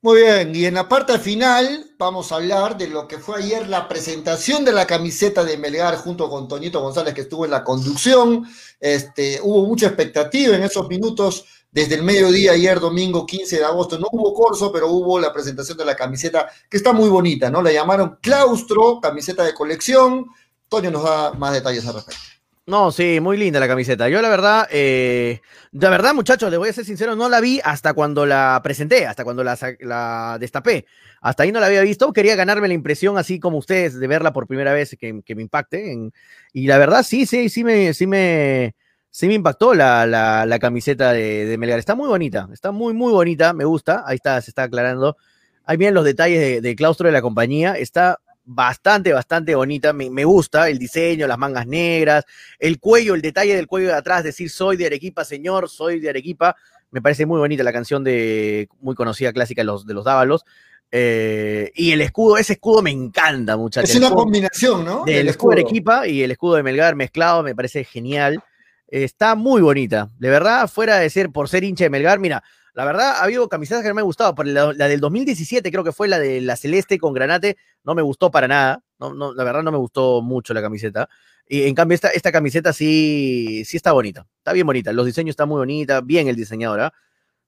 [0.02, 3.68] Muy bien, y en la parte final vamos a hablar de lo que fue ayer
[3.68, 7.66] la presentación de la camiseta de Melgar junto con Toñito González que estuvo en la
[7.66, 8.48] conducción.
[8.80, 14.00] Este, hubo mucha expectativa en esos minutos desde el mediodía ayer domingo 15 de agosto.
[14.00, 17.62] No hubo corso, pero hubo la presentación de la camiseta que está muy bonita, ¿no?
[17.62, 20.28] La llamaron Claustro, camiseta de colección.
[20.70, 22.39] Toño nos da más detalles al respecto.
[22.70, 24.10] No, sí, muy linda la camiseta.
[24.10, 25.41] Yo la verdad, eh,
[25.72, 29.08] la verdad muchachos, les voy a ser sincero, no la vi hasta cuando la presenté,
[29.08, 30.86] hasta cuando la, la, destapé.
[31.20, 34.34] Hasta ahí no la había visto, quería ganarme la impresión así como ustedes de verla
[34.34, 36.12] por primera vez que, me impacte.
[36.54, 38.76] Y la verdad, sí, sí, sí me, sí me,
[39.10, 41.80] sí me impactó la, la, la camiseta de, de, Melgar.
[41.80, 44.04] Está muy bonita, está muy, muy bonita, me gusta.
[44.06, 45.18] Ahí está, se está aclarando.
[45.66, 47.74] Ahí vienen los detalles de, de claustro de la compañía.
[47.74, 48.20] Está
[48.50, 49.94] bastante, bastante bonita.
[49.94, 52.26] Me, me, gusta el diseño, las mangas negras,
[52.58, 56.10] el cuello, el detalle del cuello de atrás, decir soy de Arequipa, señor, soy de
[56.10, 56.56] Arequipa.
[56.92, 60.46] Me parece muy bonita la canción de muy conocida clásica de los, de los Dávalos.
[60.92, 63.92] Eh, y el escudo, ese escudo me encanta, muchachos.
[63.92, 65.06] Es una combinación, ¿no?
[65.06, 68.44] Del escudo de Arequipa y el escudo de Melgar mezclado, me parece genial.
[68.88, 70.10] Está muy bonita.
[70.18, 72.44] De verdad, fuera de ser por ser hincha de Melgar, mira,
[72.80, 74.34] la verdad, ha habido camisetas que no me han gustado.
[74.45, 78.31] La, del 2017, creo que fue la de la celeste con granate, no me gustó
[78.31, 78.85] para nada.
[78.97, 81.10] No, no, la verdad, no me gustó mucho la camiseta.
[81.45, 84.26] Y en cambio, esta, esta camiseta sí, sí está bonita.
[84.38, 84.93] Está bien bonita.
[84.93, 86.06] Los diseños están muy bonitas.
[86.06, 86.89] Bien el diseñador, ¿eh?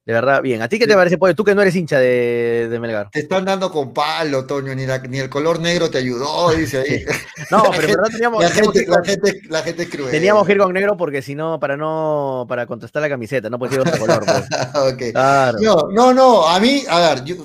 [0.03, 0.63] De verdad, bien.
[0.63, 1.35] ¿A ti qué te parece, Pollo?
[1.35, 3.11] Tú que no eres hincha de, de Melgar.
[3.11, 6.79] Te están dando con palo, Toño, ni, la, ni el color negro te ayudó, dice
[6.79, 7.05] ahí.
[7.51, 10.09] no, pero verdad teníamos, la, gente, la, gente, la gente es cruel.
[10.09, 13.59] Teníamos que ir con negro porque si no, para no, para contrastar la camiseta, no
[13.59, 14.25] puede ir otro color.
[14.25, 14.45] Pues.
[14.93, 15.11] okay.
[15.11, 15.59] claro.
[15.61, 17.35] No, no, no, a mí, a ver, yo,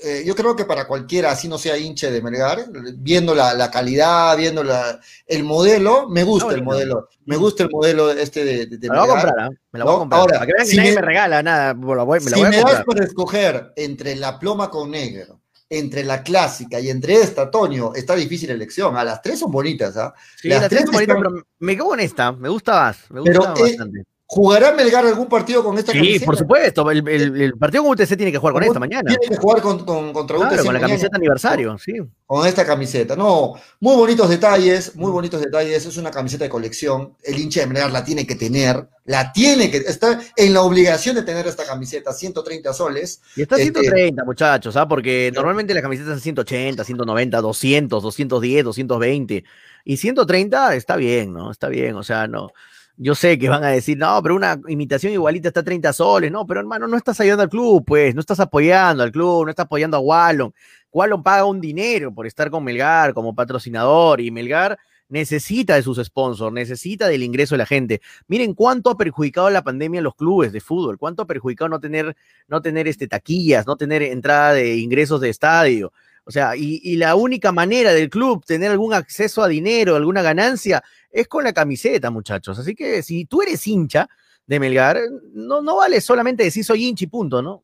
[0.00, 3.68] eh, yo creo que para cualquiera, así no sea hinche de Melgar, viendo la, la
[3.70, 7.08] calidad, viendo la, el modelo, me gusta no, el modelo.
[7.24, 9.56] Me gusta el modelo este de, de, de me, la voy a comprar, ¿eh?
[9.72, 10.20] me la voy a comprar.
[10.20, 12.30] Ahora, para que vean que si nadie me, me, regala nada, me la voy, me
[12.30, 16.22] la si voy a me das para escoger entre la ploma con negro, entre la
[16.22, 18.96] clásica y entre esta, Toño, está difícil elección.
[18.96, 20.14] A las tres son bonitas, ¿ah?
[20.16, 20.20] ¿eh?
[20.40, 21.32] Sí, las, las tres son bonitas, están...
[21.32, 24.04] pero me quedo con esta, me gusta más, me gusta pero, bastante.
[24.30, 26.20] ¿Jugará Melgar algún partido con esta sí, camiseta?
[26.20, 26.90] Sí, por supuesto.
[26.90, 29.08] El, el, el, partido con UTC tiene que jugar con esta mañana.
[29.08, 30.64] Tiene que jugar con, con, contra claro, UTC.
[30.64, 30.86] con la mañana.
[30.86, 31.94] camiseta aniversario, sí.
[32.26, 33.16] Con esta camiseta.
[33.16, 35.86] No, muy bonitos detalles, muy bonitos detalles.
[35.86, 37.14] Es una camiseta de colección.
[37.22, 38.86] El hincha de Melgar la tiene que tener.
[39.06, 39.78] La tiene que.
[39.78, 43.22] Está en la obligación de tener esta camiseta, 130 soles.
[43.34, 44.86] Y está 130, este, muchachos, ¿ah?
[44.86, 49.44] Porque normalmente las camisetas son 180, 190, 200, 210, 220.
[49.86, 51.50] Y 130 está bien, ¿no?
[51.50, 52.52] Está bien, o sea, no
[53.00, 56.32] yo sé que van a decir, no, pero una imitación igualita está a 30 soles,
[56.32, 59.50] no, pero hermano, no estás ayudando al club, pues, no estás apoyando al club, no
[59.50, 60.52] estás apoyando a Wallon.
[60.90, 64.76] Wallon paga un dinero por estar con Melgar como patrocinador y Melgar
[65.08, 68.00] necesita de sus sponsors, necesita del ingreso de la gente.
[68.26, 71.80] Miren cuánto ha perjudicado la pandemia a los clubes de fútbol, cuánto ha perjudicado no
[71.80, 72.16] tener,
[72.48, 75.92] no tener este, taquillas, no tener entrada de ingresos de estadio.
[76.24, 80.20] O sea, y, y, la única manera del club tener algún acceso a dinero, alguna
[80.20, 82.58] ganancia, es con la camiseta, muchachos.
[82.58, 84.08] Así que si tú eres hincha
[84.46, 84.98] de Melgar,
[85.32, 87.62] no, no vale solamente decir soy hincha y punto, ¿no?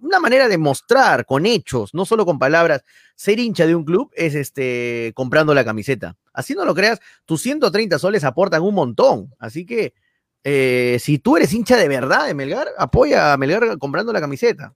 [0.00, 2.82] Una manera de mostrar con hechos, no solo con palabras,
[3.14, 6.16] ser hincha de un club es este comprando la camiseta.
[6.32, 9.34] Así no lo creas, tus 130 soles aportan un montón.
[9.38, 9.94] Así que
[10.42, 14.74] eh, si tú eres hincha de verdad de Melgar, apoya a Melgar comprando la camiseta.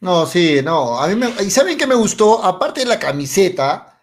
[0.00, 0.98] No, sí, no.
[1.00, 2.44] A mí me, ¿Y saben qué me gustó?
[2.44, 4.00] Aparte de la camiseta,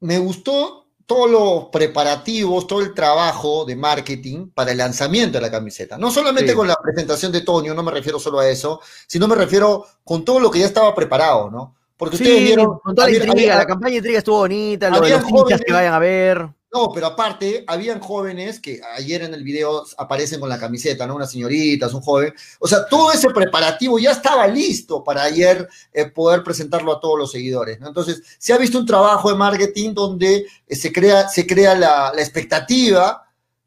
[0.00, 5.50] me gustó todos los preparativos, todo el trabajo de marketing para el lanzamiento de la
[5.50, 5.98] camiseta.
[5.98, 6.56] No solamente Sí.
[6.56, 10.24] con la presentación de Toño, no me refiero solo a eso, sino me refiero con
[10.24, 11.74] todo lo que ya estaba preparado, ¿no?
[11.96, 12.78] Porque ustedes Sí, vieron...
[12.80, 15.62] con toda la intriga, había- la campaña de intriga estuvo bonita, lo de los jóvenes-
[15.64, 16.48] que vayan a ver.
[16.72, 21.16] No, pero aparte, habían jóvenes que ayer en el video aparecen con la camiseta, ¿no?
[21.16, 22.32] Unas señoritas, un joven.
[22.60, 27.18] O sea, todo ese preparativo ya estaba listo para ayer eh, poder presentarlo a todos
[27.18, 27.88] los seguidores, ¿no?
[27.88, 32.10] Entonces, se ha visto un trabajo de marketing donde eh, se crea, se crea la,
[32.14, 33.22] la expectativa,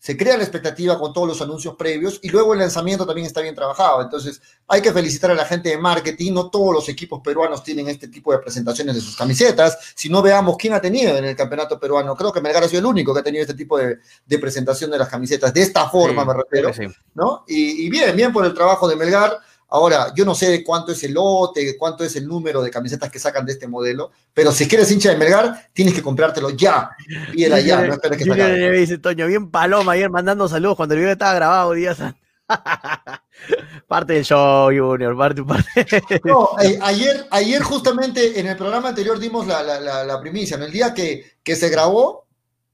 [0.05, 3.41] se crea la expectativa con todos los anuncios previos y luego el lanzamiento también está
[3.41, 4.03] bien trabajado.
[4.03, 6.31] Entonces, hay que felicitar a la gente de marketing.
[6.31, 9.79] No todos los equipos peruanos tienen este tipo de presentaciones de sus camisetas.
[9.95, 12.81] Si no veamos quién ha tenido en el campeonato peruano, creo que Melgar ha sido
[12.81, 15.51] el único que ha tenido este tipo de, de presentación de las camisetas.
[15.51, 16.71] De esta forma Sí, me refiero.
[16.71, 16.83] sí.
[17.15, 17.43] ¿no?
[17.47, 19.39] Y, y bien, bien por el trabajo de Melgar.
[19.75, 23.19] Ahora, yo no sé cuánto es el lote, cuánto es el número de camisetas que
[23.19, 26.89] sacan de este modelo, pero si quieres hincha de Melgar, tienes que comprártelo ya.
[27.31, 28.25] Pídela ya, no esperes que.
[28.25, 32.21] NB dice Toño, bien paloma ayer mandando saludos cuando el video estaba grabado días antes.
[33.87, 36.21] parte del show, Junior, parte, parte.
[36.23, 40.57] No, eh, ayer, ayer justamente en el programa anterior dimos la, la- la- la primicia,
[40.57, 40.65] ¿no?
[40.65, 42.27] El día que, que se grabó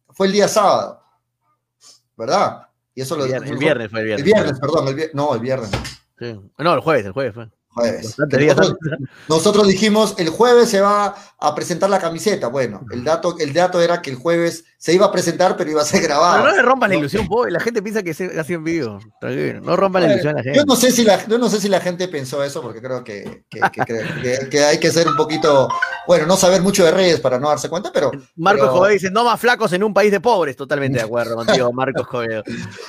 [0.09, 1.01] fue el día sábado,
[2.17, 2.67] ¿verdad?
[2.93, 4.43] Y eso lo El viernes, el viernes fue el El viernes.
[4.43, 5.69] viernes, perdón, el vier- no, el viernes,
[6.21, 6.39] Sí.
[6.59, 7.49] No, el jueves, el jueves fue.
[7.69, 8.15] jueves.
[8.19, 8.75] Nosotros,
[9.27, 12.47] nosotros dijimos, el jueves se va a presentar la camiseta.
[12.47, 15.81] Bueno, el dato, el dato era que el jueves se iba a presentar, pero iba
[15.81, 16.37] a ser grabado.
[16.37, 18.63] Pero no le rompan la ilusión, po, la gente piensa que se ha sido en
[18.63, 18.99] vivo.
[19.61, 20.57] No rompan la ilusión a la gente.
[20.59, 23.03] Yo no, sé si la, yo no sé si la gente pensó eso, porque creo
[23.03, 25.67] que, que- que- que- que hay que ser un poquito,
[26.07, 29.23] bueno, no saber mucho de redes para no darse cuenta, pero Marcos pero- dice, no
[29.23, 30.55] más flacos en un país de pobres.
[30.55, 32.43] Totalmente de acuerdo contigo, Marcos Escobedo.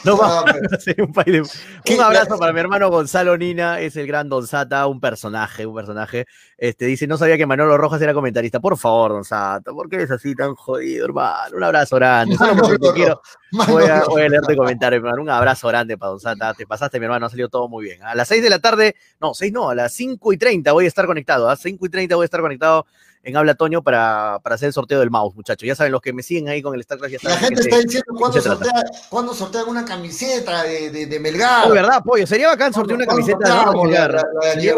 [0.05, 1.43] No más No, flacos en un país de
[1.85, 1.95] ¿Qué?
[1.95, 5.75] Un abrazo para mi hermano Gonzalo Nina, es el gran Don Sata, un personaje, un
[5.75, 6.27] personaje.
[6.59, 8.42] Este, dice, no sabía que Manolo Rojas era comentarista.
[8.51, 11.57] Por favor, Don Sata, ¿por qué eres así tan jodido, hermano?
[11.57, 12.37] Un abrazo grande.
[12.37, 13.21] Solo porque te quiero,
[13.53, 15.23] Mano, Voy a, voy a leerte comentarios, hermano.
[15.23, 16.55] Un abrazo grande para Don Sata.
[16.55, 17.27] Te pasaste, mi hermano.
[17.27, 18.03] Ha salido todo muy bien.
[18.03, 20.87] A las 6 de la tarde, no, 6 no, a las 5 y 30 voy
[20.87, 21.49] a estar conectado.
[21.49, 22.87] A 5 y 30 voy a estar conectado
[23.25, 25.67] en Habla Toño para, para hacer el sorteo del mouse, muchachos.
[25.67, 27.45] Ya saben, los que me siguen ahí con el StarCraft ya La saben.
[27.49, 29.33] gente que está se- diciendo cuándo sortea, cuándo
[29.69, 31.69] una camiseta de, de, de Melgar.
[31.69, 32.27] Oh, ¿verdad, pollo?
[32.27, 34.13] Sería bacán sortear una ¿Cuándo camiseta de la- Melgar.
[34.13, 34.23] la-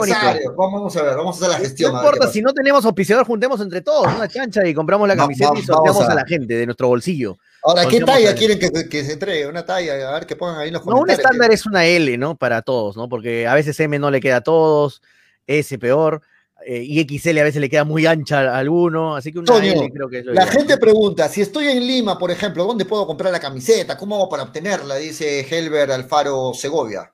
[0.06, 0.38] la?
[0.56, 1.92] Vamos a ver, vamos a hacer la gestión.
[1.92, 5.52] No importa, si no tenemos auspiciador, juntemos entre todos una chancha y compramos la camiseta
[5.58, 6.12] y sorteamos a...
[6.12, 7.36] a- la gente de nuestro bolsillo.
[7.66, 9.46] Ahora, ¿qué talla quieren que, que se entregue?
[9.46, 11.24] Una talla, a ver que pongan ahí los No, un comentarios.
[11.24, 12.36] estándar es una L, ¿no?
[12.36, 13.08] Para todos, ¿no?
[13.08, 15.00] Porque a veces M no le queda a todos,
[15.46, 16.20] S peor,
[16.66, 19.72] eh, y XL a veces le queda muy ancha a alguno, así que una Toño,
[19.72, 20.56] L creo que es lo La ideal.
[20.56, 23.96] gente pregunta, si estoy en Lima, por ejemplo, ¿dónde puedo comprar la camiseta?
[23.96, 24.96] ¿Cómo hago para obtenerla?
[24.96, 27.10] Dice Helber Alfaro Segovia.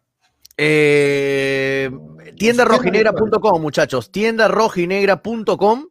[0.56, 1.90] Eh,
[2.38, 5.86] tiendarrojinegra.com, muchachos, tiendarrojinegra.com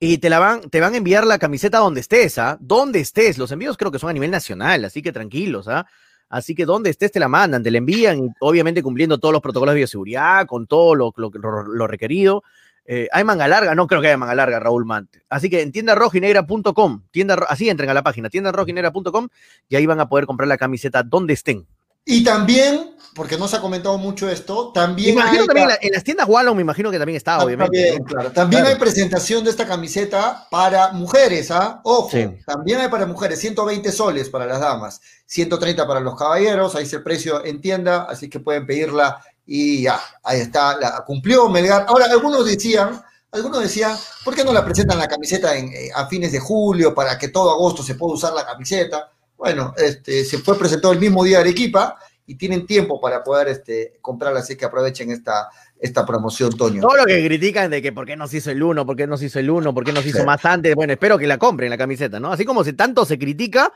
[0.00, 2.56] y te la van, te van a enviar la camiseta donde estés, ¿ah?
[2.60, 3.36] Donde estés.
[3.38, 5.86] Los envíos creo que son a nivel nacional, así que tranquilos, ¿ah?
[6.28, 9.40] Así que donde estés te la mandan, te la envían, y obviamente cumpliendo todos los
[9.42, 11.30] protocolos de bioseguridad, con todo lo, lo-
[11.62, 12.42] lo requerido.
[12.90, 13.74] Eh, ¿Hay manga larga?
[13.74, 15.20] No creo que haya manga larga, Raúl Mante.
[15.28, 19.28] Así que en tiendarrojinegra.com, tienda, así entren a la página, tiendarrojinegra.com
[19.68, 21.66] y ahí van a poder comprar la camiseta donde estén.
[22.06, 25.68] Y también, porque no se ha comentado mucho esto, Me también imagino hay también en,
[25.68, 27.76] la- en las tiendas Wallon, me imagino que también está, Ah, obviamente.
[27.76, 28.04] también, ¿no?
[28.06, 28.32] claro.
[28.32, 28.74] También Claro.
[28.74, 31.82] hay presentación de esta camiseta para mujeres, ¿ah?
[31.84, 32.26] Ojo, Sí.
[32.46, 36.92] también hay para mujeres, 120 soles para las damas, 130 para los caballeros, ahí es
[36.94, 41.86] el precio en tienda, así que pueden pedirla y ya, ahí está, la cumplió Melgar.
[41.88, 43.00] Ahora, algunos decían,
[43.32, 46.94] algunos decían, ¿por qué no la presentan la camiseta en, eh, a fines de julio
[46.94, 49.10] para que todo agosto se pueda usar la camiseta?
[49.38, 51.96] Bueno, este, se fue presentado el mismo día de Arequipa
[52.26, 55.48] y tienen tiempo para poder este, comprarla, así que aprovechen esta,
[55.80, 56.82] esta promoción, Toño.
[56.82, 59.06] Todo lo que critican de que por qué no se hizo el uno, por qué
[59.06, 60.26] no se hizo el uno, por qué no se hizo Sí.
[60.26, 60.74] más antes.
[60.74, 62.30] Bueno, espero que la compren la camiseta, ¿no?
[62.30, 63.72] Así como se tanto se critica,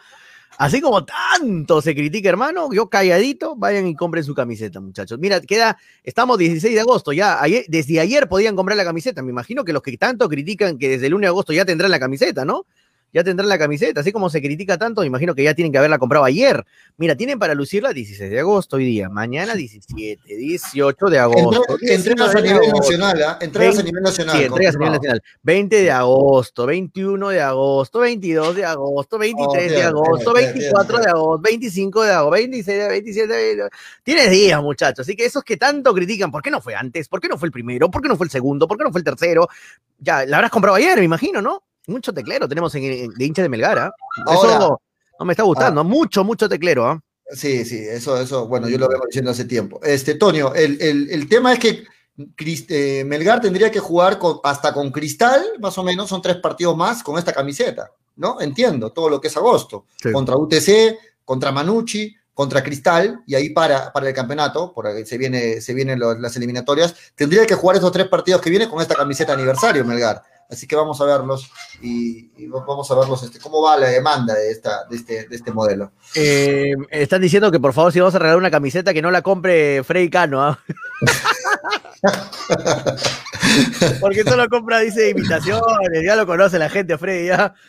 [0.59, 5.19] así como tanto se critica, hermano, yo calladito, vayan y compren su camiseta, muchachos.
[5.19, 9.23] Mira, queda, estamos 16 de agosto, ya ayer, desde ayer podían comprar la camiseta.
[9.23, 11.91] Me imagino que los que tanto critican que desde el 1 de agosto ya tendrán
[11.91, 12.67] la camiseta, ¿no?
[13.15, 15.77] Ya tendrán la camiseta, así como se critica tanto, me imagino que ya tienen que
[15.77, 16.65] haberla comprado ayer.
[16.97, 21.63] Mira, tienen para lucirla 16 de agosto hoy día, mañana 17, 18 de agosto.
[21.79, 22.93] Entre- entregas a 19 de nivel agosto.
[22.93, 23.39] nacional, ¿ah?
[23.43, 24.37] Entregas a nivel nacional.
[24.39, 25.23] Sí, entregas a nivel nacional.
[25.43, 30.97] 20 de agosto, 21 de agosto, 22 de agosto, 23 de agosto, bien, bien, 24
[30.97, 31.03] bien.
[31.05, 33.69] de agosto, 25 de agosto, 26, de- 27 de
[34.03, 35.01] Tienes días, muchachos.
[35.01, 37.09] Así que esos que tanto critican, ¿por qué no fue antes?
[37.09, 37.91] ¿Por qué no fue el primero?
[37.91, 38.67] ¿Por qué no fue el segundo?
[38.67, 39.49] ¿Por qué no fue el tercero?
[39.99, 41.63] Ya, la habrás comprado ayer, me imagino, ¿no?
[41.87, 43.93] Mucho teclero tenemos en, en- de hincha de Melgara.
[44.27, 44.81] Ahora- Eso
[45.19, 45.85] no me está gustando.
[45.85, 47.01] Mucho, mucho teclero, ¿ah?
[47.31, 49.81] Sí, sí, eso, eso, bueno, yo lo vengo diciendo hace tiempo.
[49.83, 51.85] Este, Tonio, el, el- el tema es que
[52.69, 56.77] eh, Melgar tendría que jugar con, hasta con Cristal, más o menos, son tres partidos
[56.77, 57.91] más con esta camiseta.
[58.17, 58.41] ¿no?
[58.41, 59.87] Entiendo todo lo que es agosto.
[60.03, 60.13] Sí.
[60.13, 65.61] Contra UTC, contra Manucci, contra Cristal, y ahí para, para el campeonato, porque se, viene,
[65.63, 66.95] se vienen las eliminatorias.
[67.15, 70.23] Tendría que jugar estos tres partidos que vienen con esta camiseta de aniversario, Melgar.
[70.53, 71.51] Así que vamos a verlos
[71.81, 75.35] y, y vamos a verlos este, cómo va la demanda de, esta, de, este, de
[75.35, 75.93] este modelo.
[76.15, 79.23] Eh, están diciendo que por favor, si vamos a regalar una camiseta, que no la
[79.23, 80.43] compre Freddy Cano.
[80.43, 80.59] ¿ah?
[84.01, 86.05] Porque solo compra, dice, imitaciones.
[86.05, 87.29] Ya lo conoce la gente, Freddy.
[87.29, 87.55] Ya.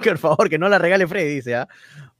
[0.00, 1.54] Que por favor, que no la regale Freddy, dice.
[1.54, 1.68] ¿ah?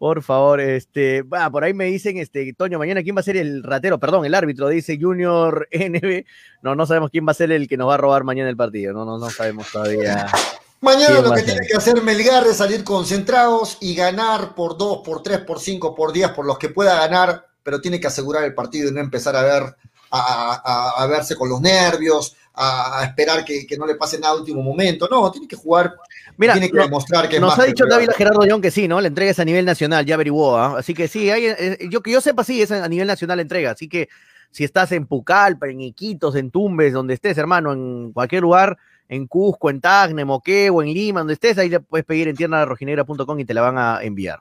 [0.03, 1.23] Por favor, este.
[1.23, 4.35] por ahí me dicen, este, Toño, mañana quién va a ser el ratero, perdón, el
[4.35, 6.25] árbitro, dice Junior NB.
[6.61, 8.57] No, no sabemos quién va a ser el que nos va a robar mañana el
[8.57, 8.93] partido.
[8.93, 10.27] No, no, no sabemos todavía.
[10.81, 15.03] Mañana ¿Quién lo que tiene que hacer Melgar es salir concentrados y ganar por 2,
[15.05, 18.43] por 3, por 5, por 10, por los que pueda ganar, pero tiene que asegurar
[18.43, 19.63] el partido y no empezar a ver
[20.11, 24.19] a, a- a verse con los nervios, a, a esperar que, que no le pase
[24.19, 25.09] nada a último momento.
[25.11, 25.95] No, tiene que jugar,
[26.37, 27.85] Mira, tiene que demostrar que es Nos más ha dicho.
[27.87, 29.01] Dávila Gerardo León que sí, ¿no?
[29.01, 30.79] La entrega es a nivel nacional, ya averiguó, ¿ah?
[30.79, 33.43] Así que sí, hay, eh, yo que yo sepa, sí, es a nivel nacional la
[33.43, 33.71] entrega.
[33.71, 34.09] Así que
[34.51, 38.77] si estás en Pucallpa, en Iquitos, en Tumbes, donde estés, hermano, en cualquier lugar,
[39.09, 43.41] en Cusco, en Tacne, Moquegua, en Lima, donde estés, ahí le puedes pedir en tiendarrojinegra.com
[43.41, 44.41] y te la van a enviar.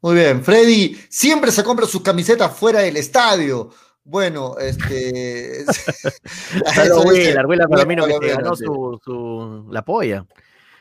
[0.00, 3.70] Muy bien, Freddy siempre se compra sus camisetas fuera del estadio.
[4.04, 5.64] Bueno, este.
[5.66, 10.24] Dice- Will, Arguela Palomino, que ganó su, su- la polla.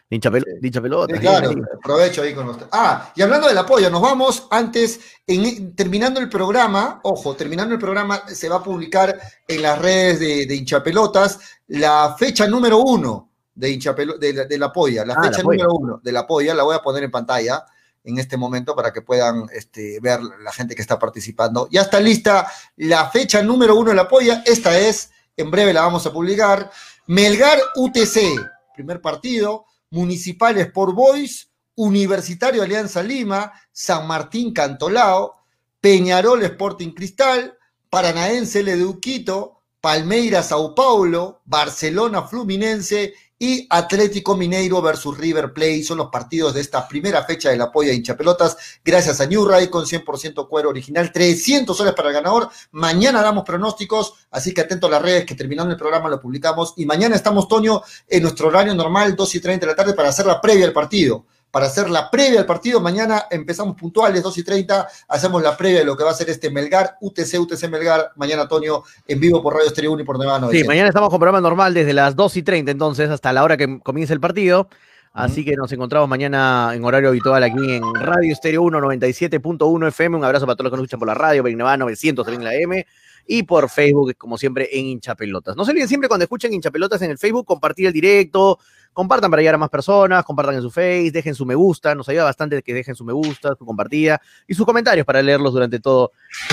[0.09, 1.13] Hincha pelota.
[1.15, 1.55] Sí, claro, ahí.
[1.79, 2.65] aprovecho ahí con usted.
[2.73, 7.79] Ah, y hablando del apoyo, nos vamos antes, en, terminando el programa, ojo, terminando el
[7.79, 9.17] programa, se va a publicar
[9.47, 14.57] en las redes de, de hinchapelotas la fecha número uno de, hinchapelo, de, la- de
[14.57, 15.63] la polla, la Ah, fecha la polla.
[15.63, 17.63] número uno de la polla, la voy a poner en pantalla
[18.03, 21.67] en este momento para que puedan este, ver la gente que está participando.
[21.71, 25.81] Ya está lista la fecha número uno de la polla, esta es, en breve la
[25.81, 26.71] vamos a publicar,
[27.07, 28.39] Melgar UTC,
[28.73, 35.35] primer partido, Municipal Sport Boys, Universitario Alianza Lima, San Martín Cantolao,
[35.79, 37.57] Peñarol Sporting Cristal,
[37.89, 43.13] Paranaense LDU Quito, Palmeiras Sao Paulo, Barcelona Fluminense
[43.43, 45.81] y Atlético Mineiro versus River Plate.
[45.81, 48.55] Son los partidos de esta primera fecha de la polla hincha pelotas.
[48.85, 52.49] Gracias a New Ray con 100% cuero original, 300 soles para el ganador.
[52.69, 56.75] Mañana damos pronósticos, así que atento a las redes que terminando el programa lo publicamos.
[56.77, 60.09] Y mañana estamos, Toño, en nuestro horario normal, 2 y 30 de la tarde, para
[60.09, 61.25] hacer la previa al partido.
[61.51, 65.79] Para hacer la previa al partido, mañana empezamos puntuales, 2 y 30, hacemos la previa
[65.79, 69.41] de lo que va a ser este Melgar, UTC, UTC Melgar, mañana, Toño, en vivo
[69.43, 70.67] por Radio Estéreo 1 y por Nevada Sí, 900.
[70.69, 73.79] mañana estamos con programa normal desde las 2 y 30, entonces, hasta la hora que
[73.81, 74.69] comience el partido.
[75.13, 80.15] Así que nos encontramos mañana en horario habitual aquí en Radio Estéreo 1, 97.1 FM.
[80.15, 82.45] Un abrazo para todos los que nos escuchan por la radio, Berinevada 900 también en
[82.45, 82.87] la M.
[83.27, 85.57] Y por Facebook, como siempre, en Hinchapelotas.
[85.57, 88.57] No se olviden siempre cuando escuchen Hinchapelotas en el Facebook, compartir el directo,
[88.93, 92.07] compartan para llegar a más personas, compartan en su Face, dejen su me gusta, nos
[92.09, 95.79] ayuda bastante que dejen su me gusta, su compartida y sus comentarios para leerlos durante
[95.79, 96.11] todo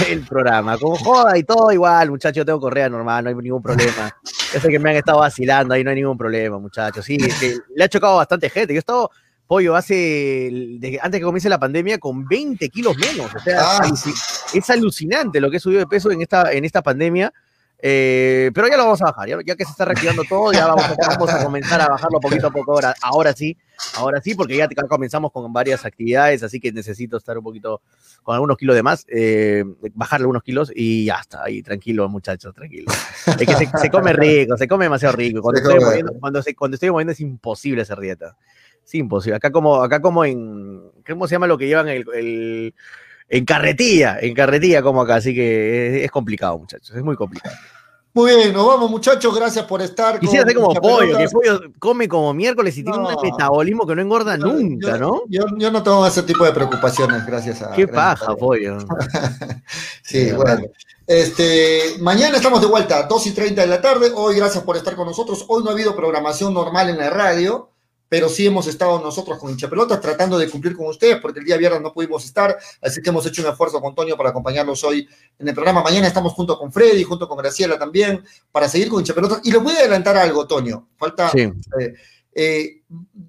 [0.08, 0.78] el programa.
[0.78, 4.14] Con joda y todo igual, muchachos, yo tengo correa normal, no hay ningún problema.
[4.54, 7.04] Yo sé que me han estado vacilando, ahí no hay ningún problema, muchachos.
[7.04, 8.72] Sí, es que le ha chocado bastante gente.
[8.72, 9.10] Yo he estado,
[9.46, 10.48] pollo, hace,
[10.80, 13.34] desde- antes que comience la pandemia, con 20 kilos menos.
[13.34, 13.90] O sea, Ah.
[14.54, 17.30] es alucinante lo que he subido de peso en esta, en esta pandemia.
[17.80, 20.66] Eh, pero ya lo vamos a bajar, ya, ya que se está reactivando todo, ya
[20.66, 23.56] vamos a, vamos a comenzar a bajarlo poquito a poco ahora, ahora sí,
[23.94, 27.80] ahora sí, porque ya comenzamos con varias actividades, así que necesito estar un poquito
[28.24, 29.62] con algunos kilos de más, eh,
[29.94, 32.90] bajarle algunos kilos y ya está, ahí tranquilo muchachos, tranquilo.
[33.38, 36.42] Es que se, se come rico, se come demasiado rico, cuando, Se estoy moviendo, cuando,
[36.42, 38.36] se- cuando estoy moviendo es imposible hacer dieta,
[38.84, 42.74] es imposible, acá como, acá como en, ¿cómo se llama lo que llevan el- el
[43.28, 47.54] en carretilla, en carretilla como acá, así que es, es complicado, muchachos, es muy complicado.
[48.14, 49.32] Muy bien, nos vamos, muchachos.
[49.36, 50.18] Gracias por estar.
[50.18, 54.02] Quisiera ser como pollo, que pollo come como miércoles y tiene un metabolismo que no
[54.02, 55.22] engorda nunca, Yo- ¿no?
[55.28, 57.72] Yo, yo no tengo ese tipo de preocupaciones, gracias a.
[57.74, 58.78] Qué gracias paja, a- pollo.
[60.02, 60.62] Sí, bueno.
[61.06, 64.10] Este, mañana estamos de vuelta, 2 y 30 de la tarde.
[64.14, 65.44] Hoy, gracias por estar con nosotros.
[65.48, 67.67] Hoy no ha habido programación normal en la radio,
[68.08, 71.56] pero sí hemos estado nosotros con hinchapelotas tratando de cumplir con ustedes, porque el día
[71.56, 75.08] viernes no pudimos estar, así que hemos hecho un esfuerzo con Toño para acompañarlos hoy
[75.38, 75.82] en el programa.
[75.82, 79.40] Mañana estamos junto con Freddy, junto con Graciela también, para seguir con hinchapelotas.
[79.44, 80.88] Y les voy a adelantar algo, Toño.
[80.96, 81.30] Falta.
[81.30, 81.50] Sí.
[82.40, 82.82] Eh,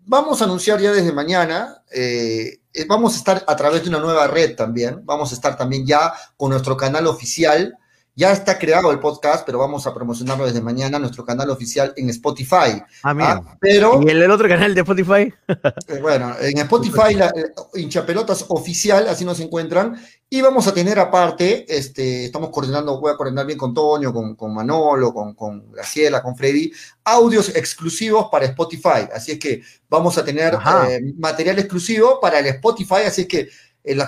[0.06, 4.00] vamos a anunciar ya desde mañana, eh, eh, vamos a estar a través de una
[4.00, 7.76] nueva red también, vamos a estar también ya con nuestro canal oficial,
[8.20, 12.10] Ya está creado el podcast, pero vamos a promocionarlo desde mañana, nuestro canal oficial en
[12.10, 12.84] Spotify.
[13.02, 13.42] Ah, mira.
[13.46, 15.34] Ah, pero, ¿Y el, el otro canal de Spotify?
[15.48, 19.98] eh, bueno, en Spotify, la, eh, hinchapelotas oficial, así nos encuentran.
[20.30, 24.36] Y vamos a tener aparte, este, estamos coordinando, voy a coordinar bien con Toño, con,
[24.36, 26.74] con Manolo, con, con Graciela, con Freddy,
[27.06, 29.08] audios exclusivos para Spotify.
[29.16, 33.04] Así es que vamos a tener eh, material exclusivo para el Spotify.
[33.08, 33.48] Así es que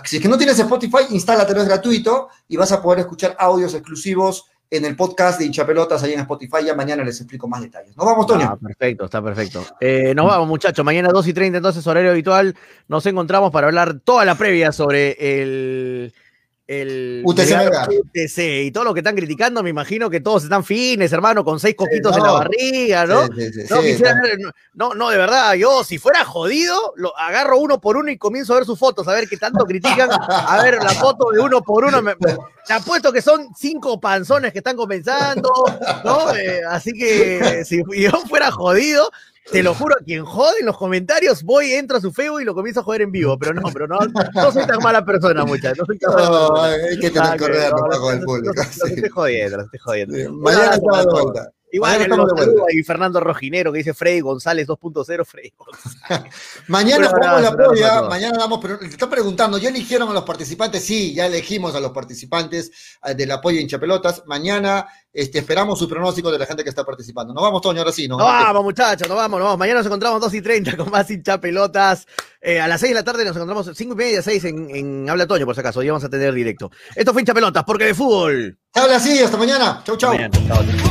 [0.05, 3.73] si es que no tienes Spotify, instálatelo, es gratuito y vas a poder escuchar audios
[3.73, 6.65] exclusivos en el podcast de hinchapelotas ahí en Spotify.
[6.65, 7.95] Ya mañana les explico más detalles.
[7.97, 8.49] Nos vamos, Toño.
[8.49, 9.65] Ah, perfecto, está perfecto.
[9.79, 10.83] Eh, nos vamos, muchachos.
[10.85, 12.55] Mañana 2 y 30, entonces, horario habitual.
[12.87, 16.13] Nos encontramos para hablar toda la previa sobre el.
[16.71, 17.51] El UTC.
[17.89, 21.59] UTC y todo lo que están criticando, me imagino que todos están fines, hermano, con
[21.59, 22.17] seis coquitos no.
[22.19, 23.25] en la barriga, ¿no?
[23.27, 24.15] Sí, sí, sí, No, sí, quisiera
[24.73, 28.53] no, no, de verdad, yo si fuera jodido, lo agarro uno por uno y comienzo
[28.53, 31.61] a ver sus fotos, a ver qué tanto critican, a ver la foto de uno
[31.61, 35.51] por uno, me, me- te apuesto que son cinco panzones que están comenzando,
[36.05, 36.33] ¿no?
[36.35, 39.09] Eh, así que si yo fuera jodido,
[39.49, 42.45] te lo juro, a quien jode en los comentarios, voy, entro a su Facebook y
[42.45, 43.99] lo comienzo a joder en vivo, pero no, pero no,
[44.33, 47.37] no soy tan mala persona, muchachos, no soy tan mala No, hay que tener Ah,
[47.37, 48.53] correa no, para no, con el público.
[48.55, 48.93] no, sí.
[48.93, 50.33] estoy jodiendo, estoy jodiendo.
[50.33, 51.51] Mañana a de vuelta.
[51.71, 56.33] Igual saluda y Fernando Rojinero que dice Freddy González 2.0, Freddy González.
[56.67, 60.83] Mañana jugamos la polla, mañana damos, pero te está preguntando, ¿ya eligieron a los participantes?
[60.83, 62.71] Sí, ya elegimos a los participantes
[63.05, 64.23] eh, de la polla hinchapelotas.
[64.25, 67.33] Mañana este, esperamos sus pronósticos de la gente que está participando.
[67.33, 68.07] Nos vamos, Toño, ahora sí.
[68.07, 69.59] Nos Nos vamos, muchachos, nos vamos, nos vamos.
[69.59, 72.07] Mañana nos encontramos 2 y 30 con más hincha pelotas.
[72.39, 75.09] Eh, a las 6 de la tarde nos encontramos 5 y media, 6 en, en
[75.09, 75.83] Habla Toño, por si acaso.
[75.83, 76.71] Ya vamos a tener directo.
[76.95, 78.57] Esto fue hincha pelotas, porque de fútbol.
[78.73, 79.81] Habla así, hasta mañana.
[79.85, 80.13] Chau, chau.
[80.13, 80.90] Mañana.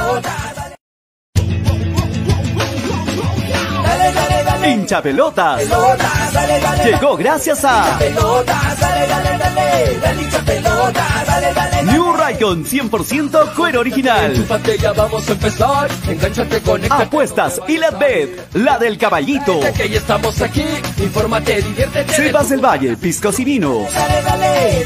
[4.65, 5.61] Hincha pelotas.
[5.63, 7.99] pelota, dale, dale, Llegó gracias a
[11.83, 14.45] New Raycon 100% cuero original.
[14.95, 15.89] Vamos a empezar.
[16.89, 19.59] Apuestas y la bet, la del caballito.
[19.75, 20.65] Que ya estamos aquí.
[20.97, 22.13] Infórmate, diviértete.
[22.13, 23.93] del Sebas del Valle, piscos y vinos.
[23.93, 24.85] dale,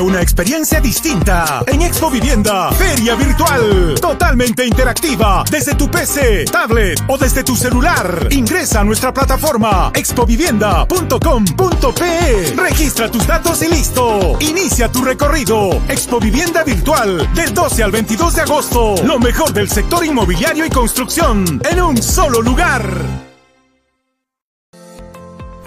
[0.00, 7.18] Una experiencia distinta en Expo Vivienda, feria virtual, totalmente interactiva, desde tu PC, tablet o
[7.18, 8.28] desde tu celular.
[8.30, 12.54] Ingresa a nuestra plataforma expovivienda.com.pe.
[12.56, 14.36] Registra tus datos y listo.
[14.40, 15.82] Inicia tu recorrido.
[15.88, 18.94] Expo Vivienda virtual del 12 al 22 de agosto.
[19.04, 23.27] Lo mejor del sector inmobiliario y construcción en un solo lugar.